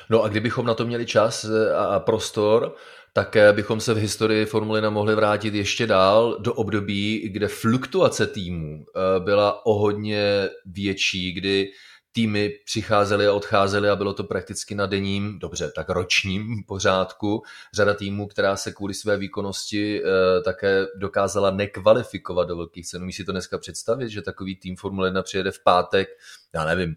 No 0.09 0.23
a 0.23 0.27
kdybychom 0.27 0.65
na 0.65 0.73
to 0.73 0.85
měli 0.85 1.05
čas 1.05 1.45
a 1.77 1.99
prostor, 1.99 2.75
tak 3.13 3.37
bychom 3.51 3.79
se 3.79 3.93
v 3.93 3.97
historii 3.97 4.45
Formule 4.45 4.77
1 4.77 4.89
mohli 4.89 5.15
vrátit 5.15 5.53
ještě 5.53 5.87
dál 5.87 6.37
do 6.39 6.53
období, 6.53 7.29
kde 7.29 7.47
fluktuace 7.47 8.27
týmů 8.27 8.85
eh, 8.85 9.19
byla 9.19 9.65
o 9.65 9.73
hodně 9.73 10.49
větší, 10.65 11.33
kdy 11.33 11.67
týmy 12.11 12.49
přicházely 12.65 13.27
a 13.27 13.33
odcházely 13.33 13.89
a 13.89 13.95
bylo 13.95 14.13
to 14.13 14.23
prakticky 14.23 14.75
na 14.75 14.85
denním, 14.85 15.39
dobře, 15.39 15.71
tak 15.75 15.89
ročním 15.89 16.63
pořádku. 16.67 17.43
Řada 17.73 17.93
týmů, 17.93 18.27
která 18.27 18.55
se 18.55 18.71
kvůli 18.71 18.93
své 18.93 19.17
výkonnosti 19.17 20.03
e, 20.03 20.41
také 20.41 20.85
dokázala 20.95 21.51
nekvalifikovat 21.51 22.47
do 22.47 22.55
velkých 22.57 22.87
cen. 22.87 23.03
Můžeš 23.03 23.15
si 23.15 23.23
to 23.23 23.31
dneska 23.31 23.57
představit, 23.57 24.09
že 24.09 24.21
takový 24.21 24.55
tým 24.55 24.75
Formule 24.75 25.07
1 25.07 25.21
přijede 25.21 25.51
v 25.51 25.63
pátek, 25.63 26.09
já 26.53 26.65
nevím, 26.65 26.95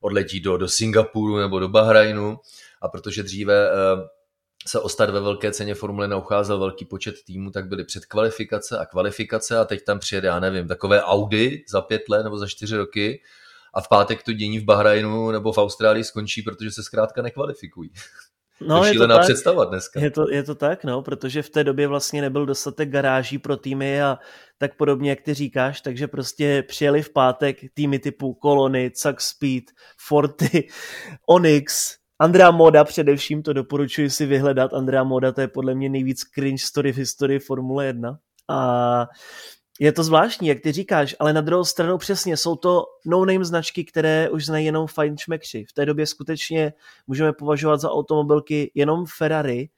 odletí 0.00 0.40
do, 0.40 0.56
do 0.56 0.68
Singapuru 0.68 1.36
nebo 1.36 1.58
do 1.58 1.68
Bahrajnu 1.68 2.38
a 2.82 2.88
protože 2.88 3.22
dříve 3.22 3.68
e, 3.68 3.72
se 4.66 4.80
o 4.80 4.88
start 4.88 5.12
ve 5.12 5.20
velké 5.20 5.52
ceně 5.52 5.74
Formule 5.74 6.16
ucházel 6.16 6.58
velký 6.58 6.84
počet 6.84 7.14
týmů, 7.24 7.50
tak 7.50 7.68
byly 7.68 7.84
předkvalifikace 7.84 8.78
a 8.78 8.86
kvalifikace 8.86 9.58
a 9.58 9.64
teď 9.64 9.84
tam 9.84 9.98
přijede, 9.98 10.28
já 10.28 10.40
nevím, 10.40 10.68
takové 10.68 11.02
Audi 11.02 11.64
za 11.68 11.80
pět 11.80 12.08
let 12.08 12.22
nebo 12.22 12.38
za 12.38 12.46
čtyři 12.46 12.76
roky 12.76 13.22
a 13.74 13.80
v 13.80 13.88
pátek 13.88 14.22
to 14.22 14.32
dění 14.32 14.58
v 14.58 14.64
Bahrajnu 14.64 15.30
nebo 15.30 15.52
v 15.52 15.58
Austrálii 15.58 16.04
skončí, 16.04 16.42
protože 16.42 16.70
se 16.70 16.82
zkrátka 16.82 17.22
nekvalifikují. 17.22 17.90
No, 18.66 18.80
to 18.80 18.86
je 18.86 18.94
to 18.94 19.18
představa 19.20 19.64
dneska. 19.64 20.00
Je 20.00 20.10
to, 20.10 20.30
je 20.30 20.42
to 20.42 20.54
tak, 20.54 20.84
no, 20.84 21.02
protože 21.02 21.42
v 21.42 21.50
té 21.50 21.64
době 21.64 21.88
vlastně 21.88 22.20
nebyl 22.20 22.46
dostatek 22.46 22.88
garáží 22.88 23.38
pro 23.38 23.56
týmy 23.56 24.02
a 24.02 24.18
tak 24.58 24.76
podobně, 24.76 25.10
jak 25.10 25.20
ty 25.20 25.34
říkáš, 25.34 25.80
takže 25.80 26.08
prostě 26.08 26.64
přijeli 26.68 27.02
v 27.02 27.12
pátek 27.12 27.58
týmy 27.74 27.98
typu 27.98 28.34
Kolony, 28.34 28.90
Cuck 28.90 29.20
Speed, 29.20 29.64
Forty, 29.98 30.68
Onyx, 31.28 31.96
Andrea 32.18 32.50
Moda 32.50 32.84
především, 32.84 33.42
to 33.42 33.52
doporučuji 33.52 34.10
si 34.10 34.26
vyhledat. 34.26 34.74
Andrea 34.74 35.04
Moda 35.04 35.32
to 35.32 35.40
je 35.40 35.48
podle 35.48 35.74
mě 35.74 35.88
nejvíc 35.88 36.20
cringe 36.20 36.64
story 36.64 36.92
v 36.92 36.96
historii 36.96 37.38
Formule 37.38 37.86
1. 37.86 38.18
A 38.48 39.08
je 39.80 39.92
to 39.92 40.04
zvláštní, 40.04 40.48
jak 40.48 40.60
ty 40.60 40.72
říkáš, 40.72 41.16
ale 41.18 41.32
na 41.32 41.40
druhou 41.40 41.64
stranu 41.64 41.98
přesně 41.98 42.36
jsou 42.36 42.56
to 42.56 42.84
no-name 43.06 43.44
značky, 43.44 43.84
které 43.84 44.30
už 44.30 44.46
znají 44.46 44.66
jenom 44.66 44.86
fajnšmekři. 44.86 45.64
V 45.68 45.72
té 45.72 45.86
době 45.86 46.06
skutečně 46.06 46.72
můžeme 47.06 47.32
považovat 47.32 47.80
za 47.80 47.90
automobilky 47.90 48.70
jenom 48.74 49.04
Ferrari 49.18 49.68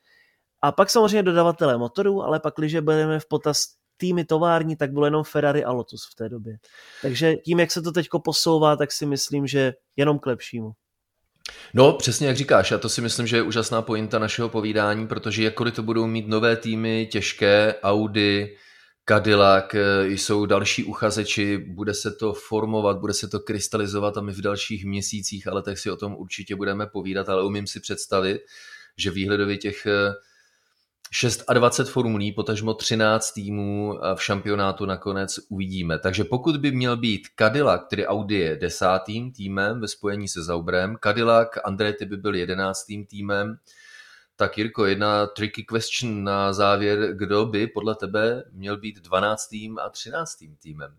a 0.62 0.72
pak 0.72 0.90
samozřejmě 0.90 1.22
dodavatelé 1.22 1.78
motorů, 1.78 2.22
ale 2.22 2.40
pak, 2.40 2.54
když 2.56 2.74
budeme 2.74 3.20
v 3.20 3.28
potaz 3.28 3.64
týmy 3.96 4.24
tovární, 4.24 4.76
tak 4.76 4.92
bylo 4.92 5.04
jenom 5.04 5.24
Ferrari 5.24 5.64
a 5.64 5.72
Lotus 5.72 6.08
v 6.12 6.14
té 6.14 6.28
době. 6.28 6.56
Takže 7.02 7.36
tím, 7.36 7.60
jak 7.60 7.70
se 7.70 7.82
to 7.82 7.92
teď 7.92 8.08
posouvá, 8.24 8.76
tak 8.76 8.92
si 8.92 9.06
myslím, 9.06 9.46
že 9.46 9.72
jenom 9.96 10.18
k 10.18 10.26
lepšímu. 10.26 10.72
No, 11.74 11.92
přesně 11.92 12.26
jak 12.26 12.36
říkáš, 12.36 12.72
a 12.72 12.78
to 12.78 12.88
si 12.88 13.00
myslím, 13.00 13.26
že 13.26 13.36
je 13.36 13.42
úžasná 13.42 13.82
pointa 13.82 14.18
našeho 14.18 14.48
povídání, 14.48 15.06
protože 15.06 15.44
jakkoliv 15.44 15.74
to 15.74 15.82
budou 15.82 16.06
mít 16.06 16.28
nové 16.28 16.56
týmy, 16.56 17.08
těžké, 17.12 17.74
Audi, 17.82 18.56
Cadillac, 19.08 19.74
eh, 19.74 20.06
jsou 20.06 20.46
další 20.46 20.84
uchazeči, 20.84 21.58
bude 21.58 21.94
se 21.94 22.12
to 22.12 22.32
formovat, 22.32 22.98
bude 22.98 23.14
se 23.14 23.28
to 23.28 23.40
krystalizovat 23.40 24.16
a 24.16 24.20
my 24.20 24.32
v 24.32 24.40
dalších 24.40 24.84
měsících 24.84 25.46
ale 25.46 25.62
tak 25.62 25.78
si 25.78 25.90
o 25.90 25.96
tom 25.96 26.14
určitě 26.14 26.56
budeme 26.56 26.86
povídat, 26.86 27.28
ale 27.28 27.44
umím 27.44 27.66
si 27.66 27.80
představit, 27.80 28.40
že 28.96 29.10
výhledově 29.10 29.56
těch 29.56 29.86
26 31.52 31.88
eh, 31.88 31.92
formulí, 31.92 32.32
potažmo 32.32 32.74
13 32.74 33.32
týmů 33.32 33.98
v 34.14 34.22
šampionátu 34.22 34.86
nakonec 34.86 35.38
uvidíme. 35.48 35.98
Takže 35.98 36.24
pokud 36.24 36.56
by 36.56 36.72
měl 36.72 36.96
být 36.96 37.28
Cadillac, 37.38 37.82
který 37.86 38.06
Audi 38.06 38.34
je 38.34 38.56
desátým 38.56 39.32
týmem 39.32 39.80
ve 39.80 39.88
spojení 39.88 40.28
se 40.28 40.42
Zaubrem, 40.42 40.96
Cadillac, 41.04 41.48
Andretti 41.64 42.04
by 42.04 42.16
byl 42.16 42.34
jedenáctým 42.34 43.06
týmem, 43.06 43.56
tak 44.36 44.58
Jirko, 44.58 44.86
jedna 44.86 45.26
tricky 45.26 45.64
question 45.64 46.24
na 46.24 46.52
závěr. 46.52 47.14
Kdo 47.16 47.46
by 47.46 47.66
podle 47.66 47.94
tebe 47.94 48.44
měl 48.52 48.76
být 48.76 49.00
12. 49.00 49.52
a 49.82 49.90
13. 49.90 50.36
týmem? 50.62 50.96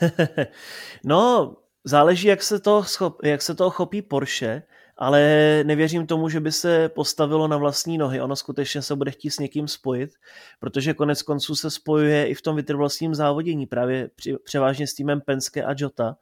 no, 1.04 1.54
záleží, 1.84 2.28
jak 2.28 2.42
se, 2.42 2.60
to 2.60 2.84
schop, 2.84 3.24
jak 3.24 3.42
se 3.42 3.54
toho 3.54 3.70
chopí 3.70 4.02
Porsche, 4.02 4.62
ale 4.96 5.20
nevěřím 5.66 6.06
tomu, 6.06 6.28
že 6.28 6.40
by 6.40 6.52
se 6.52 6.88
postavilo 6.88 7.48
na 7.48 7.56
vlastní 7.56 7.98
nohy. 7.98 8.20
Ono 8.20 8.36
skutečně 8.36 8.82
se 8.82 8.96
bude 8.96 9.10
chtít 9.10 9.30
s 9.30 9.38
někým 9.38 9.68
spojit, 9.68 10.10
protože 10.60 10.94
konec 10.94 11.22
konců 11.22 11.54
se 11.56 11.70
spojuje 11.70 12.26
i 12.26 12.34
v 12.34 12.42
tom 12.42 12.56
vytrvalostním 12.56 13.14
závodění, 13.14 13.66
právě 13.66 14.10
při, 14.16 14.36
převážně 14.44 14.86
s 14.86 14.94
týmem 14.94 15.20
Penske 15.20 15.64
a 15.64 15.74
Jota. 15.78 16.16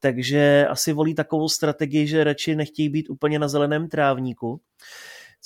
Takže 0.00 0.66
asi 0.70 0.92
volí 0.92 1.14
takovou 1.14 1.48
strategii, 1.48 2.06
že 2.06 2.24
radši 2.24 2.56
nechtějí 2.56 2.88
být 2.88 3.10
úplně 3.10 3.38
na 3.38 3.48
zeleném 3.48 3.88
trávníku. 3.88 4.60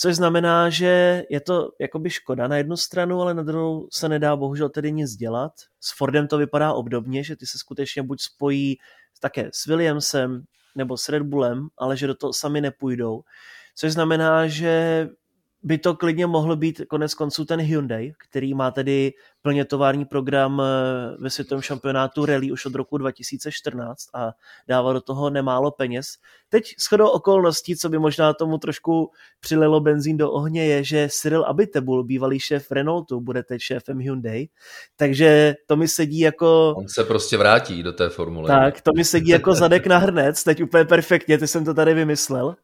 Což 0.01 0.17
znamená, 0.17 0.71
že 0.71 1.25
je 1.31 1.41
to 1.41 1.71
jakoby 1.81 2.11
škoda 2.11 2.49
na 2.49 2.57
jednu 2.57 2.77
stranu, 2.77 3.21
ale 3.23 3.35
na 3.35 3.43
druhou 3.43 3.89
se 3.93 4.09
nedá 4.09 4.37
bohužel 4.37 4.69
tedy 4.69 4.93
nic 4.93 5.17
dělat. 5.17 5.53
S 5.81 5.97
Fordem 5.97 6.29
to 6.29 6.39
vypadá 6.39 6.73
obdobně, 6.73 7.25
že 7.25 7.37
ty 7.37 7.47
se 7.47 7.59
skutečně 7.59 8.03
buď 8.03 8.21
spojí 8.21 8.77
také 9.21 9.51
s 9.53 9.67
Williamsem 9.67 10.43
nebo 10.77 10.97
s 10.97 11.09
Red 11.09 11.23
Bullem, 11.23 11.69
ale 11.79 11.97
že 11.97 12.07
do 12.07 12.15
toho 12.15 12.33
sami 12.33 12.61
nepůjdou. 12.61 13.21
Což 13.75 13.93
znamená, 13.93 14.49
že 14.49 15.09
by 15.63 15.79
to 15.79 15.95
klidně 15.95 16.27
mohlo 16.27 16.57
být 16.57 16.83
konec 16.89 17.15
konců 17.15 17.45
ten 17.45 17.61
Hyundai, 17.61 18.13
který 18.29 18.55
má 18.55 18.71
tedy 18.71 19.13
plně 19.49 19.65
tovární 19.65 20.05
program 20.05 20.61
eh, 20.61 21.17
ve 21.19 21.31
světovém 21.31 21.63
šampionátu 21.63 22.27
rally 22.27 22.53
už 22.53 22.67
od 22.67 22.75
roku 22.75 22.99
2014 22.99 24.05
a 24.15 24.33
dává 24.69 24.93
do 24.93 25.01
toho 25.01 25.31
nemálo 25.31 25.71
peněz. 25.71 26.07
Teď 26.49 26.75
shodou 26.89 27.09
okolností, 27.09 27.77
co 27.77 27.89
by 27.89 27.99
možná 27.99 28.33
tomu 28.33 28.59
trošku 28.59 29.11
přililo 29.41 29.81
benzín 29.81 30.17
do 30.17 30.31
ohně, 30.31 30.67
je, 30.67 30.85
že 30.85 31.09
Cyril 31.11 31.45
Abitebul, 31.45 32.05
bývalý 32.05 32.41
šéf 32.41 32.71
Renaultu, 32.71 33.21
bude 33.21 33.43
teď 33.43 33.61
šéfem 33.61 33.99
Hyundai, 33.99 34.49
takže 34.97 35.55
to 35.67 35.77
mi 35.77 35.89
sedí 35.89 36.19
jako... 36.19 36.75
On 36.77 36.89
se 36.89 37.05
prostě 37.05 37.37
vrátí 37.37 37.83
do 37.83 37.93
té 37.93 38.09
formule. 38.09 38.49
Tak, 38.49 38.81
to 38.81 38.91
mi 38.97 39.05
sedí 39.05 39.29
jako 39.29 39.55
zadek 39.55 39.87
na 39.87 39.99
hrnec, 39.99 40.45
teď 40.45 40.63
úplně 40.63 40.85
perfektně, 40.85 41.39
ty 41.39 41.47
jsem 41.47 41.65
to 41.65 41.75
tady 41.75 41.95
vymyslel. 41.95 42.55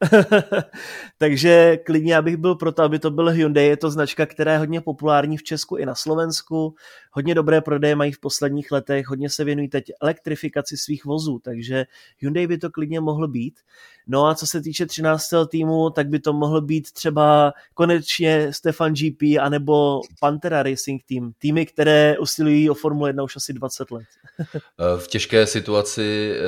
takže 1.18 1.76
klidně, 1.76 2.16
abych 2.16 2.36
byl 2.36 2.54
proto, 2.54 2.82
aby 2.82 2.98
to 2.98 3.10
byl 3.10 3.28
Hyundai, 3.28 3.66
je 3.66 3.76
to 3.76 3.90
značka, 3.90 4.26
která 4.26 4.52
je 4.52 4.58
hodně 4.58 4.80
populární 4.80 5.36
v 5.36 5.42
Česku 5.42 5.76
i 5.76 5.86
na 5.86 5.94
Slovensku, 5.94 6.73
hodně 7.10 7.34
dobré 7.34 7.60
prodeje 7.60 7.96
mají 7.96 8.12
v 8.12 8.20
posledních 8.20 8.72
letech, 8.72 9.06
hodně 9.06 9.30
se 9.30 9.44
věnují 9.44 9.68
teď 9.68 9.84
elektrifikaci 10.02 10.76
svých 10.76 11.04
vozů, 11.04 11.38
takže 11.44 11.84
Hyundai 12.18 12.46
by 12.46 12.58
to 12.58 12.70
klidně 12.70 13.00
mohl 13.00 13.28
být. 13.28 13.60
No 14.06 14.26
a 14.26 14.34
co 14.34 14.46
se 14.46 14.60
týče 14.60 14.86
13. 14.86 15.24
týmu, 15.48 15.90
tak 15.90 16.08
by 16.08 16.18
to 16.18 16.32
mohl 16.32 16.60
být 16.60 16.92
třeba 16.92 17.52
konečně 17.74 18.52
Stefan 18.52 18.92
GP 18.92 19.22
anebo 19.40 20.00
Pantera 20.20 20.62
Racing 20.62 21.02
Team. 21.08 21.32
Týmy, 21.38 21.66
které 21.66 22.18
usilují 22.18 22.70
o 22.70 22.74
Formule 22.74 23.08
1 23.08 23.22
už 23.22 23.36
asi 23.36 23.52
20 23.52 23.90
let. 23.90 24.04
v 24.98 25.08
těžké 25.08 25.46
situaci 25.46 26.34
eh, 26.36 26.42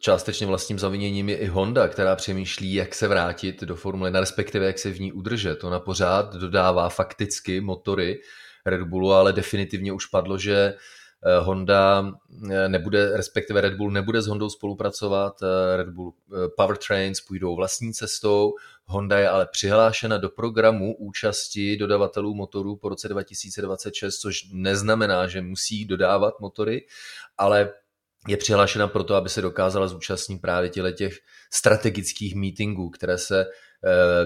částečně 0.00 0.46
vlastním 0.46 0.78
zaviněním 0.78 1.28
je 1.28 1.36
i 1.36 1.46
Honda, 1.46 1.88
která 1.88 2.16
přemýšlí, 2.16 2.74
jak 2.74 2.94
se 2.94 3.08
vrátit 3.08 3.62
do 3.62 3.76
Formule 3.76 4.08
1, 4.08 4.20
respektive 4.20 4.66
jak 4.66 4.78
se 4.78 4.90
v 4.90 5.00
ní 5.00 5.12
udržet. 5.12 5.64
Ona 5.64 5.80
pořád 5.80 6.34
dodává 6.34 6.88
fakticky 6.88 7.60
motory 7.60 8.20
Red 8.66 8.82
Bullu, 8.82 9.12
ale 9.12 9.32
definitivně 9.32 9.92
už 9.92 10.06
padlo, 10.06 10.38
že 10.38 10.74
Eh, 11.26 11.40
Honda 11.40 12.12
eh, 12.50 12.68
nebude, 12.68 13.16
respektive 13.16 13.60
Red 13.60 13.74
Bull 13.74 13.90
nebude 13.90 14.22
s 14.22 14.26
Hondou 14.26 14.50
spolupracovat, 14.50 15.42
eh, 15.42 15.76
Red 15.76 15.88
Bull 15.88 16.14
Powertrains 16.56 17.20
půjdou 17.20 17.56
vlastní 17.56 17.92
cestou, 17.92 18.52
Honda 18.84 19.18
je 19.18 19.28
ale 19.28 19.46
přihlášena 19.52 20.18
do 20.18 20.28
programu 20.28 20.96
účasti 20.96 21.76
dodavatelů 21.76 22.34
motorů 22.34 22.76
po 22.76 22.88
roce 22.88 23.08
2026, 23.08 24.18
což 24.18 24.48
neznamená, 24.52 25.26
že 25.26 25.42
musí 25.42 25.84
dodávat 25.84 26.40
motory, 26.40 26.86
ale 27.38 27.72
je 28.28 28.36
přihlášena 28.36 28.88
proto, 28.88 29.14
aby 29.14 29.28
se 29.28 29.42
dokázala 29.42 29.88
zúčastnit 29.88 30.40
právě 30.40 30.70
těch 30.70 31.18
strategických 31.52 32.34
meetingů, 32.34 32.90
které 32.90 33.18
se 33.18 33.46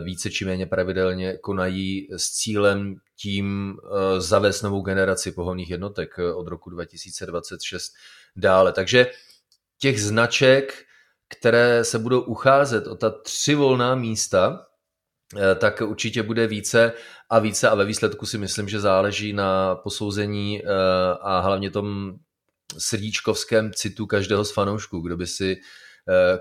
více 0.05 0.31
či 0.31 0.45
méně 0.45 0.67
pravidelně 0.67 1.37
konají 1.37 2.09
s 2.17 2.31
cílem 2.31 2.97
tím 3.21 3.77
eh, 3.77 4.21
zavést 4.21 4.63
novou 4.63 4.83
generaci 4.83 5.33
pohonných 5.33 5.71
jednotek 5.71 6.19
eh, 6.19 6.33
od 6.33 6.49
roku 6.49 6.71
2026 6.71 7.93
dále. 8.37 8.73
Takže 8.73 9.07
těch 9.79 10.03
značek, 10.03 10.75
které 11.29 11.85
se 11.85 11.99
budou 11.99 12.21
ucházet 12.21 12.87
o 12.87 12.95
ta 12.95 13.11
tři 13.11 13.55
volná 13.55 13.95
místa, 13.95 14.65
tak 15.59 15.83
určitě 15.87 16.23
bude 16.23 16.47
více 16.47 16.93
a 17.31 17.39
více 17.39 17.69
a 17.69 17.75
ve 17.75 17.85
výsledku 17.85 18.27
si 18.27 18.39
myslím, 18.39 18.69
že 18.69 18.81
záleží 18.81 19.33
na 19.33 19.75
posouzení 19.75 20.63
a 21.21 21.41
hlavně 21.41 21.71
tom 21.71 22.13
srdíčkovském 22.79 23.73
citu 23.73 24.07
každého 24.07 24.45
z 24.45 24.53
fanoušků, 24.53 25.01
kdo 25.01 25.17
by 25.17 25.27
si, 25.27 25.57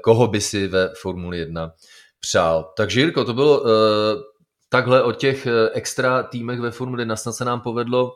koho 0.04 0.28
by 0.28 0.42
si 0.42 0.68
ve 0.68 0.90
Formuli 1.02 1.38
1 1.38 1.72
přál. 2.20 2.74
Takže 2.78 3.00
Jirko, 3.00 3.26
to 3.26 3.34
bylo 3.34 3.64
takhle 4.70 5.04
o 5.04 5.12
těch 5.12 5.46
uh, 5.46 5.52
extra 5.74 6.24
týmech 6.24 6.60
ve 6.60 6.72
Formule 6.72 7.02
1. 7.02 7.16
Snad 7.16 7.34
se 7.34 7.46
nám 7.46 7.62
povedlo 7.62 8.12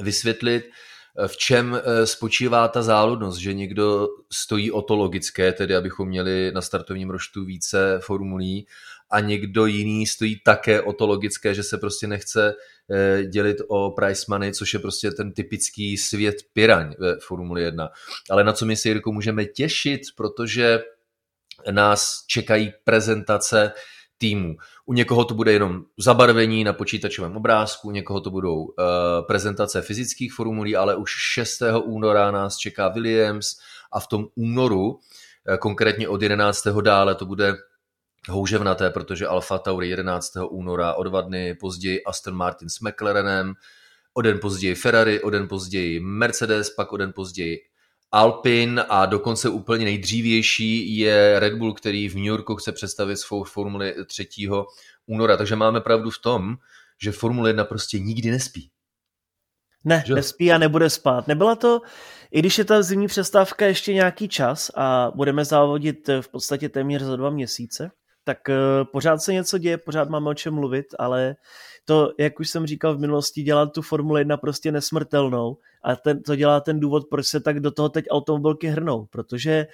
vysvětlit, 0.00 0.64
uh, 1.18 1.26
v 1.26 1.36
čem 1.36 1.72
uh, 1.72 1.78
spočívá 2.04 2.68
ta 2.68 2.82
záludnost, 2.82 3.38
že 3.38 3.54
někdo 3.54 4.08
stojí 4.32 4.70
o 4.70 4.82
to 4.82 4.96
logické, 4.96 5.52
tedy 5.52 5.76
abychom 5.76 6.08
měli 6.08 6.52
na 6.54 6.60
startovním 6.60 7.10
roštu 7.10 7.44
více 7.44 8.00
formulí 8.02 8.66
a 9.10 9.20
někdo 9.20 9.66
jiný 9.66 10.06
stojí 10.06 10.40
také 10.44 10.82
o 10.82 10.92
to 10.92 11.06
logické, 11.06 11.54
že 11.54 11.62
se 11.62 11.78
prostě 11.78 12.06
nechce 12.06 12.54
dělit 13.30 13.56
o 13.68 13.90
price 13.90 14.24
money, 14.28 14.52
což 14.52 14.74
je 14.74 14.80
prostě 14.80 15.10
ten 15.10 15.32
typický 15.32 15.96
svět 15.96 16.36
piraň 16.52 16.94
ve 16.98 17.16
Formuli 17.20 17.62
1. 17.62 17.88
Ale 18.30 18.44
na 18.44 18.52
co 18.52 18.66
my 18.66 18.76
si, 18.76 18.88
Jirko, 18.88 19.12
můžeme 19.12 19.44
těšit, 19.44 20.00
protože 20.16 20.82
nás 21.70 22.24
čekají 22.26 22.72
prezentace 22.84 23.72
týmu. 24.22 24.56
U 24.86 24.92
někoho 24.92 25.24
to 25.24 25.34
bude 25.34 25.52
jenom 25.52 25.82
zabarvení 25.98 26.64
na 26.64 26.72
počítačovém 26.72 27.36
obrázku, 27.36 27.88
u 27.88 27.90
někoho 27.90 28.20
to 28.20 28.30
budou 28.30 28.62
uh, 28.62 28.74
prezentace 29.26 29.82
fyzických 29.82 30.32
formulí, 30.32 30.76
ale 30.76 30.96
už 30.96 31.10
6. 31.10 31.62
února 31.84 32.30
nás 32.30 32.56
čeká 32.56 32.88
Williams 32.88 33.58
a 33.92 34.00
v 34.00 34.06
tom 34.06 34.26
únoru, 34.34 34.90
uh, 34.90 35.56
konkrétně 35.58 36.08
od 36.08 36.22
11. 36.22 36.66
dále, 36.80 37.14
to 37.14 37.26
bude 37.26 37.54
houževnaté, 38.28 38.90
protože 38.90 39.26
Alfa 39.26 39.58
Tauri 39.58 39.88
11. 39.88 40.32
února, 40.50 40.94
o 40.94 41.02
dva 41.02 41.20
dny 41.20 41.54
později 41.54 42.04
Aston 42.04 42.34
Martin 42.34 42.68
s 42.68 42.80
McLarenem, 42.80 43.54
o 44.14 44.22
den 44.22 44.38
později 44.38 44.74
Ferrari, 44.74 45.20
o 45.20 45.30
den 45.30 45.48
později 45.48 46.00
Mercedes, 46.00 46.70
pak 46.70 46.92
o 46.92 46.96
den 46.96 47.12
později 47.12 47.58
Alpin 48.12 48.84
a 48.88 49.06
dokonce 49.06 49.48
úplně 49.48 49.84
nejdřívější 49.84 50.96
je 50.96 51.40
Red 51.40 51.54
Bull, 51.54 51.74
který 51.74 52.08
v 52.08 52.14
New 52.14 52.24
Yorku 52.24 52.56
chce 52.56 52.72
představit 52.72 53.16
svou 53.16 53.44
Formuli 53.44 53.94
3. 54.06 54.28
února. 55.06 55.36
Takže 55.36 55.56
máme 55.56 55.80
pravdu 55.80 56.10
v 56.10 56.18
tom, 56.18 56.56
že 57.02 57.12
Formule 57.12 57.50
1 57.50 57.64
prostě 57.64 57.98
nikdy 57.98 58.30
nespí. 58.30 58.70
Ne, 59.84 60.04
že? 60.06 60.14
nespí 60.14 60.52
a 60.52 60.58
nebude 60.58 60.90
spát. 60.90 61.28
Nebyla 61.28 61.54
to, 61.54 61.80
i 62.30 62.38
když 62.38 62.58
je 62.58 62.64
ta 62.64 62.82
zimní 62.82 63.06
přestávka 63.06 63.66
ještě 63.66 63.94
nějaký 63.94 64.28
čas 64.28 64.70
a 64.74 65.12
budeme 65.14 65.44
závodit 65.44 66.08
v 66.20 66.28
podstatě 66.28 66.68
téměř 66.68 67.02
za 67.02 67.16
dva 67.16 67.30
měsíce, 67.30 67.90
tak 68.24 68.48
eh, 68.48 68.54
pořád 68.92 69.18
se 69.18 69.32
něco 69.32 69.58
děje, 69.58 69.78
pořád 69.78 70.08
máme 70.08 70.30
o 70.30 70.34
čem 70.34 70.54
mluvit, 70.54 70.86
ale 70.98 71.36
to, 71.84 72.12
jak 72.18 72.40
už 72.40 72.50
jsem 72.50 72.66
říkal 72.66 72.96
v 72.96 73.00
minulosti, 73.00 73.42
dělat 73.42 73.72
tu 73.72 73.82
Formule 73.82 74.20
1 74.20 74.36
prostě 74.36 74.72
nesmrtelnou 74.72 75.58
a 75.82 75.96
ten, 75.96 76.22
to 76.22 76.36
dělá 76.36 76.60
ten 76.60 76.80
důvod, 76.80 77.04
proč 77.10 77.26
se 77.26 77.40
tak 77.40 77.60
do 77.60 77.70
toho 77.70 77.88
teď 77.88 78.04
automobilky 78.10 78.66
hrnou, 78.66 79.06
protože 79.06 79.66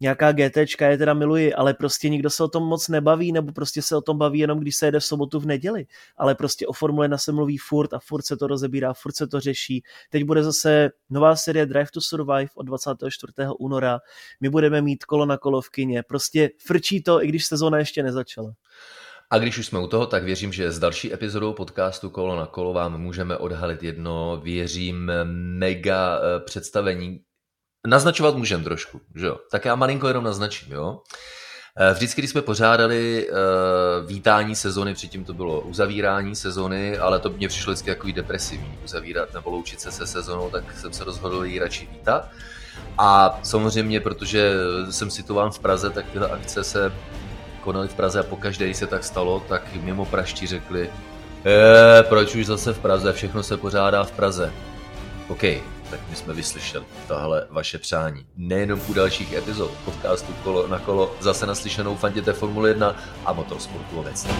nějaká 0.00 0.32
GT 0.32 0.56
je 0.80 0.98
teda 0.98 1.14
miluji, 1.14 1.54
ale 1.54 1.74
prostě 1.74 2.08
nikdo 2.08 2.30
se 2.30 2.44
o 2.44 2.48
tom 2.48 2.62
moc 2.62 2.88
nebaví, 2.88 3.32
nebo 3.32 3.52
prostě 3.52 3.82
se 3.82 3.96
o 3.96 4.00
tom 4.00 4.18
baví 4.18 4.38
jenom, 4.38 4.58
když 4.58 4.76
se 4.76 4.86
jede 4.86 5.00
v 5.00 5.04
sobotu 5.04 5.40
v 5.40 5.46
neděli. 5.46 5.86
Ale 6.16 6.34
prostě 6.34 6.66
o 6.66 6.72
Formule 6.72 7.04
1 7.04 7.18
se 7.18 7.32
mluví 7.32 7.58
furt 7.58 7.94
a 7.94 7.98
furt 7.98 8.26
se 8.26 8.36
to 8.36 8.46
rozebírá, 8.46 8.92
furt 8.92 9.16
se 9.16 9.26
to 9.26 9.40
řeší. 9.40 9.82
Teď 10.10 10.24
bude 10.24 10.44
zase 10.44 10.90
nová 11.10 11.36
série 11.36 11.66
Drive 11.66 11.90
to 11.92 12.00
Survive 12.00 12.48
od 12.54 12.62
24. 12.62 13.32
února. 13.58 14.00
My 14.40 14.48
budeme 14.48 14.82
mít 14.82 15.04
kolo 15.04 15.26
na 15.26 15.38
kolo 15.38 15.60
v 15.60 15.70
kině. 15.70 16.02
Prostě 16.02 16.50
frčí 16.66 17.02
to, 17.02 17.24
i 17.24 17.28
když 17.28 17.46
sezóna 17.46 17.78
ještě 17.78 18.02
nezačala. 18.02 18.52
A 19.32 19.38
když 19.38 19.58
už 19.58 19.66
jsme 19.66 19.78
u 19.78 19.86
toho, 19.86 20.06
tak 20.06 20.24
věřím, 20.24 20.52
že 20.52 20.72
s 20.72 20.78
další 20.78 21.14
epizodou 21.14 21.52
podcastu 21.52 22.10
Kolo 22.10 22.36
na 22.36 22.46
kolo 22.46 22.72
vám 22.72 22.98
můžeme 22.98 23.36
odhalit 23.36 23.82
jedno, 23.82 24.40
věřím, 24.44 25.12
mega 25.58 26.18
eh, 26.18 26.40
představení. 26.40 27.20
Naznačovat 27.86 28.36
můžeme 28.36 28.64
trošku, 28.64 29.00
že 29.16 29.26
jo? 29.26 29.36
Tak 29.50 29.64
já 29.64 29.74
malinko 29.74 30.08
jenom 30.08 30.24
naznačím, 30.24 30.72
jo? 30.72 30.98
Eh, 31.78 31.94
vždycky, 31.94 32.20
když 32.20 32.30
jsme 32.30 32.42
pořádali 32.42 33.28
uh, 33.30 34.08
vítání 34.08 34.56
sezony, 34.56 34.94
předtím 34.94 35.24
to 35.24 35.34
bylo 35.34 35.60
uzavírání 35.60 36.36
sezony, 36.36 36.98
ale 36.98 37.18
to 37.18 37.30
mě 37.30 37.48
přišlo 37.48 37.72
vždycky 37.72 37.90
jako 37.90 38.08
depresivní, 38.12 38.78
uzavírat 38.84 39.34
nebo 39.34 39.50
loučit 39.50 39.80
se 39.80 39.92
se 39.92 40.06
sezonou, 40.06 40.50
tak 40.50 40.78
jsem 40.78 40.92
se 40.92 41.04
rozhodl 41.04 41.44
ji 41.44 41.58
radši 41.58 41.88
vítat. 41.92 42.28
A 42.98 43.40
samozřejmě, 43.42 44.00
protože 44.00 44.52
jsem 44.90 45.10
situován 45.10 45.50
v 45.50 45.58
Praze, 45.58 45.90
tak 45.90 46.10
tyhle 46.10 46.28
akce 46.28 46.64
se 46.64 46.92
konali 47.60 47.88
v 47.88 47.94
Praze 47.94 48.20
a 48.20 48.22
pokaždé, 48.22 48.64
když 48.64 48.76
se 48.76 48.86
tak 48.86 49.04
stalo, 49.04 49.42
tak 49.48 49.62
mimo 49.82 50.04
praští 50.04 50.46
řekli, 50.46 50.90
e, 51.46 52.02
proč 52.02 52.34
už 52.34 52.46
zase 52.46 52.72
v 52.72 52.78
Praze, 52.78 53.12
všechno 53.12 53.42
se 53.42 53.56
pořádá 53.56 54.04
v 54.04 54.12
Praze. 54.12 54.52
OK, 55.28 55.42
tak 55.90 56.00
my 56.10 56.16
jsme 56.16 56.34
vyslyšeli 56.34 56.84
tohle 57.08 57.46
vaše 57.50 57.78
přání. 57.78 58.26
Nejenom 58.36 58.80
u 58.88 58.92
dalších 58.92 59.32
epizod 59.32 59.70
podcastu 59.84 60.32
Kolo 60.44 60.68
na 60.68 60.78
kolo, 60.78 61.16
zase 61.20 61.46
naslyšenou 61.46 61.96
fanděte 61.96 62.32
Formule 62.32 62.68
1 62.68 62.96
a 63.26 63.32
motorsportu 63.32 63.98
obecně. 63.98 64.30